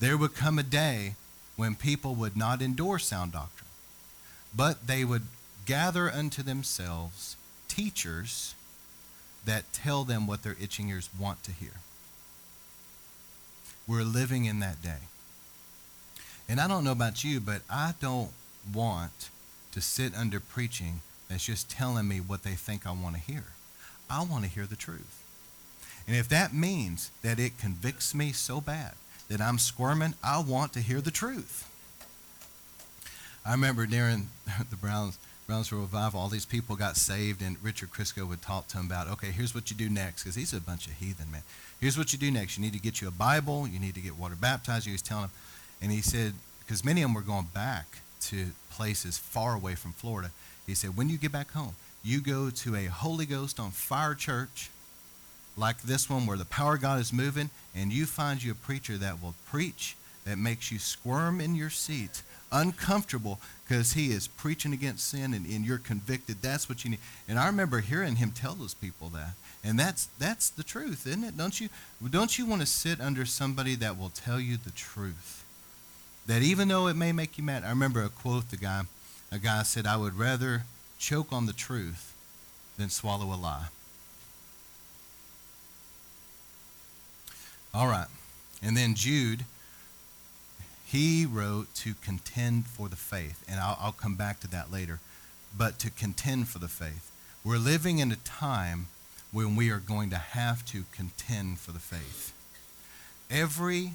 there 0.00 0.16
would 0.16 0.34
come 0.34 0.58
a 0.58 0.64
day 0.64 1.14
when 1.56 1.74
people 1.74 2.14
would 2.16 2.36
not 2.36 2.60
endure 2.60 2.98
sound 2.98 3.32
doctrine, 3.32 3.68
but 4.54 4.86
they 4.86 5.04
would 5.04 5.22
gather 5.64 6.10
unto 6.10 6.42
themselves 6.42 7.36
teachers 7.68 8.54
that 9.44 9.72
tell 9.72 10.04
them 10.04 10.26
what 10.26 10.42
their 10.42 10.56
itching 10.60 10.88
ears 10.88 11.08
want 11.18 11.42
to 11.44 11.52
hear. 11.52 11.80
We're 13.86 14.02
living 14.02 14.44
in 14.44 14.58
that 14.60 14.82
day. 14.82 15.06
And 16.48 16.60
I 16.60 16.68
don't 16.68 16.84
know 16.84 16.92
about 16.92 17.24
you, 17.24 17.40
but 17.40 17.62
I 17.70 17.94
don't 18.00 18.30
want 18.72 19.30
to 19.72 19.80
sit 19.80 20.14
under 20.14 20.40
preaching 20.40 21.00
that's 21.28 21.44
just 21.44 21.70
telling 21.70 22.08
me 22.08 22.20
what 22.20 22.42
they 22.42 22.54
think 22.54 22.86
I 22.86 22.92
want 22.92 23.14
to 23.14 23.20
hear. 23.20 23.44
I 24.08 24.22
want 24.24 24.44
to 24.44 24.50
hear 24.50 24.66
the 24.66 24.76
truth. 24.76 25.22
And 26.06 26.16
if 26.16 26.28
that 26.28 26.54
means 26.54 27.10
that 27.22 27.38
it 27.38 27.58
convicts 27.58 28.14
me 28.14 28.32
so 28.32 28.60
bad 28.60 28.92
that 29.28 29.40
I'm 29.40 29.58
squirming, 29.58 30.14
I 30.22 30.40
want 30.40 30.72
to 30.74 30.80
hear 30.80 31.00
the 31.00 31.10
truth. 31.10 31.68
I 33.44 33.52
remember 33.52 33.86
during 33.86 34.28
the 34.70 34.76
Browns 34.76 35.18
Brownsville 35.46 35.78
revival, 35.78 36.18
all 36.18 36.28
these 36.28 36.44
people 36.44 36.74
got 36.74 36.96
saved, 36.96 37.40
and 37.40 37.56
Richard 37.62 37.90
Crisco 37.90 38.26
would 38.26 38.42
talk 38.42 38.66
to 38.68 38.78
them 38.78 38.86
about, 38.86 39.06
okay, 39.06 39.30
here's 39.30 39.54
what 39.54 39.70
you 39.70 39.76
do 39.76 39.88
next, 39.88 40.24
because 40.24 40.34
he's 40.34 40.52
a 40.52 40.60
bunch 40.60 40.88
of 40.88 40.94
heathen, 40.94 41.30
man. 41.30 41.42
Here's 41.80 41.96
what 41.96 42.12
you 42.12 42.18
do 42.18 42.32
next. 42.32 42.58
You 42.58 42.64
need 42.64 42.72
to 42.72 42.80
get 42.80 43.00
you 43.00 43.06
a 43.06 43.12
Bible. 43.12 43.68
You 43.68 43.78
need 43.78 43.94
to 43.94 44.00
get 44.00 44.18
water 44.18 44.34
baptized. 44.34 44.86
He 44.86 44.92
was 44.92 45.02
telling 45.02 45.24
them, 45.24 45.30
and 45.80 45.92
he 45.92 46.00
said, 46.00 46.32
because 46.60 46.84
many 46.84 47.00
of 47.02 47.08
them 47.08 47.14
were 47.14 47.20
going 47.20 47.46
back 47.54 47.98
to 48.22 48.46
places 48.70 49.18
far 49.18 49.54
away 49.54 49.76
from 49.76 49.92
Florida. 49.92 50.32
He 50.66 50.74
said, 50.74 50.96
when 50.96 51.08
you 51.08 51.16
get 51.16 51.30
back 51.30 51.52
home, 51.52 51.76
you 52.06 52.20
go 52.20 52.50
to 52.50 52.76
a 52.76 52.84
Holy 52.84 53.26
Ghost 53.26 53.58
on 53.58 53.72
fire 53.72 54.14
church 54.14 54.70
like 55.56 55.82
this 55.82 56.08
one 56.08 56.26
where 56.26 56.36
the 56.36 56.44
power 56.44 56.74
of 56.74 56.82
God 56.82 57.00
is 57.00 57.12
moving, 57.12 57.50
and 57.74 57.92
you 57.92 58.06
find 58.06 58.42
you 58.42 58.52
a 58.52 58.54
preacher 58.54 58.96
that 58.98 59.20
will 59.20 59.34
preach 59.50 59.96
that 60.24 60.38
makes 60.38 60.70
you 60.70 60.78
squirm 60.78 61.40
in 61.40 61.54
your 61.54 61.70
seat, 61.70 62.22
uncomfortable, 62.52 63.40
because 63.66 63.94
he 63.94 64.10
is 64.10 64.28
preaching 64.28 64.72
against 64.72 65.08
sin 65.08 65.34
and, 65.34 65.46
and 65.46 65.64
you're 65.64 65.78
convicted. 65.78 66.42
That's 66.42 66.68
what 66.68 66.84
you 66.84 66.90
need. 66.90 67.00
And 67.28 67.38
I 67.38 67.46
remember 67.46 67.80
hearing 67.80 68.16
him 68.16 68.30
tell 68.30 68.54
those 68.54 68.74
people 68.74 69.08
that. 69.10 69.32
And 69.64 69.78
that's 69.78 70.06
that's 70.18 70.48
the 70.48 70.62
truth, 70.62 71.06
isn't 71.08 71.24
it? 71.24 71.36
Don't 71.36 71.60
you 71.60 71.68
don't 72.08 72.38
you 72.38 72.46
want 72.46 72.60
to 72.60 72.66
sit 72.66 73.00
under 73.00 73.24
somebody 73.24 73.74
that 73.76 73.98
will 73.98 74.10
tell 74.10 74.38
you 74.38 74.56
the 74.56 74.70
truth? 74.70 75.44
That 76.26 76.42
even 76.42 76.68
though 76.68 76.86
it 76.86 76.94
may 76.94 77.10
make 77.10 77.36
you 77.36 77.42
mad. 77.42 77.64
I 77.64 77.70
remember 77.70 78.04
a 78.04 78.08
quote 78.08 78.50
the 78.50 78.56
guy 78.56 78.82
a 79.32 79.38
guy 79.38 79.64
said, 79.64 79.86
I 79.86 79.96
would 79.96 80.14
rather 80.14 80.62
choke 80.98 81.32
on 81.32 81.46
the 81.46 81.52
truth 81.52 82.14
than 82.78 82.90
swallow 82.90 83.34
a 83.34 83.36
lie. 83.36 83.66
All 87.74 87.88
right. 87.88 88.08
And 88.62 88.76
then 88.76 88.94
Jude, 88.94 89.44
he 90.86 91.26
wrote 91.26 91.74
to 91.76 91.94
contend 92.02 92.66
for 92.66 92.88
the 92.88 92.96
faith. 92.96 93.44
And 93.48 93.60
I'll, 93.60 93.78
I'll 93.80 93.92
come 93.92 94.14
back 94.14 94.40
to 94.40 94.48
that 94.48 94.72
later. 94.72 95.00
But 95.56 95.78
to 95.80 95.90
contend 95.90 96.48
for 96.48 96.58
the 96.58 96.68
faith. 96.68 97.10
We're 97.44 97.58
living 97.58 97.98
in 97.98 98.10
a 98.10 98.16
time 98.16 98.86
when 99.30 99.56
we 99.56 99.70
are 99.70 99.78
going 99.78 100.10
to 100.10 100.16
have 100.16 100.64
to 100.66 100.84
contend 100.92 101.58
for 101.58 101.72
the 101.72 101.78
faith. 101.78 102.32
Every, 103.30 103.92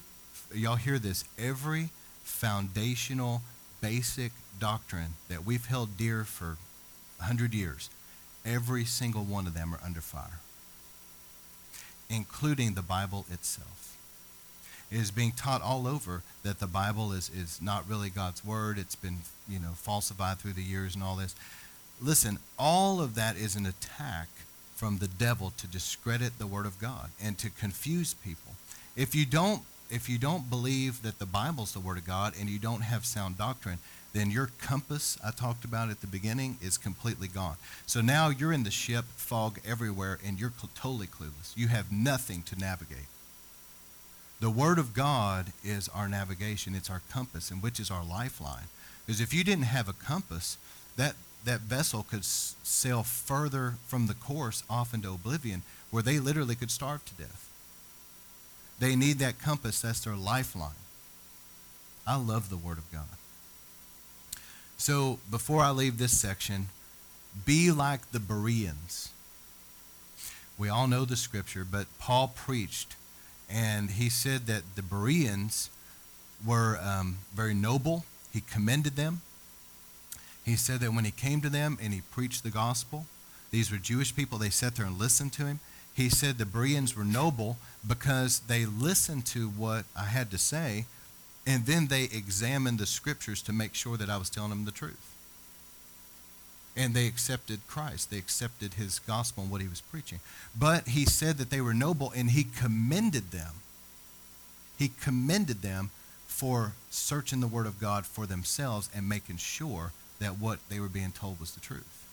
y'all 0.54 0.76
hear 0.76 1.00
this, 1.00 1.24
every 1.40 1.90
foundational, 2.24 3.42
basic 3.82 4.32
doctrine 4.60 5.16
that 5.28 5.46
we've 5.46 5.66
held 5.66 5.98
dear 5.98 6.24
for 6.24 6.58
100 7.22 7.54
years, 7.54 7.90
every 8.46 8.86
single 8.86 9.24
one 9.24 9.48
of 9.48 9.54
them 9.54 9.74
are 9.74 9.80
under 9.84 10.02
fire, 10.02 10.40
including 12.10 12.74
the 12.74 12.82
Bible 12.82 13.26
itself. 13.32 13.98
It 14.92 14.98
is 14.98 15.12
being 15.12 15.32
taught 15.32 15.62
all 15.62 15.88
over 15.88 16.22
that 16.44 16.60
the 16.60 16.68
Bible 16.68 17.14
is, 17.14 17.30
is 17.30 17.62
not 17.62 17.88
really 17.88 18.10
God's 18.10 18.44
word. 18.44 18.78
It's 18.78 18.96
been, 18.96 19.20
you 19.48 19.58
know, 19.58 19.72
falsified 19.76 20.40
through 20.40 20.54
the 20.54 20.62
years 20.62 20.96
and 20.96 21.04
all 21.04 21.16
this. 21.16 21.34
Listen, 22.02 22.40
all 22.60 23.00
of 23.00 23.16
that 23.16 23.38
is 23.38 23.56
an 23.56 23.66
attack 23.66 24.28
from 24.76 24.98
the 24.98 25.08
devil 25.08 25.54
to 25.58 25.68
discredit 25.68 26.40
the 26.40 26.48
word 26.48 26.66
of 26.66 26.80
God 26.80 27.12
and 27.24 27.38
to 27.38 27.50
confuse 27.50 28.16
people. 28.16 28.54
If 28.96 29.16
you 29.16 29.26
don't 29.26 29.62
if 29.92 30.08
you 30.08 30.18
don't 30.18 30.50
believe 30.50 31.02
that 31.02 31.20
the 31.20 31.26
Bible's 31.26 31.74
the 31.74 31.80
word 31.80 31.98
of 31.98 32.06
God 32.08 32.34
and 32.40 32.50
you 32.50 32.58
don't 32.58 32.82
have 32.82 33.06
sound 33.06 33.38
doctrine, 33.38 33.78
then 34.14 34.30
your 34.30 34.50
compass 34.60 35.18
I 35.24 35.32
talked 35.32 35.64
about 35.64 35.90
at 35.90 36.02
the 36.02 36.08
beginning 36.08 36.58
is 36.62 36.78
completely 36.78 37.28
gone. 37.28 37.56
So 37.86 38.02
now 38.02 38.30
you're 38.30 38.52
in 38.52 38.64
the 38.64 38.72
ship, 38.72 39.06
fog 39.16 39.60
everywhere, 39.66 40.20
and 40.26 40.40
you're 40.40 40.52
cl- 40.56 40.70
totally 40.76 41.08
clueless. 41.08 41.56
You 41.56 41.70
have 41.70 41.92
nothing 41.92 42.44
to 42.44 42.60
navigate. 42.60 43.08
The 44.42 44.50
Word 44.50 44.80
of 44.80 44.94
God 44.94 45.54
is 45.64 45.88
our 45.90 46.10
navigation, 46.10 46.76
it's 46.76 46.90
our 46.90 47.02
compass, 47.12 47.52
and 47.52 47.62
which 47.62 47.80
is 47.80 47.92
our 47.92 48.04
lifeline. 48.04 48.66
Because 49.06 49.22
if 49.22 49.34
you 49.34 49.44
didn't 49.44 49.66
have 49.66 49.88
a 49.88 49.94
compass, 49.94 50.58
that 50.98 51.16
that 51.44 51.62
vessel 51.62 52.04
could 52.04 52.24
sail 52.24 53.04
further 53.04 53.76
from 53.88 54.08
the 54.08 54.14
course 54.14 54.64
off 54.70 54.94
into 54.94 55.12
oblivion 55.12 55.64
where 55.90 56.04
they 56.04 56.20
literally 56.20 56.56
could 56.56 56.72
starve 56.72 57.04
to 57.06 57.16
death. 57.16 57.50
They 58.80 58.96
need 58.96 59.20
that 59.20 59.40
compass, 59.40 59.82
that's 59.82 60.02
their 60.02 60.16
lifeline. 60.16 60.72
I 62.06 62.16
love 62.18 62.50
the 62.50 62.58
Word 62.58 62.78
of 62.78 62.92
God. 62.92 63.06
So 64.82 65.20
before 65.30 65.62
I 65.62 65.70
leave 65.70 66.00
this 66.00 66.20
section, 66.20 66.70
be 67.46 67.70
like 67.70 68.12
the 68.14 68.20
Bereans. 68.20 69.12
We 70.58 70.70
all 70.70 70.88
know 70.88 71.06
the 71.06 71.16
scripture, 71.16 71.64
but 71.64 71.86
Paul 72.00 72.30
preached, 72.30 72.96
and 73.48 73.92
he 73.92 74.10
said 74.10 74.48
that 74.48 74.64
the 74.76 74.82
Bereans 74.82 75.70
were 76.44 76.80
um, 76.82 77.20
very 77.32 77.54
noble. 77.54 78.06
He 78.34 78.42
commended 78.42 78.96
them. 78.96 79.22
He 80.44 80.56
said 80.56 80.80
that 80.80 80.96
when 80.96 81.06
he 81.06 81.12
came 81.12 81.42
to 81.42 81.50
them 81.50 81.78
and 81.80 81.94
he 81.94 82.02
preached 82.02 82.44
the 82.44 82.50
gospel, 82.50 83.06
these 83.52 83.72
were 83.72 83.78
Jewish 83.78 84.16
people, 84.16 84.40
they 84.40 84.50
sat 84.50 84.78
there 84.78 84.88
and 84.88 84.98
listened 84.98 85.32
to 85.34 85.46
him. 85.46 85.60
He 85.94 86.10
said 86.10 86.40
the 86.40 86.46
Bereans 86.48 86.98
were 86.98 87.04
noble 87.04 87.60
because 87.88 88.40
they 88.40 88.66
listened 88.66 89.28
to 89.28 89.48
what 89.50 89.86
I 89.96 90.06
had 90.06 90.32
to 90.32 90.40
say 90.40 90.86
and 91.46 91.66
then 91.66 91.88
they 91.88 92.04
examined 92.04 92.80
the 92.80 92.86
scriptures 92.86 93.42
to 93.44 93.54
make 93.54 93.74
sure 93.74 93.98
that 93.98 94.10
I 94.10 94.18
was 94.18 94.30
telling 94.30 94.50
them 94.50 94.66
the 94.66 94.72
truth. 94.72 95.16
And 96.78 96.94
they 96.94 97.08
accepted 97.08 97.68
Christ. 97.68 98.12
They 98.12 98.18
accepted 98.18 98.76
his 98.76 99.00
gospel 99.00 99.44
and 99.44 99.52
what 99.52 99.62
he 99.62 99.68
was 99.68 99.82
preaching. 99.82 100.20
But 100.58 100.90
he 100.90 101.06
said 101.06 101.38
that 101.38 101.50
they 101.50 101.60
were 101.60 101.74
noble 101.74 102.14
and 102.16 102.32
he 102.32 102.44
commended 102.44 103.32
them. 103.32 103.56
He 104.78 104.90
commended 105.02 105.62
them 105.62 105.90
for 106.28 106.74
searching 106.90 107.40
the 107.40 107.48
word 107.48 107.68
of 107.68 107.80
God 107.80 108.06
for 108.06 108.26
themselves 108.26 108.90
and 108.96 109.10
making 109.10 109.38
sure 109.38 109.92
that 110.20 110.40
what 110.40 110.60
they 110.70 110.80
were 110.80 110.88
being 110.88 111.12
told 111.12 111.40
was 111.40 111.54
the 111.54 111.60
truth. 111.60 112.06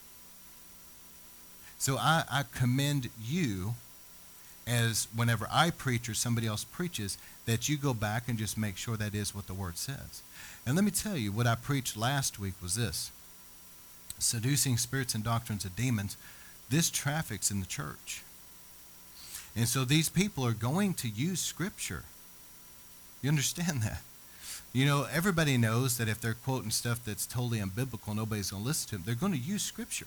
So 1.78 1.96
I, 1.96 2.24
I 2.30 2.42
commend 2.52 3.10
you 3.22 3.74
as 4.68 5.08
whenever 5.14 5.48
I 5.50 5.70
preach 5.70 6.08
or 6.08 6.14
somebody 6.14 6.46
else 6.46 6.64
preaches, 6.64 7.16
that 7.46 7.68
you 7.68 7.78
go 7.78 7.94
back 7.94 8.28
and 8.28 8.38
just 8.38 8.58
make 8.58 8.76
sure 8.76 8.96
that 8.96 9.14
is 9.14 9.34
what 9.34 9.46
the 9.46 9.54
word 9.54 9.78
says. 9.78 10.22
And 10.66 10.76
let 10.76 10.84
me 10.84 10.90
tell 10.90 11.16
you, 11.16 11.32
what 11.32 11.46
I 11.46 11.54
preached 11.54 11.96
last 11.96 12.38
week 12.38 12.54
was 12.62 12.74
this 12.74 13.10
seducing 14.18 14.76
spirits 14.76 15.14
and 15.14 15.24
doctrines 15.24 15.64
of 15.64 15.76
demons. 15.76 16.16
This 16.70 16.90
traffics 16.90 17.50
in 17.50 17.60
the 17.60 17.66
church. 17.66 18.22
And 19.56 19.66
so 19.66 19.84
these 19.84 20.08
people 20.08 20.44
are 20.44 20.52
going 20.52 20.94
to 20.94 21.08
use 21.08 21.40
Scripture. 21.40 22.04
You 23.22 23.30
understand 23.30 23.82
that? 23.82 24.02
You 24.72 24.84
know, 24.84 25.06
everybody 25.10 25.56
knows 25.56 25.96
that 25.96 26.08
if 26.08 26.20
they're 26.20 26.34
quoting 26.34 26.70
stuff 26.70 27.02
that's 27.04 27.26
totally 27.26 27.58
unbiblical, 27.58 28.14
nobody's 28.14 28.50
going 28.50 28.62
to 28.62 28.66
listen 28.68 28.90
to 28.90 28.94
them. 28.96 29.02
They're 29.06 29.14
going 29.14 29.32
to 29.32 29.38
use 29.38 29.62
Scripture. 29.62 30.06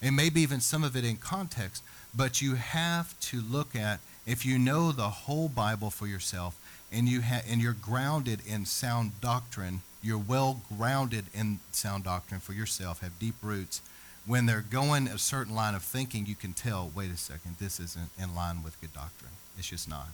And 0.00 0.16
maybe 0.16 0.40
even 0.40 0.60
some 0.60 0.82
of 0.82 0.96
it 0.96 1.04
in 1.04 1.16
context. 1.16 1.82
But 2.14 2.42
you 2.42 2.56
have 2.56 3.18
to 3.20 3.40
look 3.40 3.74
at, 3.74 4.00
if 4.26 4.44
you 4.44 4.58
know 4.58 4.92
the 4.92 5.08
whole 5.08 5.48
Bible 5.48 5.90
for 5.90 6.06
yourself, 6.06 6.58
and, 6.92 7.08
you 7.08 7.22
ha- 7.22 7.42
and 7.48 7.60
you're 7.60 7.72
grounded 7.72 8.40
in 8.46 8.66
sound 8.66 9.20
doctrine, 9.20 9.80
you're 10.02 10.18
well 10.18 10.60
grounded 10.76 11.26
in 11.32 11.60
sound 11.70 12.04
doctrine 12.04 12.40
for 12.40 12.52
yourself, 12.52 13.00
have 13.00 13.18
deep 13.18 13.36
roots. 13.42 13.80
When 14.26 14.46
they're 14.46 14.64
going 14.68 15.08
a 15.08 15.18
certain 15.18 15.54
line 15.54 15.74
of 15.74 15.82
thinking, 15.82 16.26
you 16.26 16.34
can 16.34 16.52
tell, 16.52 16.90
wait 16.94 17.10
a 17.10 17.16
second, 17.16 17.56
this 17.58 17.80
isn't 17.80 18.10
in 18.20 18.34
line 18.34 18.62
with 18.62 18.80
good 18.80 18.92
doctrine. 18.92 19.32
It's 19.58 19.68
just 19.68 19.88
not. 19.88 20.08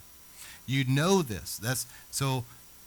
You 0.65 0.85
know 0.85 1.21
this. 1.21 1.57
That's 1.57 1.85
so 2.11 2.45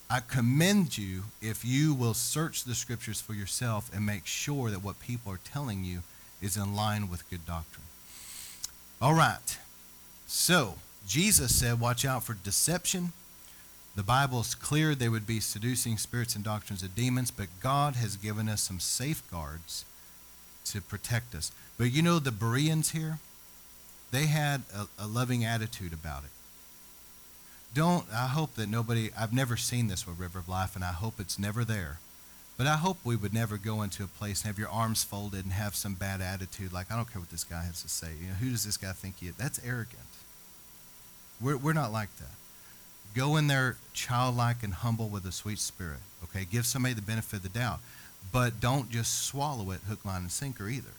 I 0.08 0.20
commend 0.20 0.98
you 0.98 1.24
if 1.40 1.64
you 1.64 1.94
will 1.94 2.14
search 2.14 2.64
the 2.64 2.74
scriptures 2.74 3.20
for 3.20 3.34
yourself 3.34 3.90
and 3.94 4.04
make 4.04 4.26
sure 4.26 4.70
that 4.70 4.82
what 4.84 5.00
people 5.00 5.32
are 5.32 5.40
telling 5.44 5.84
you 5.84 6.02
is 6.40 6.56
in 6.56 6.76
line 6.76 7.08
with 7.08 7.28
good 7.30 7.46
doctrine. 7.46 7.86
All 9.02 9.14
right. 9.14 9.58
So, 10.26 10.76
Jesus 11.06 11.54
said, 11.54 11.80
watch 11.80 12.04
out 12.04 12.22
for 12.22 12.34
deception. 12.34 13.12
The 13.96 14.02
Bible 14.02 14.40
is 14.40 14.54
clear 14.54 14.94
they 14.94 15.08
would 15.08 15.26
be 15.26 15.40
seducing 15.40 15.98
spirits 15.98 16.36
and 16.36 16.44
doctrines 16.44 16.82
of 16.82 16.94
demons, 16.94 17.30
but 17.30 17.48
God 17.60 17.96
has 17.96 18.16
given 18.16 18.48
us 18.48 18.62
some 18.62 18.80
safeguards 18.80 19.84
to 20.66 20.80
protect 20.80 21.34
us. 21.34 21.50
But 21.76 21.92
you 21.92 22.00
know, 22.00 22.20
the 22.20 22.30
Bereans 22.30 22.92
here, 22.92 23.18
they 24.12 24.26
had 24.26 24.62
a, 24.74 24.86
a 24.98 25.06
loving 25.06 25.44
attitude 25.44 25.92
about 25.92 26.22
it 26.22 26.30
don't 27.74 28.04
i 28.12 28.26
hope 28.26 28.54
that 28.54 28.68
nobody 28.68 29.10
i've 29.18 29.32
never 29.32 29.56
seen 29.56 29.88
this 29.88 30.06
with 30.06 30.18
river 30.18 30.38
of 30.38 30.48
life 30.48 30.74
and 30.74 30.84
i 30.84 30.92
hope 30.92 31.14
it's 31.18 31.38
never 31.38 31.64
there 31.64 31.98
but 32.62 32.70
i 32.70 32.76
hope 32.76 32.96
we 33.02 33.16
would 33.16 33.34
never 33.34 33.56
go 33.56 33.82
into 33.82 34.04
a 34.04 34.06
place 34.06 34.42
and 34.42 34.46
have 34.46 34.58
your 34.58 34.68
arms 34.68 35.02
folded 35.02 35.44
and 35.44 35.52
have 35.52 35.74
some 35.74 35.94
bad 35.94 36.20
attitude 36.20 36.72
like 36.72 36.92
i 36.92 36.96
don't 36.96 37.10
care 37.10 37.20
what 37.20 37.30
this 37.30 37.42
guy 37.42 37.62
has 37.62 37.82
to 37.82 37.88
say. 37.88 38.10
You 38.20 38.28
know 38.28 38.34
who 38.34 38.50
does 38.50 38.64
this 38.64 38.76
guy 38.76 38.92
think 38.92 39.16
he 39.18 39.26
is? 39.26 39.34
That's 39.34 39.60
arrogant. 39.64 39.98
We're, 41.40 41.56
we're 41.56 41.72
not 41.72 41.90
like 41.90 42.14
that. 42.18 42.36
Go 43.16 43.36
in 43.36 43.48
there 43.48 43.78
childlike 43.94 44.62
and 44.62 44.74
humble 44.74 45.08
with 45.08 45.26
a 45.26 45.32
sweet 45.32 45.58
spirit 45.58 45.98
okay? 46.24 46.46
Give 46.50 46.66
somebody 46.66 46.94
the 46.94 47.02
benefit 47.02 47.38
of 47.38 47.42
the 47.42 47.48
doubt. 47.48 47.80
But 48.32 48.60
don't 48.60 48.90
just 48.90 49.24
swallow 49.24 49.70
it 49.72 49.80
hook 49.88 50.04
line 50.04 50.22
and 50.22 50.30
sinker 50.30 50.68
either. 50.68 50.92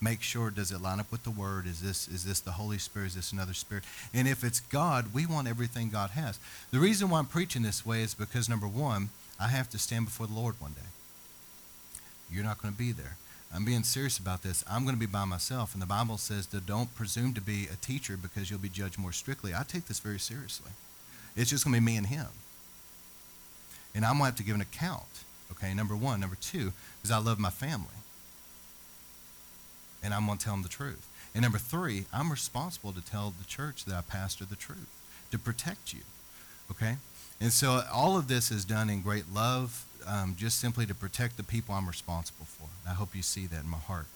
Make 0.00 0.22
sure 0.22 0.50
does 0.50 0.70
it 0.70 0.80
line 0.80 1.00
up 1.00 1.10
with 1.12 1.22
the 1.22 1.30
word? 1.30 1.66
Is 1.66 1.80
this 1.80 2.08
is 2.08 2.24
this 2.24 2.40
the 2.40 2.52
holy 2.52 2.78
spirit? 2.78 3.08
Is 3.08 3.14
this 3.14 3.32
another 3.32 3.54
spirit? 3.54 3.84
And 4.12 4.26
if 4.26 4.44
it's 4.44 4.60
god 4.60 5.14
we 5.14 5.24
want 5.26 5.48
everything 5.48 5.90
god 5.90 6.10
has. 6.10 6.38
The 6.70 6.78
reason 6.78 7.08
why 7.08 7.18
i'm 7.20 7.26
preaching 7.26 7.62
this 7.62 7.86
way 7.86 8.02
is 8.02 8.14
because 8.14 8.48
number 8.48 8.66
one 8.66 9.10
i 9.40 9.48
have 9.48 9.68
to 9.70 9.78
stand 9.78 10.04
before 10.04 10.26
the 10.26 10.34
lord 10.34 10.60
one 10.60 10.72
day. 10.72 10.88
You're 12.30 12.44
not 12.44 12.60
going 12.60 12.72
to 12.72 12.78
be 12.78 12.90
there. 12.90 13.16
I'm 13.54 13.64
being 13.64 13.84
serious 13.84 14.18
about 14.18 14.42
this. 14.42 14.64
I'm 14.68 14.82
going 14.82 14.96
to 14.96 15.00
be 15.00 15.06
by 15.06 15.24
myself 15.24 15.74
and 15.74 15.82
the 15.82 15.86
bible 15.86 16.18
says 16.18 16.46
that 16.48 16.66
don't 16.66 16.94
presume 16.94 17.34
to 17.34 17.40
be 17.40 17.68
a 17.72 17.76
teacher 17.76 18.16
because 18.16 18.50
you'll 18.50 18.60
be 18.60 18.68
judged 18.68 18.98
more 18.98 19.12
strictly. 19.12 19.54
I 19.54 19.62
take 19.62 19.86
this 19.86 20.00
very 20.00 20.18
seriously. 20.18 20.72
It's 21.36 21.50
just 21.50 21.64
going 21.64 21.74
to 21.74 21.80
be 21.80 21.86
me 21.86 21.96
and 21.96 22.06
him. 22.06 22.26
And 23.94 24.04
i'm 24.04 24.18
going 24.18 24.22
to 24.22 24.26
have 24.26 24.36
to 24.36 24.44
give 24.44 24.54
an 24.54 24.60
account 24.60 25.24
okay 25.52 25.74
number 25.74 25.96
one. 25.96 26.20
Number 26.20 26.36
two 26.40 26.72
is 27.02 27.10
i 27.10 27.18
love 27.18 27.38
my 27.38 27.50
family. 27.50 27.88
And 30.02 30.12
I'm 30.12 30.26
going 30.26 30.38
to 30.38 30.44
tell 30.44 30.54
them 30.54 30.62
the 30.62 30.68
truth. 30.68 31.08
And 31.34 31.42
number 31.42 31.58
three, 31.58 32.04
I'm 32.12 32.30
responsible 32.30 32.92
to 32.92 33.00
tell 33.00 33.32
the 33.36 33.46
church 33.46 33.84
that 33.86 33.94
I 33.94 34.02
pastor 34.02 34.44
the 34.44 34.54
truth, 34.54 34.88
to 35.30 35.38
protect 35.38 35.92
you. 35.92 36.02
Okay? 36.70 36.96
And 37.40 37.52
so 37.52 37.82
all 37.92 38.16
of 38.16 38.28
this 38.28 38.50
is 38.50 38.64
done 38.64 38.88
in 38.88 39.02
great 39.02 39.32
love, 39.32 39.84
um, 40.06 40.34
just 40.38 40.58
simply 40.58 40.86
to 40.86 40.94
protect 40.94 41.36
the 41.36 41.42
people 41.42 41.74
I'm 41.74 41.86
responsible 41.86 42.46
for. 42.46 42.68
I 42.88 42.94
hope 42.94 43.14
you 43.14 43.22
see 43.22 43.46
that 43.46 43.64
in 43.64 43.68
my 43.68 43.78
heart. 43.78 44.06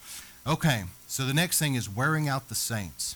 Okay, 0.47 0.85
so 1.07 1.25
the 1.25 1.33
next 1.33 1.59
thing 1.59 1.75
is 1.75 1.89
wearing 1.89 2.27
out 2.27 2.49
the 2.49 2.55
saints. 2.55 3.15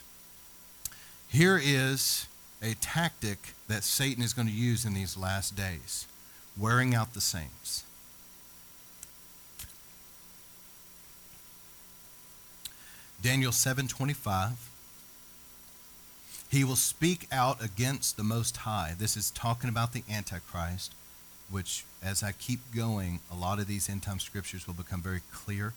Here 1.28 1.60
is 1.62 2.26
a 2.62 2.74
tactic 2.74 3.54
that 3.68 3.82
Satan 3.82 4.22
is 4.22 4.32
going 4.32 4.48
to 4.48 4.54
use 4.54 4.84
in 4.84 4.94
these 4.94 5.16
last 5.16 5.56
days 5.56 6.06
wearing 6.56 6.94
out 6.94 7.14
the 7.14 7.20
saints. 7.20 7.82
Daniel 13.20 13.52
7:25 13.52 14.52
He 16.54 16.62
will 16.62 16.76
speak 16.76 17.26
out 17.32 17.60
against 17.60 18.16
the 18.16 18.22
most 18.22 18.58
high. 18.58 18.94
This 18.96 19.16
is 19.16 19.32
talking 19.32 19.68
about 19.68 19.92
the 19.92 20.04
antichrist, 20.08 20.94
which 21.50 21.84
as 22.00 22.22
I 22.22 22.30
keep 22.30 22.60
going, 22.72 23.18
a 23.28 23.34
lot 23.34 23.58
of 23.58 23.66
these 23.66 23.88
end 23.88 24.04
time 24.04 24.20
scriptures 24.20 24.64
will 24.64 24.74
become 24.74 25.02
very 25.02 25.22
clear. 25.32 25.72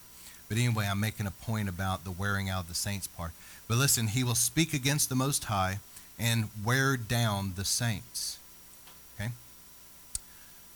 But 0.48 0.60
anyway, 0.60 0.86
I'm 0.88 1.00
making 1.00 1.26
a 1.26 1.32
point 1.32 1.68
about 1.68 2.04
the 2.04 2.12
wearing 2.12 2.48
out 2.48 2.66
of 2.66 2.68
the 2.68 2.76
saints 2.76 3.08
part. 3.08 3.32
But 3.68 3.80
listen, 3.80 4.10
he 4.10 4.24
will 4.24 4.36
speak 4.36 4.72
against 4.72 5.10
the 5.10 5.16
most 5.16 5.46
high 5.46 5.80
and 6.20 6.50
wear 6.64 6.96
down 6.96 7.54
the 7.56 7.66
saints. 7.66 8.38
Okay? 9.16 9.32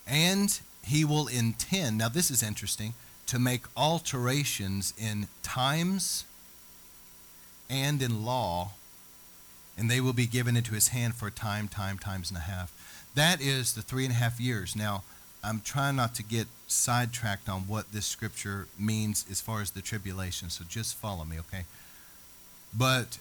And 0.08 0.60
he 0.84 1.06
will 1.06 1.28
intend, 1.28 2.00
now 2.00 2.10
this 2.10 2.32
is 2.32 2.42
interesting, 2.42 2.96
to 3.28 3.38
make 3.38 3.66
alterations 3.78 4.96
in 4.98 5.28
times 5.44 6.26
and 7.70 8.02
in 8.02 8.26
law, 8.26 8.72
and 9.82 9.90
they 9.90 10.00
will 10.00 10.14
be 10.14 10.28
given 10.28 10.56
into 10.56 10.76
his 10.76 10.90
hand 10.90 11.16
for 11.16 11.28
a 11.28 11.32
time, 11.32 11.68
time, 11.68 11.98
times 11.98 12.30
and 12.30 12.38
a 12.38 12.42
half. 12.42 12.72
That 13.16 13.42
is 13.42 13.74
the 13.74 13.82
three 13.82 14.06
and 14.06 14.14
a 14.14 14.18
half 14.18 14.40
years. 14.40 14.76
Now, 14.76 15.02
I'm 15.44 15.60
trying 15.60 15.96
not 15.96 16.14
to 16.16 16.24
get 16.24 16.46
sidetracked 16.68 17.50
on 17.50 17.62
what 17.62 17.92
this 17.92 18.06
scripture 18.06 18.68
means 18.78 19.26
as 19.32 19.42
far 19.42 19.60
as 19.60 19.72
the 19.72 19.82
tribulation, 19.82 20.52
so 20.52 20.64
just 20.70 20.96
follow 20.96 21.26
me, 21.26 21.40
okay? 21.40 21.66
But 22.78 23.18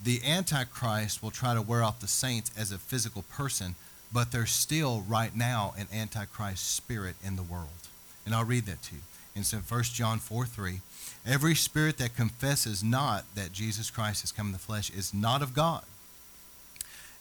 the 0.00 0.20
Antichrist 0.24 1.20
will 1.20 1.32
try 1.32 1.52
to 1.52 1.60
wear 1.60 1.82
off 1.82 1.98
the 1.98 2.06
saints 2.06 2.52
as 2.56 2.70
a 2.70 2.78
physical 2.78 3.22
person, 3.22 3.74
but 4.12 4.30
there's 4.30 4.52
still 4.52 5.04
right 5.08 5.34
now 5.34 5.74
an 5.76 5.88
Antichrist 5.92 6.76
spirit 6.76 7.16
in 7.26 7.34
the 7.34 7.42
world. 7.42 7.88
And 8.24 8.36
I'll 8.36 8.44
read 8.44 8.66
that 8.66 8.82
to 8.84 8.94
you. 8.94 9.00
And 9.34 9.44
so 9.44 9.56
1 9.56 9.82
John 9.82 10.20
4 10.20 10.46
3, 10.46 10.80
every 11.26 11.56
spirit 11.56 11.98
that 11.98 12.14
confesses 12.14 12.84
not 12.84 13.24
that 13.34 13.50
Jesus 13.52 13.90
Christ 13.90 14.20
has 14.20 14.30
come 14.30 14.46
in 14.46 14.52
the 14.52 14.60
flesh 14.60 14.90
is 14.90 15.12
not 15.12 15.42
of 15.42 15.54
God. 15.54 15.82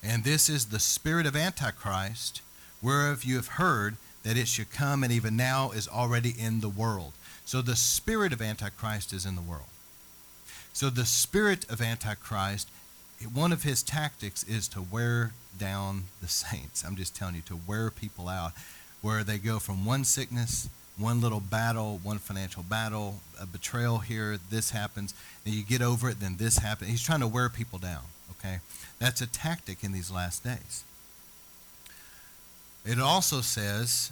And 0.03 0.23
this 0.23 0.49
is 0.49 0.65
the 0.65 0.79
spirit 0.79 1.25
of 1.25 1.35
Antichrist, 1.35 2.41
whereof 2.81 3.23
you 3.23 3.35
have 3.37 3.47
heard 3.47 3.95
that 4.23 4.37
it 4.37 4.47
should 4.47 4.71
come, 4.71 5.03
and 5.03 5.11
even 5.11 5.35
now 5.35 5.71
is 5.71 5.87
already 5.87 6.33
in 6.37 6.59
the 6.59 6.69
world. 6.69 7.13
So 7.45 7.61
the 7.61 7.75
spirit 7.75 8.33
of 8.33 8.41
Antichrist 8.41 9.13
is 9.13 9.25
in 9.25 9.35
the 9.35 9.41
world. 9.41 9.63
So 10.73 10.89
the 10.89 11.05
spirit 11.05 11.69
of 11.69 11.81
Antichrist, 11.81 12.69
one 13.33 13.51
of 13.51 13.63
his 13.63 13.83
tactics 13.83 14.43
is 14.43 14.67
to 14.69 14.81
wear 14.81 15.33
down 15.57 16.05
the 16.21 16.27
saints. 16.27 16.83
I'm 16.83 16.95
just 16.95 17.15
telling 17.15 17.35
you, 17.35 17.41
to 17.43 17.59
wear 17.67 17.89
people 17.89 18.27
out, 18.27 18.53
where 19.01 19.23
they 19.23 19.37
go 19.37 19.59
from 19.59 19.85
one 19.85 20.03
sickness 20.03 20.69
one 20.97 21.21
little 21.21 21.39
battle, 21.39 21.99
one 22.03 22.19
financial 22.19 22.63
battle, 22.63 23.19
a 23.41 23.45
betrayal 23.45 23.99
here, 23.99 24.37
this 24.49 24.71
happens, 24.71 25.13
and 25.45 25.53
you 25.53 25.63
get 25.63 25.81
over 25.81 26.09
it, 26.09 26.19
then 26.19 26.37
this 26.37 26.57
happens. 26.57 26.89
He's 26.89 27.01
trying 27.01 27.21
to 27.21 27.27
wear 27.27 27.49
people 27.49 27.79
down, 27.79 28.03
okay? 28.39 28.59
That's 28.99 29.21
a 29.21 29.27
tactic 29.27 29.83
in 29.83 29.91
these 29.91 30.11
last 30.11 30.43
days. 30.43 30.83
It 32.85 32.99
also 32.99 33.41
says, 33.41 34.11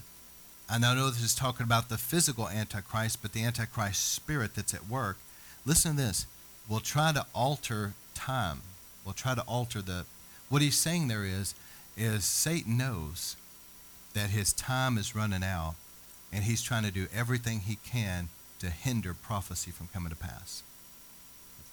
and 0.69 0.85
I 0.85 0.95
know 0.95 1.09
this 1.09 1.23
is 1.23 1.35
talking 1.35 1.65
about 1.65 1.89
the 1.89 1.97
physical 1.97 2.47
Antichrist, 2.47 3.21
but 3.21 3.33
the 3.33 3.43
Antichrist 3.43 4.13
spirit 4.13 4.55
that's 4.55 4.73
at 4.73 4.87
work. 4.87 5.17
Listen 5.65 5.91
to 5.91 5.97
this. 5.97 6.25
We'll 6.69 6.79
try 6.79 7.11
to 7.11 7.25
alter 7.35 7.93
time. 8.13 8.61
We'll 9.03 9.13
try 9.13 9.35
to 9.35 9.41
alter 9.41 9.81
the. 9.81 10.05
What 10.49 10.61
he's 10.61 10.77
saying 10.77 11.07
there 11.07 11.25
is, 11.25 11.53
is 11.97 12.23
Satan 12.23 12.77
knows 12.77 13.35
that 14.13 14.29
his 14.29 14.53
time 14.53 14.97
is 14.97 15.15
running 15.15 15.43
out 15.43 15.75
and 16.31 16.45
he's 16.45 16.61
trying 16.61 16.83
to 16.83 16.91
do 16.91 17.07
everything 17.13 17.61
he 17.61 17.77
can 17.85 18.29
to 18.59 18.69
hinder 18.69 19.13
prophecy 19.13 19.71
from 19.71 19.87
coming 19.87 20.09
to 20.09 20.15
pass. 20.15 20.63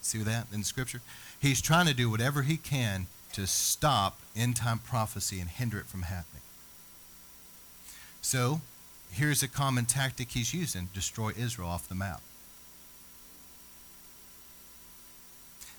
See 0.01 0.19
that 0.19 0.47
in 0.53 0.63
Scripture? 0.63 1.01
He's 1.39 1.61
trying 1.61 1.87
to 1.87 1.93
do 1.93 2.09
whatever 2.09 2.41
he 2.41 2.57
can 2.57 3.07
to 3.33 3.47
stop 3.47 4.19
end 4.35 4.57
time 4.57 4.79
prophecy 4.79 5.39
and 5.39 5.49
hinder 5.49 5.77
it 5.77 5.85
from 5.85 6.03
happening. 6.03 6.41
So, 8.21 8.61
here's 9.11 9.41
a 9.41 9.47
common 9.47 9.85
tactic 9.85 10.31
he's 10.31 10.53
using 10.53 10.89
destroy 10.93 11.31
Israel 11.37 11.69
off 11.69 11.87
the 11.87 11.95
map. 11.95 12.21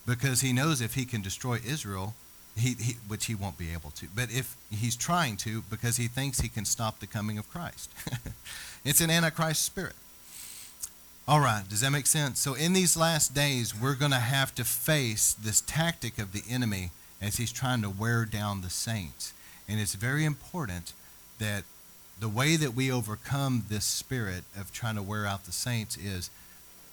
Because 0.06 0.40
he 0.40 0.52
knows 0.52 0.80
if 0.80 0.94
he 0.94 1.04
can 1.04 1.20
destroy 1.20 1.60
Israel, 1.64 2.14
he, 2.56 2.74
he, 2.80 2.96
which 3.06 3.26
he 3.26 3.34
won't 3.34 3.58
be 3.58 3.72
able 3.72 3.90
to. 3.92 4.06
But 4.14 4.30
if 4.30 4.56
he's 4.70 4.96
trying 4.96 5.36
to, 5.38 5.62
because 5.70 5.98
he 5.98 6.08
thinks 6.08 6.40
he 6.40 6.48
can 6.48 6.64
stop 6.64 7.00
the 7.00 7.06
coming 7.06 7.38
of 7.38 7.48
Christ, 7.50 7.90
it's 8.84 9.00
an 9.00 9.10
antichrist 9.10 9.64
spirit. 9.64 9.94
All 11.28 11.40
right, 11.40 11.62
does 11.68 11.80
that 11.80 11.90
make 11.90 12.06
sense? 12.06 12.40
So 12.40 12.54
in 12.54 12.72
these 12.72 12.96
last 12.96 13.34
days, 13.34 13.74
we're 13.74 13.94
going 13.94 14.10
to 14.10 14.18
have 14.18 14.54
to 14.56 14.64
face 14.64 15.32
this 15.32 15.60
tactic 15.60 16.18
of 16.18 16.32
the 16.32 16.42
enemy 16.50 16.90
as 17.20 17.36
he's 17.36 17.52
trying 17.52 17.82
to 17.82 17.90
wear 17.90 18.24
down 18.24 18.62
the 18.62 18.70
saints. 18.70 19.32
And 19.68 19.78
it's 19.78 19.94
very 19.94 20.24
important 20.24 20.92
that 21.38 21.64
the 22.18 22.28
way 22.28 22.56
that 22.56 22.74
we 22.74 22.90
overcome 22.90 23.64
this 23.68 23.84
spirit 23.84 24.44
of 24.58 24.72
trying 24.72 24.96
to 24.96 25.02
wear 25.02 25.26
out 25.26 25.44
the 25.44 25.52
saints 25.52 25.96
is 25.96 26.30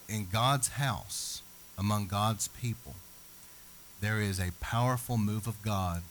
in 0.08 0.28
God's 0.32 0.70
house, 0.70 1.42
among 1.78 2.08
God's 2.08 2.48
people 2.50 2.96
there 4.02 4.22
is 4.22 4.40
a 4.40 4.52
powerful 4.60 5.18
move 5.18 5.48
of 5.48 5.62
God, 5.62 6.04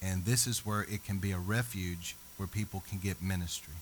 and 0.00 0.24
this 0.24 0.46
is 0.46 0.64
where 0.64 0.82
it 0.82 1.04
can 1.04 1.18
be 1.18 1.32
a 1.32 1.38
refuge 1.38 2.16
where 2.36 2.46
people 2.46 2.82
can 2.88 2.98
get 2.98 3.22
ministry. 3.22 3.74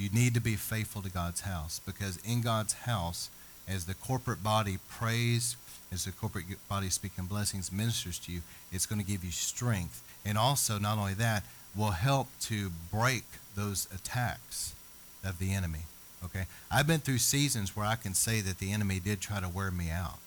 You 0.00 0.08
need 0.08 0.32
to 0.32 0.40
be 0.40 0.56
faithful 0.56 1.02
to 1.02 1.10
God's 1.10 1.42
house 1.42 1.78
because 1.84 2.16
in 2.24 2.40
God's 2.40 2.72
house, 2.72 3.28
as 3.68 3.84
the 3.84 3.92
corporate 3.92 4.42
body 4.42 4.78
prays, 4.88 5.56
as 5.92 6.06
the 6.06 6.12
corporate 6.12 6.46
body 6.70 6.88
speaking 6.88 7.26
blessings 7.26 7.70
ministers 7.70 8.18
to 8.20 8.32
you, 8.32 8.40
it's 8.72 8.86
going 8.86 8.98
to 8.98 9.06
give 9.06 9.22
you 9.22 9.30
strength. 9.30 10.02
And 10.24 10.38
also, 10.38 10.78
not 10.78 10.96
only 10.96 11.12
that, 11.14 11.44
will 11.76 11.90
help 11.90 12.28
to 12.42 12.70
break 12.90 13.24
those 13.54 13.88
attacks 13.94 14.74
of 15.22 15.38
the 15.38 15.52
enemy. 15.52 15.80
Okay? 16.24 16.46
I've 16.70 16.86
been 16.86 17.00
through 17.00 17.18
seasons 17.18 17.76
where 17.76 17.84
I 17.84 17.96
can 17.96 18.14
say 18.14 18.40
that 18.40 18.58
the 18.58 18.72
enemy 18.72 19.00
did 19.00 19.20
try 19.20 19.40
to 19.40 19.50
wear 19.50 19.70
me 19.70 19.90
out. 19.90 20.18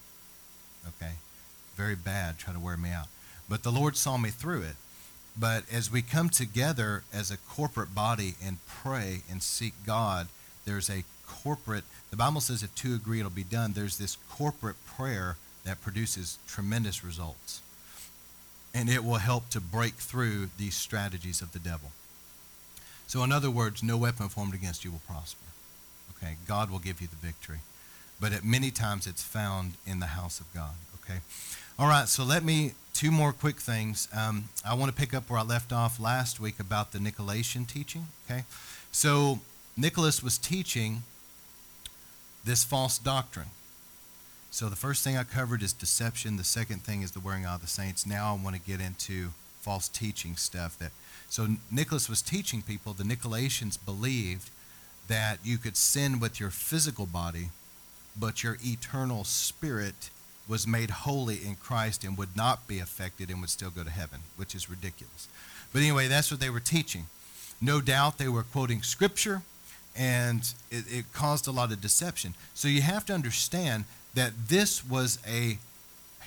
Okay? 0.88 1.14
very 1.76 1.96
bad, 1.96 2.38
try 2.38 2.54
to 2.54 2.60
wear 2.60 2.78
me 2.78 2.92
out. 2.92 3.08
But 3.50 3.64
the 3.64 3.72
Lord 3.72 3.98
saw 3.98 4.18
me 4.18 4.30
through 4.30 4.62
it. 4.62 4.76
But 5.38 5.64
as 5.72 5.92
we 5.92 6.02
come 6.02 6.30
together 6.30 7.04
as 7.12 7.32
a 7.32 7.38
corporate 7.38 7.96
body 7.96 8.36
and 8.44 8.58
pray 8.68 9.22
and 9.30 9.42
seek 9.42 9.74
God, 9.86 10.28
there's 10.66 10.90
a 10.90 11.04
corporate, 11.28 11.84
the 12.12 12.18
Bible 12.18 12.42
says 12.42 12.64
if 12.64 12.74
two 12.76 12.94
agree, 12.94 13.20
it'll 13.20 13.32
be 13.32 13.44
done. 13.44 13.74
There's 13.74 13.98
this 13.98 14.18
corporate 14.30 14.76
prayer 14.86 15.38
that 15.66 15.82
produces 15.82 16.38
tremendous 16.48 17.04
results. 17.04 17.62
And 18.76 18.90
it 18.90 19.04
will 19.04 19.16
help 19.16 19.50
to 19.50 19.62
break 19.62 19.96
through 19.96 20.50
these 20.58 20.76
strategies 20.76 21.42
of 21.42 21.52
the 21.52 21.60
devil. 21.60 21.92
So, 23.08 23.24
in 23.24 23.32
other 23.32 23.52
words, 23.52 23.84
no 23.84 23.98
weapon 23.98 24.30
formed 24.30 24.54
against 24.56 24.84
you 24.84 24.92
will 24.92 25.02
prosper. 25.08 25.40
Okay, 26.18 26.36
God 26.48 26.72
will 26.72 26.80
give 26.80 27.02
you 27.02 27.08
the 27.08 27.16
victory. 27.16 27.60
But 28.20 28.34
at 28.34 28.44
many 28.44 28.72
times 28.72 29.06
it's 29.06 29.22
found 29.22 29.74
in 29.86 30.00
the 30.00 30.08
house 30.08 30.40
of 30.40 30.52
God. 30.54 30.76
Okay. 31.04 31.20
All 31.80 31.88
right, 31.88 32.08
so 32.08 32.24
let 32.24 32.44
me, 32.44 32.74
two 32.94 33.10
more 33.10 33.34
quick 33.34 33.60
things. 33.60 34.08
Um, 34.16 34.50
I 34.64 34.76
want 34.76 34.96
to 34.96 34.96
pick 34.96 35.12
up 35.12 35.28
where 35.28 35.40
I 35.40 35.44
left 35.44 35.74
off 35.74 36.00
last 36.00 36.40
week 36.40 36.60
about 36.60 36.92
the 36.92 37.00
Nicolaitans 37.00 37.68
teaching, 37.68 38.08
okay? 38.30 38.44
So 38.92 39.40
Nicholas 39.76 40.22
was 40.22 40.38
teaching 40.38 41.02
this 42.46 42.64
false 42.64 43.00
doctrine. 43.00 43.48
So 44.52 44.70
the 44.70 44.76
first 44.76 45.04
thing 45.04 45.18
I 45.18 45.24
covered 45.24 45.64
is 45.64 45.74
deception. 45.74 46.38
The 46.38 46.44
second 46.44 46.84
thing 46.84 47.02
is 47.02 47.12
the 47.12 47.20
wearing 47.20 47.44
out 47.44 47.56
of 47.56 47.62
the 47.62 47.68
saints. 47.68 48.06
Now 48.06 48.36
I 48.36 48.44
want 48.44 48.56
to 48.56 48.62
get 48.62 48.80
into 48.80 49.30
false 49.62 49.88
teaching 49.88 50.36
stuff 50.36 50.78
that 50.78 50.92
so 51.28 51.48
Nicholas 51.72 52.08
was 52.08 52.22
teaching 52.22 52.62
people 52.62 52.94
the 52.94 53.04
Nicolaitans 53.04 53.84
believed 53.84 54.52
that 55.08 55.40
you 55.44 55.58
could 55.58 55.76
sin 55.76 56.20
with 56.20 56.40
your 56.40 56.52
physical 56.52 57.08
body, 57.08 57.50
but 58.16 58.44
your 58.44 58.58
eternal 58.64 59.24
spirit 59.24 60.12
was 60.48 60.68
made 60.68 60.90
holy 60.90 61.38
in 61.46 61.56
Christ 61.56 62.04
and 62.04 62.18
would 62.18 62.36
not 62.36 62.68
be 62.68 62.80
affected 62.80 63.30
and 63.30 63.40
would 63.42 63.50
still 63.50 63.70
go 63.70 63.84
to 63.84 63.90
heaven, 63.90 64.20
which 64.36 64.54
is 64.56 64.70
ridiculous. 64.70 65.28
But 65.72 65.82
anyway, 65.82 66.08
that's 66.08 66.32
what 66.32 66.40
they 66.40 66.50
were 66.50 66.60
teaching. 66.60 67.06
No 67.62 67.82
doubt 67.82 68.18
they 68.18 68.28
were 68.28 68.44
quoting 68.44 68.84
scripture, 68.84 69.42
and 69.96 70.54
it, 70.70 70.86
it 70.90 71.14
caused 71.14 71.48
a 71.48 71.52
lot 71.52 71.72
of 71.72 71.82
deception. 71.82 72.36
So 72.54 72.68
you 72.68 72.82
have 72.82 73.06
to 73.06 73.14
understand 73.14 73.86
that 74.16 74.34
this 74.50 74.86
was 74.88 75.20
a 75.28 75.58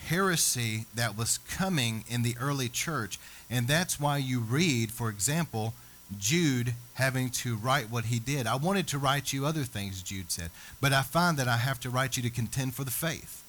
heresy 0.07 0.87
that 0.95 1.17
was 1.17 1.39
coming 1.39 2.05
in 2.09 2.23
the 2.23 2.37
early 2.41 2.69
church. 2.69 3.19
And 3.51 3.69
that's 3.69 4.01
why 4.01 4.19
you 4.19 4.41
read, 4.41 4.91
for 4.91 5.09
example, 5.09 5.75
Jude 6.19 6.75
having 6.95 7.31
to 7.31 7.57
write 7.57 7.91
what 7.91 8.07
he 8.07 8.19
did. 8.19 8.47
I 8.47 8.57
wanted 8.57 8.87
to 8.89 8.99
write 8.99 9.33
you 9.33 9.45
other 9.45 9.65
things, 9.65 10.03
Jude 10.03 10.31
said, 10.31 10.51
but 10.81 10.93
I 10.93 11.03
find 11.03 11.37
that 11.39 11.49
I 11.49 11.57
have 11.57 11.81
to 11.81 11.91
write 11.91 12.17
you 12.17 12.23
to 12.23 12.31
contend 12.31 12.75
for 12.75 12.85
the 12.85 12.91
faith. 12.91 13.43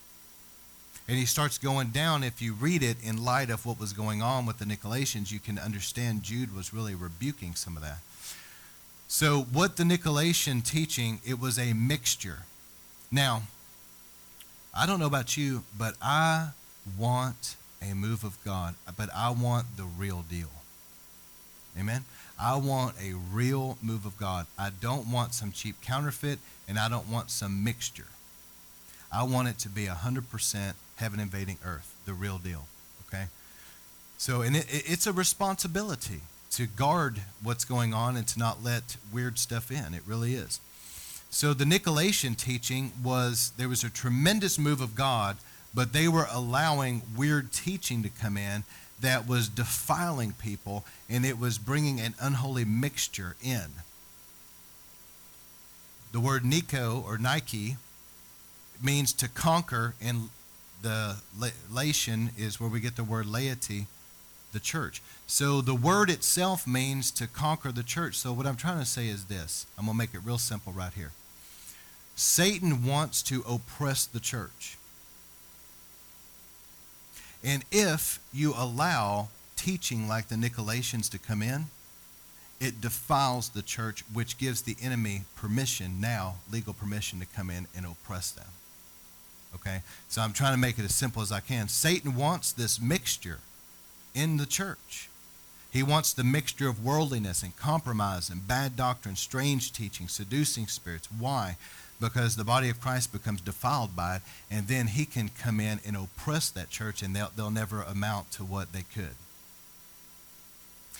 And 1.07 1.17
he 1.17 1.25
starts 1.25 1.57
going 1.57 1.89
down. 1.89 2.23
If 2.23 2.41
you 2.41 2.53
read 2.53 2.83
it 2.83 2.97
in 3.01 3.23
light 3.23 3.49
of 3.49 3.65
what 3.65 3.79
was 3.79 3.93
going 3.93 4.21
on 4.21 4.45
with 4.45 4.57
the 4.57 4.65
Nicolaitans, 4.65 5.31
you 5.31 5.39
can 5.39 5.57
understand 5.57 6.23
Jude 6.23 6.53
was 6.53 6.73
really 6.73 6.95
rebuking 6.95 7.55
some 7.55 7.77
of 7.77 7.83
that. 7.83 7.99
So, 9.07 9.43
what 9.43 9.77
the 9.77 9.83
Nicolaitan 9.83 10.65
teaching, 10.65 11.21
it 11.25 11.39
was 11.39 11.57
a 11.57 11.71
mixture. 11.71 12.39
Now, 13.09 13.43
I 14.75 14.85
don't 14.85 14.99
know 14.99 15.05
about 15.05 15.37
you, 15.37 15.63
but 15.77 15.95
I 16.01 16.49
want 16.97 17.55
a 17.81 17.93
move 17.93 18.25
of 18.25 18.37
God, 18.43 18.75
but 18.97 19.09
I 19.15 19.29
want 19.29 19.77
the 19.77 19.85
real 19.85 20.25
deal. 20.29 20.49
Amen? 21.79 22.03
I 22.39 22.57
want 22.57 22.95
a 23.01 23.13
real 23.13 23.77
move 23.81 24.05
of 24.05 24.17
God. 24.17 24.45
I 24.59 24.71
don't 24.81 25.09
want 25.09 25.33
some 25.33 25.53
cheap 25.53 25.81
counterfeit, 25.81 26.39
and 26.67 26.77
I 26.77 26.89
don't 26.89 27.07
want 27.07 27.29
some 27.29 27.63
mixture. 27.63 28.07
I 29.11 29.23
want 29.23 29.47
it 29.47 29.57
to 29.59 29.69
be 29.69 29.85
100% 29.85 30.73
heaven 30.97 31.19
invading 31.19 31.57
earth, 31.65 31.95
the 32.05 32.13
real 32.13 32.37
deal. 32.37 32.67
Okay? 33.07 33.25
So, 34.17 34.41
and 34.41 34.55
it, 34.55 34.65
it's 34.69 35.07
a 35.07 35.13
responsibility 35.13 36.21
to 36.51 36.67
guard 36.67 37.21
what's 37.41 37.65
going 37.65 37.93
on 37.93 38.17
and 38.17 38.27
to 38.27 38.39
not 38.39 38.63
let 38.63 38.97
weird 39.11 39.39
stuff 39.39 39.71
in. 39.71 39.93
It 39.93 40.03
really 40.05 40.33
is. 40.33 40.59
So, 41.29 41.53
the 41.53 41.65
Nicolaitan 41.65 42.35
teaching 42.37 42.91
was 43.03 43.51
there 43.57 43.69
was 43.69 43.83
a 43.83 43.89
tremendous 43.89 44.57
move 44.57 44.81
of 44.81 44.95
God, 44.95 45.37
but 45.73 45.93
they 45.93 46.07
were 46.07 46.27
allowing 46.31 47.01
weird 47.15 47.51
teaching 47.51 48.03
to 48.03 48.09
come 48.09 48.37
in 48.37 48.63
that 48.99 49.27
was 49.27 49.47
defiling 49.47 50.33
people 50.33 50.83
and 51.07 51.25
it 51.25 51.37
was 51.37 51.59
bringing 51.59 51.99
an 51.99 52.15
unholy 52.19 52.65
mixture 52.65 53.35
in. 53.43 53.65
The 56.11 56.19
word 56.19 56.43
Nico 56.43 57.03
or 57.05 57.17
Nike 57.17 57.77
means 58.81 59.13
to 59.13 59.27
conquer, 59.27 59.93
and 60.01 60.29
the 60.81 61.17
Lation 61.71 62.29
is 62.37 62.59
where 62.59 62.69
we 62.69 62.79
get 62.79 62.95
the 62.95 63.03
word 63.03 63.25
laity, 63.25 63.87
the 64.53 64.59
church. 64.59 65.01
So 65.25 65.61
the 65.61 65.75
word 65.75 66.09
itself 66.09 66.67
means 66.67 67.11
to 67.11 67.27
conquer 67.27 67.71
the 67.71 67.83
church. 67.83 68.15
So 68.15 68.31
what 68.33 68.45
I'm 68.45 68.55
trying 68.55 68.79
to 68.79 68.85
say 68.85 69.07
is 69.07 69.25
this 69.25 69.65
I'm 69.77 69.85
going 69.85 69.95
to 69.95 69.97
make 69.97 70.13
it 70.13 70.21
real 70.23 70.37
simple 70.37 70.71
right 70.71 70.93
here. 70.93 71.11
Satan 72.15 72.85
wants 72.85 73.21
to 73.23 73.43
oppress 73.47 74.05
the 74.05 74.19
church. 74.19 74.77
And 77.43 77.63
if 77.71 78.19
you 78.33 78.53
allow 78.57 79.29
teaching 79.55 80.07
like 80.07 80.27
the 80.27 80.35
Nicolaitans 80.35 81.09
to 81.11 81.19
come 81.19 81.43
in, 81.43 81.65
it 82.59 82.81
defiles 82.81 83.49
the 83.49 83.61
church, 83.61 84.03
which 84.11 84.39
gives 84.39 84.63
the 84.63 84.75
enemy 84.81 85.25
permission 85.35 86.01
now, 86.01 86.37
legal 86.51 86.73
permission 86.73 87.19
to 87.19 87.27
come 87.27 87.51
in 87.51 87.67
and 87.75 87.85
oppress 87.85 88.31
them. 88.31 88.47
Okay? 89.55 89.81
So 90.09 90.21
I'm 90.21 90.33
trying 90.33 90.53
to 90.53 90.59
make 90.59 90.77
it 90.77 90.85
as 90.85 90.95
simple 90.95 91.21
as 91.21 91.31
I 91.31 91.39
can. 91.39 91.67
Satan 91.67 92.15
wants 92.15 92.51
this 92.51 92.81
mixture 92.81 93.39
in 94.13 94.37
the 94.37 94.45
church. 94.45 95.09
He 95.71 95.83
wants 95.83 96.13
the 96.13 96.23
mixture 96.23 96.69
of 96.69 96.83
worldliness 96.83 97.43
and 97.43 97.55
compromise 97.55 98.29
and 98.29 98.47
bad 98.47 98.75
doctrine, 98.75 99.15
strange 99.15 99.73
teaching, 99.73 100.07
seducing 100.07 100.67
spirits. 100.67 101.07
Why? 101.11 101.57
because 101.99 102.35
the 102.35 102.43
body 102.43 102.69
of 102.69 102.79
Christ 102.79 103.11
becomes 103.11 103.41
defiled 103.41 103.95
by 103.95 104.17
it, 104.17 104.21
and 104.51 104.67
then 104.67 104.87
he 104.87 105.05
can 105.05 105.29
come 105.29 105.59
in 105.59 105.79
and 105.85 105.95
oppress 105.95 106.49
that 106.49 106.69
church, 106.69 107.01
and 107.01 107.15
they'll, 107.15 107.31
they'll 107.35 107.51
never 107.51 107.81
amount 107.81 108.31
to 108.31 108.43
what 108.43 108.73
they 108.73 108.83
could. 108.93 109.15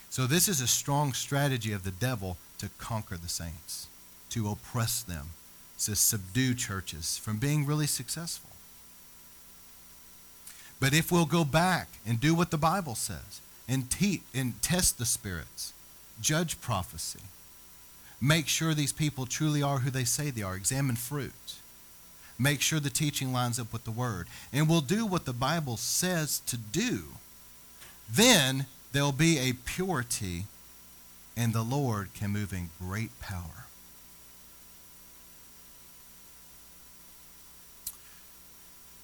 So, 0.10 0.26
this 0.26 0.48
is 0.48 0.62
a 0.62 0.68
strong 0.68 1.14
strategy 1.14 1.72
of 1.72 1.84
the 1.84 1.92
devil 1.92 2.38
to 2.60 2.70
conquer 2.80 3.18
the 3.18 3.30
saints, 3.30 3.88
to 4.32 4.50
oppress 4.50 5.04
them, 5.04 5.28
to 5.80 5.96
subdue 5.96 6.54
churches 6.54 7.18
from 7.18 7.38
being 7.38 7.66
really 7.66 7.88
successful. 7.88 8.50
But 10.80 10.94
if 10.94 11.12
we'll 11.12 11.26
go 11.26 11.44
back 11.44 11.88
and 12.06 12.20
do 12.20 12.36
what 12.36 12.52
the 12.52 12.58
Bible 12.58 12.96
says 12.96 13.42
and, 13.68 13.88
and 14.34 14.62
test 14.62 14.98
the 14.98 15.06
spirits, 15.06 15.74
judge 16.22 16.62
prophecy, 16.62 17.22
Make 18.20 18.48
sure 18.48 18.74
these 18.74 18.94
people 18.94 19.26
truly 19.26 19.62
are 19.62 19.80
who 19.80 19.92
they 19.92 20.04
say 20.04 20.30
they 20.32 20.42
are. 20.42 20.56
Examine 20.56 20.96
fruit. 20.96 21.34
Make 22.40 22.62
sure 22.62 22.80
the 22.80 22.90
teaching 22.90 23.32
lines 23.32 23.60
up 23.60 23.72
with 23.72 23.84
the 23.84 23.92
word. 23.92 24.28
And 24.52 24.68
we'll 24.68 24.82
do 24.82 25.06
what 25.06 25.26
the 25.26 25.34
Bible 25.34 25.78
says 25.78 26.40
to 26.48 26.58
do. 26.58 27.04
Then 28.10 28.66
there'll 28.92 29.12
be 29.12 29.38
a 29.38 29.54
purity, 29.54 30.46
and 31.36 31.54
the 31.54 31.64
Lord 31.64 32.14
can 32.14 32.32
move 32.32 32.54
in 32.54 32.70
great 32.80 33.20
power. 33.20 33.67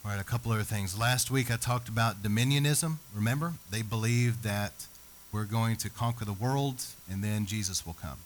All 0.06 0.12
right, 0.12 0.20
a 0.20 0.24
couple 0.26 0.52
other 0.52 0.64
things. 0.64 1.00
Last 1.00 1.32
week 1.32 1.50
I 1.50 1.56
talked 1.56 1.88
about 1.88 2.22
dominionism. 2.22 2.98
Remember? 3.16 3.54
They 3.72 3.82
believe 3.82 4.44
that 4.44 4.88
we're 5.32 5.46
going 5.46 5.78
to 5.78 5.90
conquer 5.90 6.26
the 6.26 6.34
world 6.34 6.84
and 7.10 7.24
then 7.24 7.46
Jesus 7.46 7.86
will 7.86 7.94
come. 7.94 8.18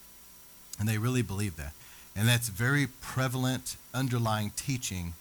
And 0.79 0.89
they 0.89 0.97
really 0.97 1.21
believe 1.21 1.55
that. 1.57 1.73
And 2.15 2.27
that's 2.27 2.49
very 2.49 2.87
prevalent 2.87 3.77
underlying 3.93 4.53
teaching 4.55 5.13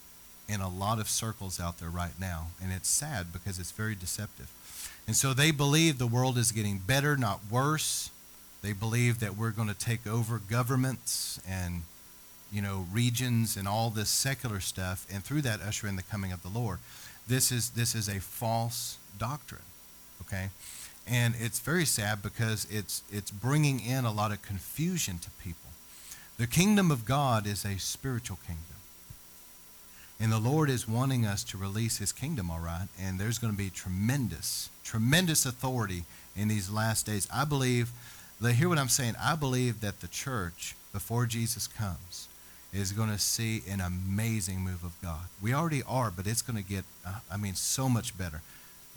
in 0.49 0.63
a 0.63 0.69
lot 0.71 0.99
of 0.99 1.11
circles 1.11 1.61
out 1.61 1.79
there 1.79 1.91
right 1.91 2.19
now. 2.19 2.47
And 2.63 2.73
it's 2.73 2.89
sad 2.89 3.35
because 3.35 3.59
it's 3.59 3.73
very 3.73 3.95
deceptive. 3.95 4.51
And 5.07 5.15
so 5.15 5.35
they 5.35 5.51
believe 5.51 5.99
the 5.99 6.07
world 6.07 6.39
is 6.39 6.53
getting 6.53 6.79
better, 6.79 7.19
not 7.19 7.41
worse. 7.51 8.11
They 8.63 8.73
believe 8.73 9.21
that 9.21 9.37
we're 9.37 9.51
going 9.51 9.69
to 9.69 9.79
take 9.79 10.07
over 10.07 10.39
governments 10.39 11.39
and 11.47 11.83
you 12.53 12.62
know 12.62 12.86
regions 12.92 13.57
and 13.57 13.66
all 13.66 13.90
this 13.90 14.09
secular 14.09 14.61
stuff 14.61 15.07
and 15.12 15.24
through 15.24 15.42
that 15.42 15.61
usher 15.61 15.86
in 15.86 15.97
the 15.97 16.03
coming 16.03 16.32
of 16.32 16.42
the 16.42 16.49
Lord. 16.49 16.78
This 17.26 17.51
is 17.51 17.70
this 17.70 17.94
is 17.94 18.09
a 18.09 18.20
false 18.20 18.99
doctrine. 19.18 19.62
Okay? 20.22 20.51
and 21.07 21.34
it's 21.38 21.61
very 21.61 21.84
sad 21.84 22.22
because 22.22 22.66
it's 22.70 23.03
it's 23.11 23.30
bringing 23.30 23.80
in 23.80 24.05
a 24.05 24.12
lot 24.12 24.32
of 24.32 24.42
confusion 24.42 25.18
to 25.18 25.30
people. 25.42 25.70
The 26.36 26.47
kingdom 26.47 26.90
of 26.90 27.05
God 27.05 27.47
is 27.47 27.64
a 27.64 27.78
spiritual 27.78 28.38
kingdom. 28.47 28.62
And 30.18 30.32
the 30.32 30.38
Lord 30.38 30.70
is 30.70 30.88
wanting 30.88 31.26
us 31.26 31.44
to 31.44 31.59
release 31.59 31.99
his 31.99 32.11
kingdom, 32.11 32.51
all 32.51 32.61
right? 32.61 32.88
And 33.01 33.18
there's 33.18 33.38
going 33.38 33.53
to 33.53 33.59
be 33.59 33.70
tremendous, 33.70 34.70
tremendous 34.82 35.44
authority 35.44 36.05
in 36.34 36.49
these 36.49 36.70
last 36.70 37.05
days. 37.05 37.28
I 37.32 37.44
believe, 37.44 37.90
hear 38.40 38.68
what 38.68 38.78
I'm 38.78 38.88
saying, 38.88 39.14
I 39.20 39.34
believe 39.34 39.80
that 39.82 40.01
the 40.01 40.09
church, 40.09 40.74
before 40.92 41.26
Jesus 41.26 41.66
comes, 41.66 42.28
is 42.77 42.93
going 42.93 43.11
to 43.11 43.18
see 43.18 43.62
an 43.68 43.81
amazing 43.81 44.61
move 44.61 44.85
of 44.85 44.93
God. 45.03 45.27
We 45.41 45.55
already 45.55 45.83
are, 45.83 46.11
but 46.11 46.27
it's 46.27 46.43
going 46.43 46.62
to 46.62 46.68
get, 46.68 46.85
uh, 47.07 47.14
I 47.31 47.37
mean, 47.37 47.55
so 47.55 47.89
much 47.89 48.16
better 48.16 48.43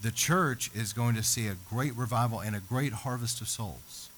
the 0.01 0.11
church 0.11 0.71
is 0.73 0.93
going 0.93 1.15
to 1.15 1.23
see 1.23 1.47
a 1.47 1.55
great 1.69 1.95
revival 1.95 2.39
and 2.39 2.55
a 2.55 2.59
great 2.59 2.93
harvest 2.93 3.41
of 3.41 3.49
souls. 3.49 4.09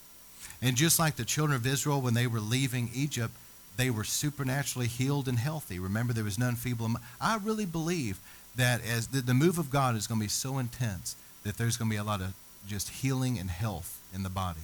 And 0.61 0.75
just 0.75 0.99
like 0.99 1.15
the 1.15 1.25
children 1.25 1.55
of 1.55 1.65
Israel, 1.65 2.01
when 2.01 2.13
they 2.13 2.27
were 2.27 2.39
leaving 2.39 2.89
Egypt, 2.93 3.33
they 3.77 3.89
were 3.89 4.03
supernaturally 4.03 4.87
healed 4.87 5.27
and 5.27 5.39
healthy. 5.39 5.79
Remember, 5.79 6.13
there 6.13 6.23
was 6.23 6.37
none 6.37 6.55
feeble. 6.55 6.89
I 7.19 7.37
really 7.37 7.65
believe 7.65 8.19
that 8.55 8.85
as 8.85 9.07
the, 9.07 9.21
the 9.21 9.33
move 9.33 9.57
of 9.57 9.71
God 9.71 9.95
is 9.95 10.07
going 10.07 10.19
to 10.19 10.25
be 10.25 10.29
so 10.29 10.59
intense 10.59 11.15
that 11.43 11.57
there's 11.57 11.77
going 11.77 11.89
to 11.89 11.93
be 11.93 11.99
a 11.99 12.03
lot 12.03 12.21
of 12.21 12.33
just 12.67 12.89
healing 12.89 13.39
and 13.39 13.49
health 13.49 13.99
in 14.13 14.21
the 14.23 14.29
body. 14.29 14.59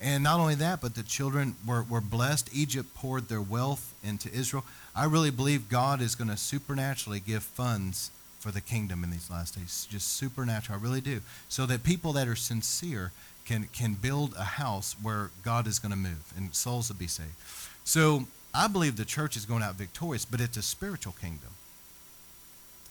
And 0.00 0.22
not 0.22 0.38
only 0.38 0.54
that, 0.56 0.80
but 0.80 0.94
the 0.94 1.02
children 1.02 1.56
were, 1.66 1.82
were 1.82 2.00
blessed. 2.00 2.50
Egypt 2.52 2.94
poured 2.94 3.28
their 3.28 3.42
wealth 3.42 3.94
into 4.02 4.32
Israel. 4.32 4.64
I 4.94 5.06
really 5.06 5.30
believe 5.30 5.68
God 5.68 6.00
is 6.00 6.14
going 6.14 6.30
to 6.30 6.36
supernaturally 6.36 7.20
give 7.20 7.42
funds 7.42 8.10
for 8.38 8.52
the 8.52 8.60
kingdom 8.60 9.02
in 9.02 9.10
these 9.10 9.30
last 9.30 9.56
days. 9.56 9.88
Just 9.90 10.16
supernatural. 10.16 10.78
I 10.78 10.82
really 10.82 11.00
do. 11.00 11.20
So 11.48 11.66
that 11.66 11.82
people 11.82 12.12
that 12.12 12.28
are 12.28 12.36
sincere 12.36 13.10
can, 13.44 13.68
can 13.72 13.94
build 13.94 14.34
a 14.38 14.44
house 14.44 14.94
where 15.02 15.30
God 15.42 15.66
is 15.66 15.78
going 15.78 15.90
to 15.90 15.98
move 15.98 16.32
and 16.36 16.54
souls 16.54 16.88
will 16.88 16.96
be 16.96 17.08
saved. 17.08 17.34
So 17.82 18.24
I 18.54 18.68
believe 18.68 18.96
the 18.96 19.04
church 19.04 19.36
is 19.36 19.46
going 19.46 19.62
out 19.62 19.74
victorious, 19.74 20.24
but 20.24 20.40
it's 20.40 20.56
a 20.56 20.62
spiritual 20.62 21.14
kingdom. 21.20 21.50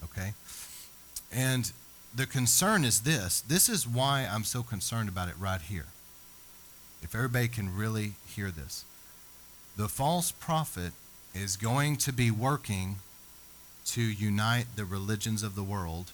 Okay? 0.04 0.34
And 1.32 1.72
the 2.16 2.26
concern 2.26 2.84
is 2.84 3.02
this 3.02 3.42
this 3.42 3.70
is 3.70 3.88
why 3.88 4.28
I'm 4.30 4.44
so 4.44 4.64
concerned 4.64 5.10
about 5.10 5.30
it 5.30 5.36
right 5.40 5.62
here. 5.62 5.86
If 7.08 7.16
everybody 7.16 7.48
can 7.48 7.74
really 7.74 8.16
hear 8.28 8.52
this, 8.52 8.84
the 9.78 9.88
false 9.88 10.34
prophet 10.34 10.92
is 11.34 11.56
going 11.56 11.96
to 11.98 12.12
be 12.12 12.30
working 12.30 12.98
to 13.86 14.02
unite 14.02 14.66
the 14.76 14.84
religions 14.84 15.42
of 15.42 15.56
the 15.56 15.64
world, 15.64 16.12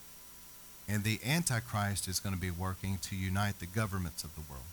and 0.88 1.04
the 1.04 1.20
Antichrist 1.26 2.08
is 2.08 2.20
going 2.20 2.36
to 2.36 2.42
be 2.42 2.52
working 2.52 3.00
to 3.02 3.16
unite 3.16 3.60
the 3.60 3.66
governments 3.66 4.24
of 4.24 4.36
the 4.36 4.42
world. 4.48 4.66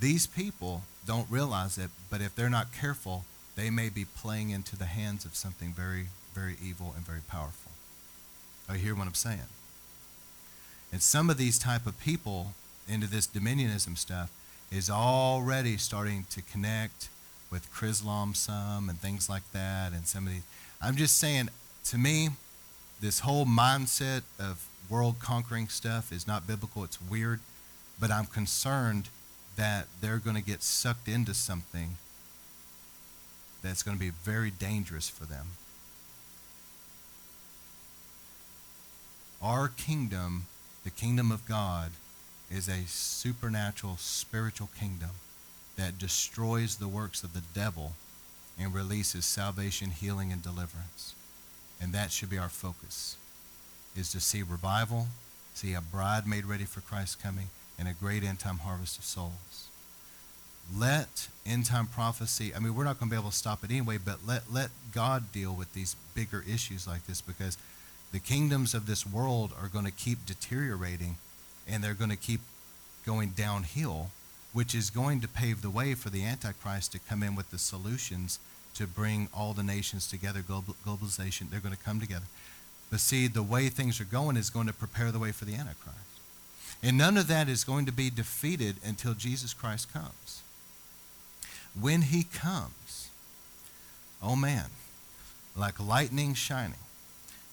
These 0.00 0.26
people 0.26 0.82
don't 1.06 1.30
realize 1.30 1.78
it, 1.78 1.90
but 2.10 2.20
if 2.20 2.34
they're 2.34 2.50
not 2.50 2.74
careful, 2.74 3.24
they 3.54 3.70
may 3.70 3.90
be 3.90 4.04
playing 4.04 4.50
into 4.50 4.74
the 4.74 4.86
hands 4.86 5.24
of 5.24 5.36
something 5.36 5.72
very, 5.72 6.06
very 6.34 6.56
evil 6.60 6.94
and 6.96 7.06
very 7.06 7.20
powerful. 7.28 7.70
You 8.68 8.78
hear 8.78 8.96
what 8.96 9.06
I'm 9.06 9.14
saying? 9.14 9.38
And 10.90 11.00
some 11.00 11.30
of 11.30 11.36
these 11.36 11.60
type 11.60 11.86
of 11.86 12.00
people 12.00 12.54
into 12.88 13.06
this 13.06 13.26
dominionism 13.26 13.96
stuff 13.96 14.30
is 14.70 14.88
already 14.88 15.76
starting 15.76 16.26
to 16.30 16.42
connect 16.42 17.08
with 17.50 17.70
Chrislam 17.72 18.34
some 18.34 18.88
and 18.88 18.98
things 18.98 19.28
like 19.28 19.50
that 19.52 19.92
and 19.92 20.06
some 20.06 20.26
of 20.26 20.32
these. 20.32 20.42
I'm 20.80 20.96
just 20.96 21.18
saying, 21.18 21.50
to 21.84 21.98
me, 21.98 22.30
this 23.00 23.20
whole 23.20 23.44
mindset 23.44 24.22
of 24.38 24.66
world 24.88 25.16
conquering 25.20 25.68
stuff 25.68 26.12
is 26.12 26.26
not 26.26 26.46
biblical. 26.46 26.84
It's 26.84 27.00
weird, 27.00 27.40
but 28.00 28.10
I'm 28.10 28.26
concerned 28.26 29.08
that 29.56 29.86
they're 30.00 30.18
going 30.18 30.36
to 30.36 30.42
get 30.42 30.62
sucked 30.62 31.08
into 31.08 31.34
something 31.34 31.96
that's 33.62 33.82
going 33.82 33.96
to 33.96 34.00
be 34.00 34.10
very 34.10 34.50
dangerous 34.50 35.08
for 35.08 35.24
them. 35.24 35.48
Our 39.42 39.68
kingdom, 39.68 40.46
the 40.84 40.90
kingdom 40.90 41.30
of 41.30 41.46
God, 41.46 41.92
is 42.52 42.68
a 42.68 42.86
supernatural 42.86 43.96
spiritual 43.96 44.68
kingdom 44.78 45.10
that 45.76 45.98
destroys 45.98 46.76
the 46.76 46.88
works 46.88 47.22
of 47.22 47.32
the 47.32 47.42
devil 47.54 47.92
and 48.58 48.74
releases 48.74 49.24
salvation, 49.24 49.90
healing, 49.90 50.30
and 50.30 50.42
deliverance. 50.42 51.14
And 51.80 51.92
that 51.92 52.12
should 52.12 52.30
be 52.30 52.38
our 52.38 52.50
focus, 52.50 53.16
is 53.96 54.12
to 54.12 54.20
see 54.20 54.42
revival, 54.42 55.08
see 55.54 55.72
a 55.74 55.80
bride 55.80 56.26
made 56.26 56.44
ready 56.44 56.64
for 56.64 56.80
Christ's 56.80 57.16
coming, 57.16 57.48
and 57.78 57.88
a 57.88 57.94
great 57.94 58.22
end-time 58.22 58.58
harvest 58.58 58.98
of 58.98 59.04
souls. 59.04 59.68
Let 60.76 61.28
end-time 61.44 61.86
prophecy, 61.86 62.52
I 62.54 62.60
mean, 62.60 62.74
we're 62.74 62.84
not 62.84 63.00
going 63.00 63.08
to 63.08 63.16
be 63.16 63.20
able 63.20 63.30
to 63.30 63.36
stop 63.36 63.64
it 63.64 63.70
anyway, 63.70 63.98
but 63.98 64.20
let, 64.26 64.52
let 64.52 64.70
God 64.94 65.32
deal 65.32 65.52
with 65.54 65.72
these 65.72 65.96
bigger 66.14 66.44
issues 66.48 66.86
like 66.86 67.06
this 67.06 67.20
because 67.20 67.58
the 68.12 68.20
kingdoms 68.20 68.74
of 68.74 68.86
this 68.86 69.06
world 69.06 69.52
are 69.60 69.68
going 69.68 69.86
to 69.86 69.90
keep 69.90 70.24
deteriorating 70.26 71.16
and 71.68 71.82
they're 71.82 71.94
going 71.94 72.10
to 72.10 72.16
keep 72.16 72.40
going 73.04 73.30
downhill 73.30 74.10
which 74.52 74.74
is 74.74 74.90
going 74.90 75.20
to 75.20 75.28
pave 75.28 75.62
the 75.62 75.70
way 75.70 75.94
for 75.94 76.10
the 76.10 76.24
Antichrist 76.24 76.92
to 76.92 76.98
come 76.98 77.22
in 77.22 77.34
with 77.34 77.50
the 77.50 77.58
solutions 77.58 78.38
to 78.74 78.86
bring 78.86 79.28
all 79.34 79.52
the 79.52 79.62
nations 79.62 80.06
together, 80.06 80.40
globalization. 80.40 81.50
They're 81.50 81.60
going 81.60 81.74
to 81.74 81.82
come 81.82 82.00
together. 82.00 82.26
But 82.90 83.00
see, 83.00 83.26
the 83.26 83.42
way 83.42 83.68
things 83.68 84.00
are 84.00 84.04
going 84.04 84.36
is 84.36 84.50
going 84.50 84.66
to 84.66 84.72
prepare 84.72 85.10
the 85.10 85.18
way 85.18 85.32
for 85.32 85.44
the 85.44 85.54
Antichrist. 85.54 85.98
And 86.82 86.98
none 86.98 87.16
of 87.16 87.28
that 87.28 87.48
is 87.48 87.64
going 87.64 87.86
to 87.86 87.92
be 87.92 88.10
defeated 88.10 88.76
until 88.84 89.14
Jesus 89.14 89.54
Christ 89.54 89.92
comes. 89.92 90.42
When 91.78 92.02
he 92.02 92.24
comes, 92.24 93.08
oh 94.22 94.36
man, 94.36 94.66
like 95.56 95.80
lightning 95.80 96.34
shining, 96.34 96.74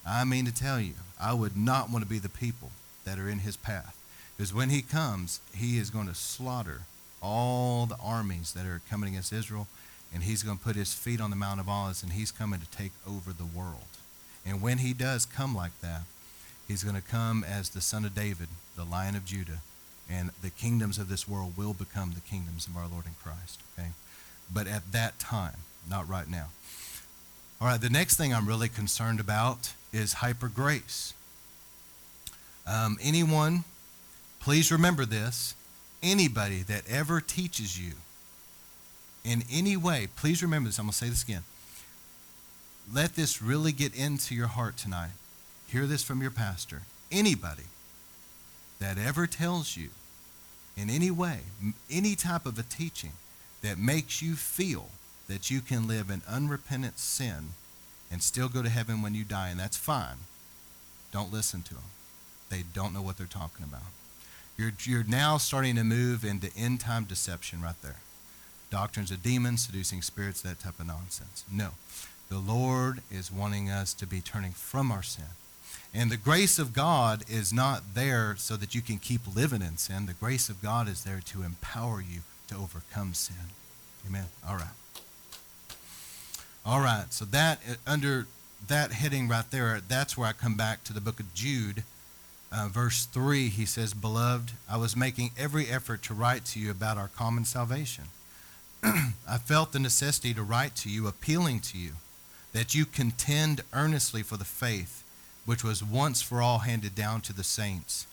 I 0.05 0.25
mean 0.25 0.45
to 0.45 0.53
tell 0.53 0.79
you, 0.79 0.93
I 1.19 1.33
would 1.33 1.55
not 1.55 1.89
want 1.89 2.03
to 2.03 2.09
be 2.09 2.19
the 2.19 2.29
people 2.29 2.71
that 3.05 3.19
are 3.19 3.29
in 3.29 3.39
his 3.39 3.55
path. 3.55 3.98
Because 4.39 4.53
when 4.53 4.69
he 4.69 4.81
comes, 4.81 5.41
he 5.53 5.77
is 5.77 5.89
going 5.89 6.07
to 6.07 6.15
slaughter 6.15 6.83
all 7.21 7.85
the 7.85 7.97
armies 8.01 8.53
that 8.53 8.65
are 8.65 8.81
coming 8.89 9.09
against 9.09 9.33
Israel, 9.33 9.67
and 10.13 10.23
he's 10.23 10.43
going 10.43 10.57
to 10.57 10.63
put 10.63 10.77
his 10.77 10.93
feet 10.93 11.19
on 11.19 11.29
the 11.29 11.35
Mount 11.35 11.59
of 11.59 11.67
Olives, 11.67 12.01
and 12.01 12.13
he's 12.13 12.31
coming 12.31 12.61
to 12.61 12.65
take 12.67 12.93
over 13.05 13.33
the 13.33 13.43
world. 13.43 13.97
And 14.45 14.61
when 14.61 14.77
he 14.77 14.93
does 14.93 15.25
come 15.25 15.53
like 15.53 15.77
that, 15.81 16.03
he's 16.69 16.85
going 16.85 16.95
to 16.95 17.01
come 17.01 17.43
as 17.43 17.71
the 17.71 17.81
son 17.81 18.05
of 18.05 18.15
David, 18.15 18.47
the 18.77 18.85
lion 18.85 19.17
of 19.17 19.25
Judah, 19.25 19.59
and 20.09 20.29
the 20.41 20.51
kingdoms 20.51 20.97
of 20.97 21.09
this 21.09 21.27
world 21.27 21.57
will 21.57 21.73
become 21.73 22.13
the 22.13 22.21
kingdoms 22.21 22.65
of 22.65 22.77
our 22.77 22.87
Lord 22.87 23.07
in 23.07 23.15
Christ. 23.21 23.59
Okay? 23.77 23.89
But 24.49 24.67
at 24.67 24.93
that 24.93 25.19
time, 25.19 25.57
not 25.89 26.07
right 26.07 26.29
now. 26.29 26.47
All 27.59 27.67
right, 27.67 27.81
the 27.81 27.89
next 27.89 28.15
thing 28.15 28.33
I'm 28.33 28.47
really 28.47 28.69
concerned 28.69 29.19
about 29.19 29.73
is 29.91 30.13
hyper 30.13 30.47
grace. 30.47 31.13
Um, 32.65 32.97
anyone 33.01 33.65
Please 34.39 34.71
remember 34.71 35.05
this. 35.05 35.55
Anybody 36.01 36.63
that 36.63 36.83
ever 36.89 37.19
teaches 37.19 37.79
you 37.79 37.93
in 39.23 39.43
any 39.51 39.75
way, 39.75 40.07
please 40.15 40.41
remember 40.41 40.69
this. 40.69 40.79
I'm 40.79 40.85
going 40.85 40.91
to 40.91 40.97
say 40.97 41.09
this 41.09 41.23
again. 41.23 41.43
Let 42.91 43.15
this 43.15 43.41
really 43.41 43.71
get 43.71 43.93
into 43.93 44.33
your 44.33 44.47
heart 44.47 44.77
tonight. 44.77 45.11
Hear 45.67 45.85
this 45.85 46.03
from 46.03 46.21
your 46.21 46.31
pastor. 46.31 46.83
Anybody 47.11 47.65
that 48.79 48.97
ever 48.97 49.27
tells 49.27 49.75
you 49.75 49.89
in 50.77 50.89
any 50.89 51.11
way, 51.11 51.39
any 51.91 52.15
type 52.15 52.45
of 52.45 52.57
a 52.57 52.63
teaching 52.63 53.11
that 53.61 53.77
makes 53.77 54.21
you 54.21 54.35
feel 54.35 54.87
that 55.27 55.51
you 55.51 55.59
can 55.59 55.87
live 55.87 56.09
in 56.09 56.21
unrepentant 56.27 56.97
sin 56.97 57.49
and 58.11 58.23
still 58.23 58.47
go 58.47 58.63
to 58.63 58.69
heaven 58.69 59.01
when 59.01 59.13
you 59.13 59.23
die, 59.23 59.49
and 59.49 59.59
that's 59.59 59.77
fine, 59.77 60.17
don't 61.11 61.31
listen 61.31 61.61
to 61.63 61.73
them. 61.73 61.83
They 62.49 62.63
don't 62.73 62.93
know 62.93 63.01
what 63.01 63.17
they're 63.17 63.27
talking 63.27 63.65
about. 63.65 63.83
You're, 64.59 64.73
you're 64.83 65.05
now 65.05 65.37
starting 65.37 65.77
to 65.77 65.85
move 65.85 66.25
into 66.25 66.49
end 66.57 66.81
time 66.81 67.05
deception 67.05 67.61
right 67.61 67.81
there. 67.81 67.95
Doctrines 68.69 69.09
of 69.09 69.23
demons, 69.23 69.65
seducing 69.65 70.01
spirits, 70.01 70.41
that 70.41 70.59
type 70.59 70.81
of 70.81 70.87
nonsense. 70.87 71.45
No. 71.49 71.69
The 72.27 72.39
Lord 72.39 72.99
is 73.09 73.31
wanting 73.31 73.69
us 73.69 73.93
to 73.93 74.05
be 74.05 74.19
turning 74.19 74.51
from 74.51 74.91
our 74.91 75.01
sin. 75.01 75.31
And 75.93 76.11
the 76.11 76.17
grace 76.17 76.59
of 76.59 76.73
God 76.73 77.23
is 77.29 77.53
not 77.53 77.95
there 77.95 78.35
so 78.37 78.57
that 78.57 78.75
you 78.75 78.81
can 78.81 78.97
keep 78.97 79.33
living 79.33 79.61
in 79.61 79.77
sin. 79.77 80.07
The 80.07 80.13
grace 80.13 80.49
of 80.49 80.61
God 80.61 80.89
is 80.89 81.05
there 81.05 81.21
to 81.23 81.43
empower 81.43 82.01
you 82.01 82.19
to 82.49 82.55
overcome 82.55 83.13
sin. 83.13 83.53
Amen. 84.05 84.25
All 84.45 84.55
right. 84.55 84.67
All 86.65 86.81
right. 86.81 87.05
So 87.11 87.23
that 87.23 87.59
uh, 87.65 87.75
under 87.87 88.27
that 88.67 88.91
heading 88.91 89.29
right 89.29 89.49
there, 89.51 89.79
that's 89.87 90.17
where 90.17 90.27
I 90.27 90.33
come 90.33 90.55
back 90.55 90.83
to 90.83 90.91
the 90.91 90.99
book 90.99 91.21
of 91.21 91.33
Jude 91.33 91.83
uh, 92.51 92.67
verse 92.67 93.05
3, 93.05 93.49
he 93.49 93.65
says, 93.65 93.93
Beloved, 93.93 94.51
I 94.69 94.77
was 94.77 94.95
making 94.95 95.31
every 95.37 95.67
effort 95.67 96.01
to 96.03 96.13
write 96.13 96.45
to 96.45 96.59
you 96.59 96.71
about 96.71 96.97
our 96.97 97.09
common 97.09 97.45
salvation. 97.45 98.05
I 98.83 99.37
felt 99.37 99.71
the 99.71 99.79
necessity 99.79 100.33
to 100.33 100.43
write 100.43 100.75
to 100.77 100.89
you, 100.89 101.07
appealing 101.07 101.59
to 101.61 101.77
you, 101.77 101.91
that 102.53 102.73
you 102.73 102.85
contend 102.85 103.61
earnestly 103.73 104.23
for 104.23 104.37
the 104.37 104.45
faith 104.45 105.03
which 105.49 105.63
was 105.63 105.83
once 105.83 106.21
for 106.21 106.43
all 106.43 106.59
handed 106.59 106.93
down 106.93 107.21
to 107.21 107.33
the 107.33 107.43
saints. 107.43 108.05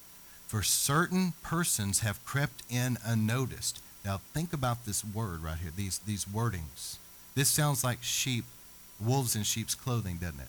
For 0.47 0.63
certain 0.63 1.35
persons 1.43 2.01
have 2.01 2.25
crept 2.25 2.63
in 2.71 2.97
unnoticed. 3.05 3.83
Now, 4.07 4.23
think 4.33 4.55
about 4.55 4.87
this 4.87 5.05
word 5.05 5.43
right 5.43 5.59
here, 5.59 5.71
these, 5.77 5.99
these 5.99 6.25
wordings. 6.25 6.97
This 7.35 7.51
sounds 7.51 7.85
like 7.85 8.03
sheep, 8.03 8.47
wolves 8.99 9.37
in 9.37 9.43
sheep's 9.43 9.75
clothing, 9.75 10.17
doesn't 10.17 10.41
it? 10.41 10.49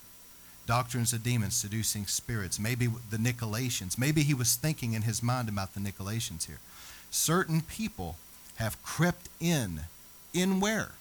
Doctrines 0.68 1.14
of 1.14 1.24
demons, 1.24 1.56
seducing 1.56 2.06
spirits, 2.06 2.60
maybe 2.60 2.88
the 3.10 3.18
Nicolaitans. 3.18 3.98
Maybe 3.98 4.22
he 4.22 4.34
was 4.34 4.56
thinking 4.56 4.94
in 4.94 5.04
his 5.04 5.24
mind 5.24 5.50
about 5.50 5.74
the 5.74 5.80
Nicolaitans 5.80 6.46
here. 6.46 6.60
Certain 7.10 7.62
people 7.62 8.18
have 8.58 8.82
crept 8.84 9.30
in. 9.40 9.82
In 10.34 10.60
where? 10.60 10.92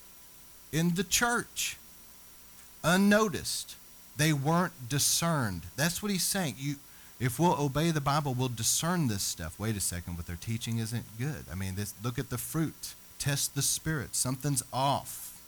In 0.72 0.94
the 0.94 1.04
church. 1.04 1.76
Unnoticed. 2.84 3.76
They 4.16 4.32
weren't 4.32 4.88
discerned. 4.88 5.62
That's 5.76 6.02
what 6.02 6.12
he's 6.12 6.22
saying. 6.22 6.54
You, 6.58 6.76
if 7.18 7.38
we'll 7.38 7.60
obey 7.60 7.90
the 7.90 8.00
Bible, 8.00 8.34
we'll 8.34 8.48
discern 8.48 9.08
this 9.08 9.22
stuff. 9.22 9.58
Wait 9.58 9.76
a 9.76 9.80
second, 9.80 10.16
what 10.16 10.26
they're 10.26 10.36
teaching 10.36 10.78
isn't 10.78 11.18
good. 11.18 11.44
I 11.50 11.54
mean, 11.54 11.74
this, 11.74 11.92
look 12.02 12.18
at 12.18 12.30
the 12.30 12.38
fruit. 12.38 12.94
Test 13.18 13.54
the 13.54 13.62
spirit. 13.62 14.14
Something's 14.14 14.62
off. 14.72 15.42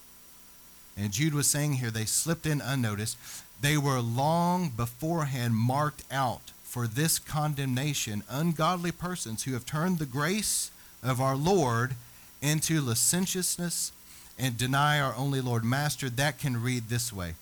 And 0.97 1.13
Jude 1.13 1.35
was 1.35 1.47
saying 1.47 1.75
here, 1.75 1.91
they 1.91 2.05
slipped 2.05 2.47
in 2.47 2.61
unnoticed. 2.61 3.17
They 3.61 3.77
were 3.77 4.01
long 4.01 4.71
beforehand 4.71 5.57
marked 5.57 6.05
out 6.11 6.53
for 6.63 6.87
this 6.87 7.19
condemnation, 7.19 8.23
ungodly 8.29 8.93
persons 8.93 9.43
who 9.45 9.53
have 9.53 9.67
turned 9.67 9.99
the 9.99 10.07
grace 10.07 10.71
of 11.03 11.21
our 11.21 11.37
Lord 11.37 11.95
into 12.41 12.81
licentiousness 12.81 13.91
and 14.39 14.57
deny 14.57 15.01
our 15.01 15.15
only 15.17 15.41
Lord 15.41 15.65
Master. 15.65 16.09
That 16.09 16.39
can 16.39 16.63
read 16.63 16.89
this 16.89 17.13
way 17.13 17.35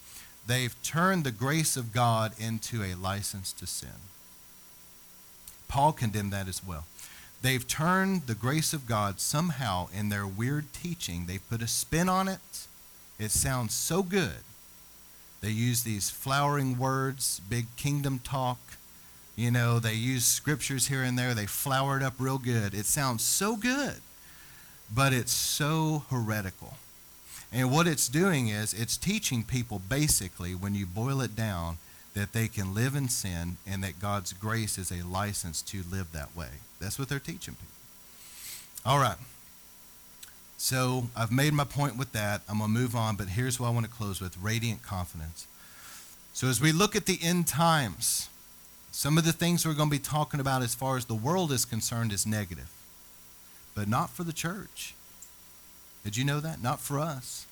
They've 0.47 0.75
turned 0.83 1.25
the 1.25 1.33
grace 1.33 1.77
of 1.77 1.93
God 1.93 2.33
into 2.39 2.83
a 2.83 2.95
license 2.95 3.53
to 3.55 3.67
sin. 3.67 4.01
Paul 5.69 5.93
condemned 5.93 6.33
that 6.33 6.49
as 6.49 6.65
well. 6.65 6.85
They've 7.43 7.67
turned 7.67 8.23
the 8.23 8.35
grace 8.35 8.73
of 8.73 8.87
God 8.87 9.21
somehow 9.21 9.89
in 9.93 10.09
their 10.09 10.27
weird 10.27 10.73
teaching, 10.73 11.27
they've 11.27 11.51
put 11.51 11.63
a 11.63 11.67
spin 11.67 12.09
on 12.09 12.29
it. 12.29 12.67
It 13.19 13.31
sounds 13.31 13.75
so 13.75 14.03
good 14.03 14.45
they 15.47 15.53
use 15.53 15.85
these 15.85 16.11
flowering 16.11 16.77
words, 16.77 17.41
big 17.49 17.67
kingdom 17.77 18.19
talk. 18.19 18.59
You 19.37 19.53
know, 19.53 19.79
they 19.79 19.95
use 19.95 20.25
scriptures 20.25 20.89
here 20.89 21.05
and 21.05 21.17
there. 21.17 21.35
They 21.35 21.47
flower 21.47 21.97
it 21.97 22.03
up 22.03 22.15
real 22.19 22.39
good. 22.39 22.75
It 22.75 22.85
sounds 22.85 23.23
so 23.23 23.55
good, 23.55 23.95
but 24.93 25.13
it's 25.13 25.31
so 25.31 26.03
heretical. 26.11 26.79
And 27.53 27.71
what 27.71 27.87
it's 27.87 28.09
doing 28.09 28.49
is 28.49 28.75
it's 28.75 28.97
teaching 28.97 29.45
people 29.45 29.81
basically, 29.89 30.53
when 30.57 30.75
you 30.75 30.85
boil 30.85 31.21
it 31.21 31.37
down, 31.37 31.77
that 32.15 32.33
they 32.33 32.49
can 32.49 32.75
live 32.75 32.97
in 32.97 33.09
sin 33.09 33.57
and 33.65 33.85
that 33.85 34.01
God's 34.01 34.33
grace 34.33 34.79
is 34.79 34.91
a 34.91 35.07
license 35.07 35.63
to 35.63 35.85
live 35.89 36.11
that 36.11 36.35
way. 36.35 36.49
That's 36.81 36.99
what 36.99 37.09
they're 37.09 37.21
teaching 37.21 37.55
people. 37.55 37.77
All 38.85 38.99
right. 38.99 39.19
So 40.59 41.09
I've 41.17 41.33
made 41.33 41.53
my 41.53 41.65
point 41.65 41.97
with 41.97 42.13
that. 42.13 42.43
I'm 42.49 42.59
going 42.59 42.73
to 42.73 42.79
move 42.79 42.97
on, 42.97 43.17
but 43.17 43.29
here's 43.29 43.61
what 43.61 43.69
I 43.69 43.71
want 43.71 43.87
to 43.87 43.93
close 43.93 44.21
with 44.21 44.37
radiant 44.39 44.83
confidence. 44.83 45.47
So 46.33 46.49
as 46.49 46.61
we 46.61 46.73
look 46.73 46.97
at 46.97 47.07
the 47.07 47.19
end 47.23 47.47
times, 47.47 48.29
Some 48.97 49.19
of 49.19 49.25
the 49.25 49.33
things 49.35 49.67
we're 49.67 49.75
going 49.75 49.91
to 49.91 49.97
be 49.97 50.03
talking 50.03 50.41
about 50.41 50.63
as 50.63 50.75
far 50.75 50.97
as 50.97 51.05
the 51.05 51.15
world 51.15 51.53
is 51.53 51.67
concerned 51.67 52.13
is 52.13 52.27
negative, 52.27 52.71
but 53.75 53.89
not 53.89 54.09
for 54.09 54.25
the 54.25 54.33
church. 54.33 54.95
Did 56.03 56.17
you 56.17 56.25
know 56.25 56.41
that? 56.41 56.63
Not 56.63 56.81
for 56.81 56.99
us. 56.99 57.47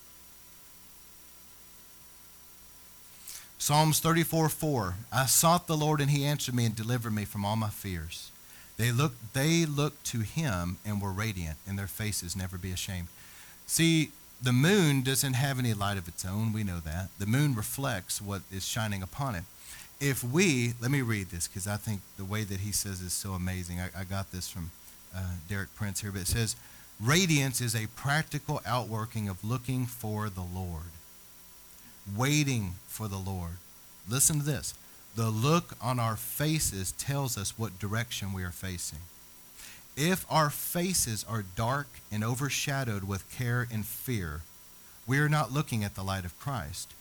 Psalms 3.59 4.01
34 4.01 4.49
4. 4.49 4.95
I 5.13 5.27
sought 5.27 5.67
the 5.67 5.77
Lord, 5.77 6.01
and 6.01 6.11
he 6.11 6.25
answered 6.25 6.55
me 6.55 6.65
and 6.65 6.75
delivered 6.75 7.13
me 7.13 7.27
from 7.27 7.45
all 7.45 7.57
my 7.57 7.69
fears. 7.69 8.31
They 8.77 8.91
looked, 8.91 9.35
they 9.35 9.66
looked 9.66 10.05
to 10.07 10.20
him 10.20 10.79
and 10.85 11.01
were 11.01 11.12
radiant, 11.12 11.59
and 11.66 11.79
their 11.79 11.87
faces 11.87 12.35
never 12.35 12.59
be 12.59 12.72
ashamed. 12.72 13.09
See, 13.66 14.11
the 14.43 14.53
moon 14.53 15.03
doesn't 15.03 15.35
have 15.35 15.59
any 15.59 15.75
light 15.75 15.97
of 15.97 16.09
its 16.09 16.25
own. 16.25 16.53
We 16.53 16.64
know 16.64 16.81
that. 16.81 17.09
The 17.18 17.27
moon 17.27 17.55
reflects 17.55 18.20
what 18.20 18.43
is 18.53 18.66
shining 18.66 19.03
upon 19.03 19.37
it. 19.37 19.45
If 20.01 20.25
we, 20.25 20.75
let 20.81 20.91
me 20.91 21.03
read 21.03 21.31
this 21.31 21.47
because 21.47 21.66
I 21.66 21.77
think 21.77 22.01
the 22.16 22.25
way 22.25 22.43
that 22.43 22.61
he 22.61 22.72
says 22.72 23.01
is 23.01 23.12
so 23.12 23.33
amazing. 23.33 23.81
I, 23.81 23.89
I 23.99 24.05
got 24.05 24.33
this 24.33 24.49
from 24.49 24.70
uh, 25.16 25.20
Derek 25.49 25.75
Prince 25.77 26.01
here, 26.01 26.11
but 26.11 26.22
it 26.22 26.27
says, 26.27 26.57
Radiance 27.01 27.61
is 27.61 27.75
a 27.75 27.87
practical 27.97 28.61
outworking 28.66 29.29
of 29.29 29.45
looking 29.45 29.87
for 29.87 30.29
the 30.29 30.43
Lord, 30.43 30.93
waiting 32.14 32.75
for 32.87 33.09
the 33.09 33.16
Lord. 33.18 33.53
Listen 34.09 34.41
to 34.41 34.45
this. 34.45 34.75
The 35.17 35.31
look 35.31 35.77
on 35.81 36.01
our 36.01 36.17
faces 36.17 36.93
tells 36.93 37.39
us 37.39 37.59
what 37.59 37.79
direction 37.79 38.33
we 38.33 38.43
are 38.43 38.51
facing. 38.51 39.01
If 39.97 40.27
our 40.29 40.51
faces 40.51 41.25
are 41.29 41.45
dark 41.55 41.87
and 42.11 42.25
overshadowed 42.25 43.05
with 43.05 43.31
care 43.31 43.69
and 43.73 43.87
fear, 43.87 44.41
we 45.07 45.19
are 45.19 45.29
not 45.29 45.53
looking 45.53 45.85
at 45.85 45.95
the 45.95 46.03
light 46.03 46.25
of 46.25 46.39
Christ. 46.41 46.93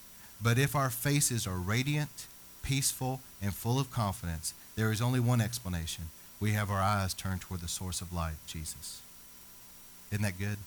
But 0.41 0.59
if 0.59 0.75
our 0.75 0.91
faces 0.91 1.47
are 1.47 1.57
radiant, 1.57 2.27
peaceful, 2.61 3.21
and 3.41 3.53
full 3.53 3.79
of 3.79 3.89
confidence, 3.89 4.53
there 4.75 4.91
is 4.91 5.01
only 5.01 5.19
one 5.19 5.41
explanation. 5.41 6.05
We 6.39 6.51
have 6.51 6.69
our 6.69 6.81
eyes 6.81 7.13
turned 7.13 7.41
toward 7.41 7.61
the 7.61 7.67
source 7.67 8.01
of 8.01 8.13
light, 8.13 8.35
Jesus. 8.45 9.01
Isn't 10.11 10.23
that 10.23 10.37
good? 10.37 10.57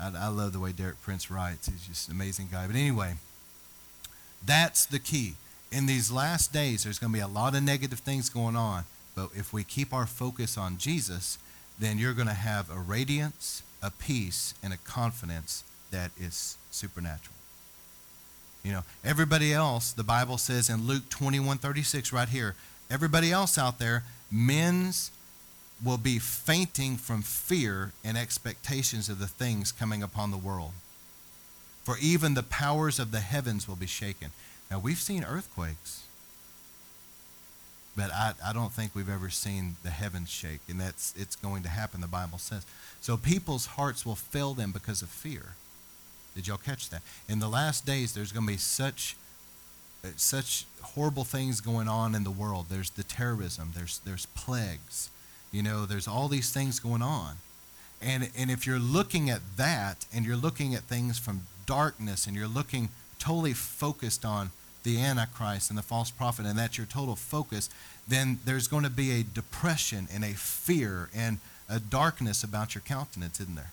I, 0.00 0.12
I 0.26 0.28
love 0.28 0.52
the 0.52 0.60
way 0.60 0.72
Derek 0.72 1.00
Prince 1.02 1.30
writes. 1.30 1.66
He's 1.66 1.86
just 1.86 2.08
an 2.08 2.14
amazing 2.14 2.48
guy. 2.52 2.66
But 2.66 2.76
anyway, 2.76 3.14
that's 4.44 4.86
the 4.86 4.98
key. 4.98 5.34
In 5.74 5.86
these 5.86 6.12
last 6.12 6.52
days, 6.52 6.84
there's 6.84 7.00
going 7.00 7.12
to 7.12 7.18
be 7.18 7.22
a 7.22 7.26
lot 7.26 7.56
of 7.56 7.62
negative 7.64 7.98
things 7.98 8.28
going 8.28 8.54
on. 8.54 8.84
But 9.16 9.30
if 9.34 9.52
we 9.52 9.64
keep 9.64 9.92
our 9.92 10.06
focus 10.06 10.56
on 10.56 10.78
Jesus, 10.78 11.36
then 11.80 11.98
you're 11.98 12.12
going 12.12 12.28
to 12.28 12.32
have 12.32 12.70
a 12.70 12.78
radiance, 12.78 13.64
a 13.82 13.90
peace, 13.90 14.54
and 14.62 14.72
a 14.72 14.76
confidence 14.76 15.64
that 15.90 16.12
is 16.16 16.56
supernatural. 16.70 17.34
You 18.62 18.70
know, 18.70 18.82
everybody 19.04 19.52
else, 19.52 19.90
the 19.90 20.04
Bible 20.04 20.38
says 20.38 20.70
in 20.70 20.86
Luke 20.86 21.08
21 21.10 21.58
36, 21.58 22.12
right 22.12 22.28
here, 22.28 22.54
everybody 22.88 23.32
else 23.32 23.58
out 23.58 23.80
there, 23.80 24.04
men's 24.30 25.10
will 25.84 25.98
be 25.98 26.20
fainting 26.20 26.96
from 26.96 27.20
fear 27.20 27.90
and 28.04 28.16
expectations 28.16 29.08
of 29.08 29.18
the 29.18 29.26
things 29.26 29.72
coming 29.72 30.04
upon 30.04 30.30
the 30.30 30.36
world. 30.36 30.70
For 31.82 31.96
even 32.00 32.34
the 32.34 32.44
powers 32.44 33.00
of 33.00 33.10
the 33.10 33.20
heavens 33.20 33.66
will 33.68 33.76
be 33.76 33.86
shaken. 33.86 34.30
Now, 34.70 34.78
we've 34.78 34.98
seen 34.98 35.24
earthquakes 35.24 36.04
but 37.96 38.12
I, 38.12 38.32
I 38.44 38.52
don't 38.52 38.72
think 38.72 38.94
we've 38.94 39.08
ever 39.08 39.30
seen 39.30 39.76
the 39.82 39.90
heavens 39.90 40.28
shake, 40.28 40.60
and 40.68 40.80
that's 40.80 41.14
it's 41.16 41.36
going 41.36 41.62
to 41.62 41.68
happen. 41.68 42.00
The 42.00 42.06
Bible 42.06 42.38
says 42.38 42.66
so. 43.00 43.16
People's 43.16 43.66
hearts 43.66 44.04
will 44.04 44.16
fail 44.16 44.54
them 44.54 44.72
because 44.72 45.02
of 45.02 45.08
fear. 45.08 45.54
Did 46.34 46.48
y'all 46.48 46.56
catch 46.56 46.90
that? 46.90 47.02
In 47.28 47.38
the 47.38 47.48
last 47.48 47.86
days, 47.86 48.12
there's 48.12 48.32
going 48.32 48.46
to 48.46 48.52
be 48.52 48.58
such 48.58 49.16
uh, 50.04 50.08
such 50.16 50.66
horrible 50.82 51.24
things 51.24 51.60
going 51.60 51.86
on 51.86 52.14
in 52.14 52.24
the 52.24 52.30
world. 52.30 52.66
There's 52.68 52.90
the 52.90 53.04
terrorism. 53.04 53.72
There's 53.74 54.00
there's 54.04 54.26
plagues. 54.26 55.10
You 55.52 55.62
know, 55.62 55.86
there's 55.86 56.08
all 56.08 56.26
these 56.26 56.52
things 56.52 56.80
going 56.80 57.02
on, 57.02 57.36
and 58.02 58.28
and 58.36 58.50
if 58.50 58.66
you're 58.66 58.80
looking 58.80 59.30
at 59.30 59.40
that, 59.56 60.04
and 60.12 60.24
you're 60.24 60.36
looking 60.36 60.74
at 60.74 60.82
things 60.82 61.16
from 61.16 61.42
darkness, 61.64 62.26
and 62.26 62.34
you're 62.34 62.48
looking 62.48 62.88
totally 63.24 63.54
focused 63.54 64.24
on 64.24 64.50
the 64.82 65.00
Antichrist 65.00 65.70
and 65.70 65.78
the 65.78 65.82
false 65.82 66.10
prophet, 66.10 66.44
and 66.44 66.58
that's 66.58 66.76
your 66.76 66.86
total 66.86 67.16
focus, 67.16 67.70
then 68.06 68.38
there's 68.44 68.68
going 68.68 68.84
to 68.84 68.90
be 68.90 69.12
a 69.12 69.22
depression 69.22 70.06
and 70.12 70.22
a 70.22 70.34
fear 70.34 71.08
and 71.14 71.38
a 71.68 71.80
darkness 71.80 72.44
about 72.44 72.74
your 72.74 72.82
countenance, 72.82 73.40
isn't 73.40 73.54
there? 73.54 73.72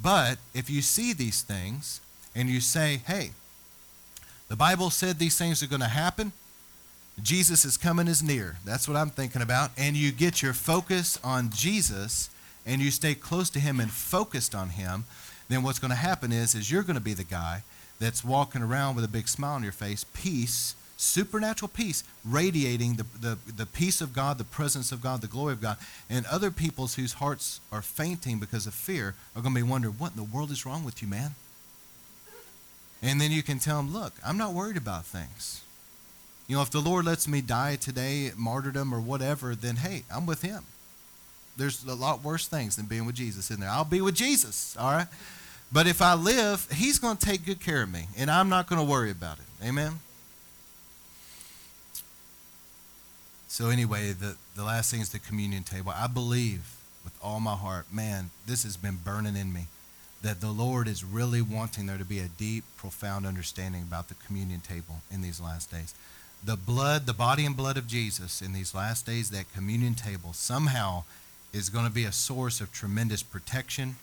But 0.00 0.38
if 0.54 0.70
you 0.70 0.80
see 0.80 1.12
these 1.12 1.42
things 1.42 2.00
and 2.36 2.48
you 2.48 2.60
say, 2.60 3.00
hey, 3.06 3.32
the 4.48 4.54
Bible 4.54 4.90
said 4.90 5.18
these 5.18 5.36
things 5.36 5.60
are 5.62 5.66
going 5.66 5.80
to 5.82 5.88
happen, 5.88 6.32
Jesus 7.20 7.64
is 7.64 7.76
coming 7.76 8.06
is 8.06 8.22
near. 8.22 8.58
That's 8.64 8.86
what 8.86 8.96
I'm 8.96 9.10
thinking 9.10 9.42
about. 9.42 9.72
And 9.76 9.96
you 9.96 10.12
get 10.12 10.40
your 10.40 10.52
focus 10.52 11.18
on 11.24 11.50
Jesus 11.50 12.30
and 12.64 12.80
you 12.80 12.92
stay 12.92 13.16
close 13.16 13.50
to 13.50 13.60
him 13.60 13.80
and 13.80 13.90
focused 13.90 14.54
on 14.54 14.70
him, 14.70 15.04
then 15.48 15.64
what's 15.64 15.80
going 15.80 15.90
to 15.90 15.96
happen 15.96 16.30
is, 16.30 16.54
is 16.54 16.70
you're 16.70 16.84
going 16.84 16.94
to 16.94 17.02
be 17.02 17.14
the 17.14 17.24
guy 17.24 17.64
that's 17.98 18.24
walking 18.24 18.62
around 18.62 18.96
with 18.96 19.04
a 19.04 19.08
big 19.08 19.28
smile 19.28 19.54
on 19.54 19.62
your 19.62 19.72
face, 19.72 20.04
peace, 20.14 20.74
supernatural 20.96 21.68
peace, 21.68 22.04
radiating 22.24 22.94
the, 22.94 23.06
the, 23.20 23.38
the 23.56 23.66
peace 23.66 24.00
of 24.00 24.12
God, 24.12 24.38
the 24.38 24.44
presence 24.44 24.92
of 24.92 25.00
God, 25.00 25.20
the 25.20 25.26
glory 25.26 25.52
of 25.52 25.60
God. 25.60 25.76
And 26.10 26.26
other 26.26 26.50
people's 26.50 26.96
whose 26.96 27.14
hearts 27.14 27.60
are 27.70 27.82
fainting 27.82 28.38
because 28.38 28.66
of 28.66 28.74
fear 28.74 29.14
are 29.34 29.42
going 29.42 29.54
to 29.54 29.60
be 29.60 29.68
wondering, 29.68 29.94
what 29.94 30.12
in 30.12 30.16
the 30.16 30.24
world 30.24 30.50
is 30.50 30.66
wrong 30.66 30.84
with 30.84 31.00
you, 31.00 31.08
man? 31.08 31.34
And 33.00 33.20
then 33.20 33.30
you 33.30 33.42
can 33.42 33.60
tell 33.60 33.76
them, 33.76 33.92
look, 33.92 34.14
I'm 34.26 34.36
not 34.36 34.52
worried 34.52 34.76
about 34.76 35.06
things. 35.06 35.62
You 36.48 36.56
know, 36.56 36.62
if 36.62 36.70
the 36.70 36.80
Lord 36.80 37.04
lets 37.04 37.28
me 37.28 37.42
die 37.42 37.76
today, 37.76 38.32
martyrdom 38.36 38.92
or 38.92 39.00
whatever, 39.00 39.54
then 39.54 39.76
hey, 39.76 40.02
I'm 40.12 40.26
with 40.26 40.42
Him. 40.42 40.64
There's 41.56 41.84
a 41.84 41.94
lot 41.94 42.24
worse 42.24 42.48
things 42.48 42.76
than 42.76 42.86
being 42.86 43.04
with 43.04 43.16
Jesus 43.16 43.50
in 43.50 43.60
there. 43.60 43.68
I'll 43.68 43.84
be 43.84 44.00
with 44.00 44.14
Jesus, 44.14 44.76
all 44.78 44.90
right? 44.92 45.08
But 45.70 45.86
if 45.86 46.00
I 46.00 46.14
live, 46.14 46.66
He's 46.72 46.98
going 46.98 47.16
to 47.16 47.26
take 47.26 47.44
good 47.44 47.60
care 47.60 47.82
of 47.82 47.92
me, 47.92 48.08
and 48.16 48.30
I'm 48.30 48.48
not 48.48 48.68
going 48.68 48.80
to 48.80 48.90
worry 48.90 49.10
about 49.10 49.38
it. 49.38 49.66
Amen? 49.66 50.00
So, 53.48 53.70
anyway, 53.70 54.12
the, 54.12 54.36
the 54.54 54.64
last 54.64 54.90
thing 54.90 55.00
is 55.00 55.10
the 55.10 55.18
communion 55.18 55.64
table. 55.64 55.92
I 55.94 56.06
believe 56.06 56.76
with 57.04 57.18
all 57.22 57.40
my 57.40 57.54
heart, 57.54 57.86
man, 57.92 58.30
this 58.46 58.62
has 58.62 58.76
been 58.76 58.98
burning 59.02 59.36
in 59.36 59.52
me, 59.52 59.66
that 60.22 60.40
the 60.40 60.50
Lord 60.50 60.88
is 60.88 61.04
really 61.04 61.42
wanting 61.42 61.86
there 61.86 61.98
to 61.98 62.04
be 62.04 62.18
a 62.18 62.28
deep, 62.28 62.64
profound 62.76 63.26
understanding 63.26 63.82
about 63.82 64.08
the 64.08 64.14
communion 64.14 64.60
table 64.60 64.96
in 65.10 65.22
these 65.22 65.40
last 65.40 65.70
days. 65.70 65.94
The 66.44 66.56
blood, 66.56 67.06
the 67.06 67.14
body 67.14 67.44
and 67.44 67.56
blood 67.56 67.76
of 67.76 67.86
Jesus 67.86 68.42
in 68.42 68.52
these 68.52 68.74
last 68.74 69.06
days, 69.06 69.30
that 69.30 69.52
communion 69.52 69.94
table 69.94 70.32
somehow 70.32 71.04
is 71.52 71.70
going 71.70 71.86
to 71.86 71.92
be 71.92 72.04
a 72.04 72.12
source 72.12 72.60
of 72.60 72.72
tremendous 72.72 73.22
protection, 73.22 73.96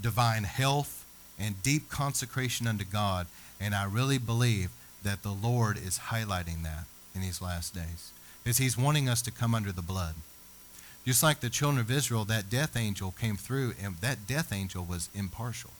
divine 0.00 0.44
health, 0.44 0.99
and 1.40 1.62
deep 1.62 1.88
consecration 1.88 2.66
unto 2.66 2.84
God. 2.84 3.26
And 3.60 3.74
I 3.74 3.84
really 3.84 4.18
believe 4.18 4.70
that 5.02 5.22
the 5.22 5.32
Lord 5.32 5.78
is 5.78 5.98
highlighting 6.10 6.62
that 6.62 6.84
in 7.14 7.22
these 7.22 7.42
last 7.42 7.74
days. 7.74 8.12
Because 8.42 8.58
he's 8.58 8.78
wanting 8.78 9.08
us 9.08 9.22
to 9.22 9.30
come 9.30 9.54
under 9.54 9.72
the 9.72 9.82
blood. 9.82 10.14
Just 11.04 11.22
like 11.22 11.40
the 11.40 11.50
children 11.50 11.80
of 11.80 11.90
Israel, 11.90 12.24
that 12.26 12.50
death 12.50 12.76
angel 12.76 13.14
came 13.18 13.36
through, 13.36 13.74
and 13.82 13.96
that 13.96 14.26
death 14.26 14.52
angel 14.52 14.84
was 14.84 15.08
impartial. 15.14 15.70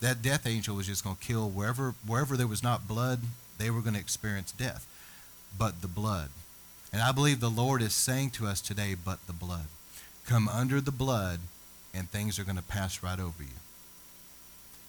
That 0.00 0.22
death 0.22 0.46
angel 0.46 0.76
was 0.76 0.86
just 0.86 1.04
going 1.04 1.16
to 1.16 1.22
kill 1.22 1.48
wherever, 1.48 1.94
wherever 2.06 2.36
there 2.36 2.46
was 2.46 2.62
not 2.62 2.88
blood, 2.88 3.20
they 3.58 3.70
were 3.70 3.80
going 3.80 3.94
to 3.94 4.00
experience 4.00 4.52
death. 4.52 4.86
But 5.56 5.82
the 5.82 5.88
blood. 5.88 6.30
And 6.92 7.02
I 7.02 7.12
believe 7.12 7.40
the 7.40 7.50
Lord 7.50 7.82
is 7.82 7.94
saying 7.94 8.30
to 8.30 8.46
us 8.46 8.60
today, 8.60 8.94
but 8.94 9.26
the 9.26 9.32
blood. 9.32 9.66
Come 10.26 10.48
under 10.48 10.80
the 10.80 10.90
blood, 10.90 11.40
and 11.92 12.10
things 12.10 12.38
are 12.38 12.44
going 12.44 12.56
to 12.56 12.62
pass 12.62 13.02
right 13.02 13.20
over 13.20 13.42
you. 13.42 13.48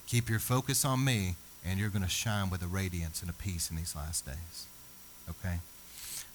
Keep 0.07 0.29
your 0.29 0.39
focus 0.39 0.85
on 0.85 1.03
me, 1.03 1.35
and 1.65 1.79
you're 1.79 1.89
going 1.89 2.03
to 2.03 2.09
shine 2.09 2.49
with 2.49 2.61
a 2.61 2.67
radiance 2.67 3.21
and 3.21 3.29
a 3.29 3.33
peace 3.33 3.69
in 3.69 3.77
these 3.77 3.95
last 3.95 4.25
days. 4.25 4.67
Okay? 5.29 5.59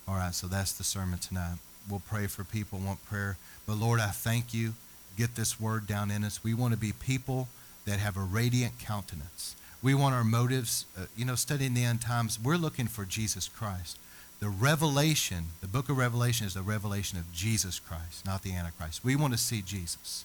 All 0.08 0.16
right, 0.16 0.34
so 0.34 0.46
that's 0.46 0.72
the 0.72 0.84
sermon 0.84 1.18
tonight. 1.18 1.56
We'll 1.88 2.02
pray 2.08 2.26
for 2.26 2.44
people, 2.44 2.78
want 2.78 3.04
prayer. 3.06 3.36
But 3.66 3.78
Lord, 3.78 4.00
I 4.00 4.08
thank 4.08 4.52
you. 4.52 4.74
Get 5.16 5.36
this 5.36 5.60
word 5.60 5.86
down 5.86 6.10
in 6.10 6.24
us. 6.24 6.42
We 6.42 6.54
want 6.54 6.72
to 6.72 6.78
be 6.78 6.92
people 6.92 7.48
that 7.84 7.98
have 7.98 8.16
a 8.16 8.20
radiant 8.20 8.78
countenance. 8.78 9.54
We 9.82 9.94
want 9.94 10.14
our 10.14 10.24
motives, 10.24 10.84
uh, 10.98 11.06
you 11.16 11.24
know, 11.24 11.34
studying 11.34 11.74
the 11.74 11.84
end 11.84 12.02
times, 12.02 12.38
we're 12.42 12.56
looking 12.56 12.86
for 12.86 13.04
Jesus 13.04 13.48
Christ. 13.48 13.98
The 14.40 14.48
revelation, 14.48 15.46
the 15.60 15.68
book 15.68 15.88
of 15.88 15.98
Revelation 15.98 16.46
is 16.46 16.54
the 16.54 16.62
revelation 16.62 17.18
of 17.18 17.32
Jesus 17.32 17.78
Christ, 17.78 18.24
not 18.24 18.42
the 18.42 18.54
Antichrist. 18.54 19.04
We 19.04 19.16
want 19.16 19.32
to 19.34 19.38
see 19.38 19.62
Jesus. 19.62 20.24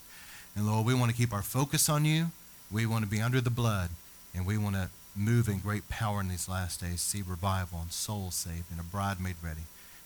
And 0.55 0.67
Lord, 0.67 0.85
we 0.85 0.93
want 0.93 1.11
to 1.11 1.17
keep 1.17 1.33
our 1.33 1.41
focus 1.41 1.89
on 1.89 2.05
you. 2.05 2.27
We 2.71 2.85
want 2.85 3.03
to 3.03 3.09
be 3.09 3.21
under 3.21 3.41
the 3.41 3.49
blood, 3.49 3.89
and 4.33 4.45
we 4.45 4.57
want 4.57 4.75
to 4.75 4.89
move 5.15 5.47
in 5.47 5.59
great 5.59 5.87
power 5.87 6.19
in 6.19 6.27
these 6.27 6.49
last 6.49 6.81
days, 6.81 7.01
see 7.01 7.21
revival 7.21 7.79
and 7.81 7.91
souls 7.91 8.35
saved 8.35 8.69
and 8.69 8.79
a 8.79 8.83
bride 8.83 9.19
made 9.19 9.35
ready. 9.41 9.61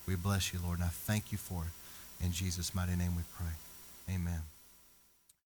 We 0.08 0.16
bless 0.16 0.54
you, 0.54 0.60
Lord, 0.64 0.80
and 0.80 0.86
I 0.86 0.92
thank 0.92 1.32
you 1.32 1.38
for 1.38 1.64
it. 1.64 2.26
In 2.26 2.32
Jesus' 2.32 2.76
mighty 2.76 2.96
name 2.96 3.16
we 3.16 3.24
pray. 3.36 3.54
Amen. 4.14 4.42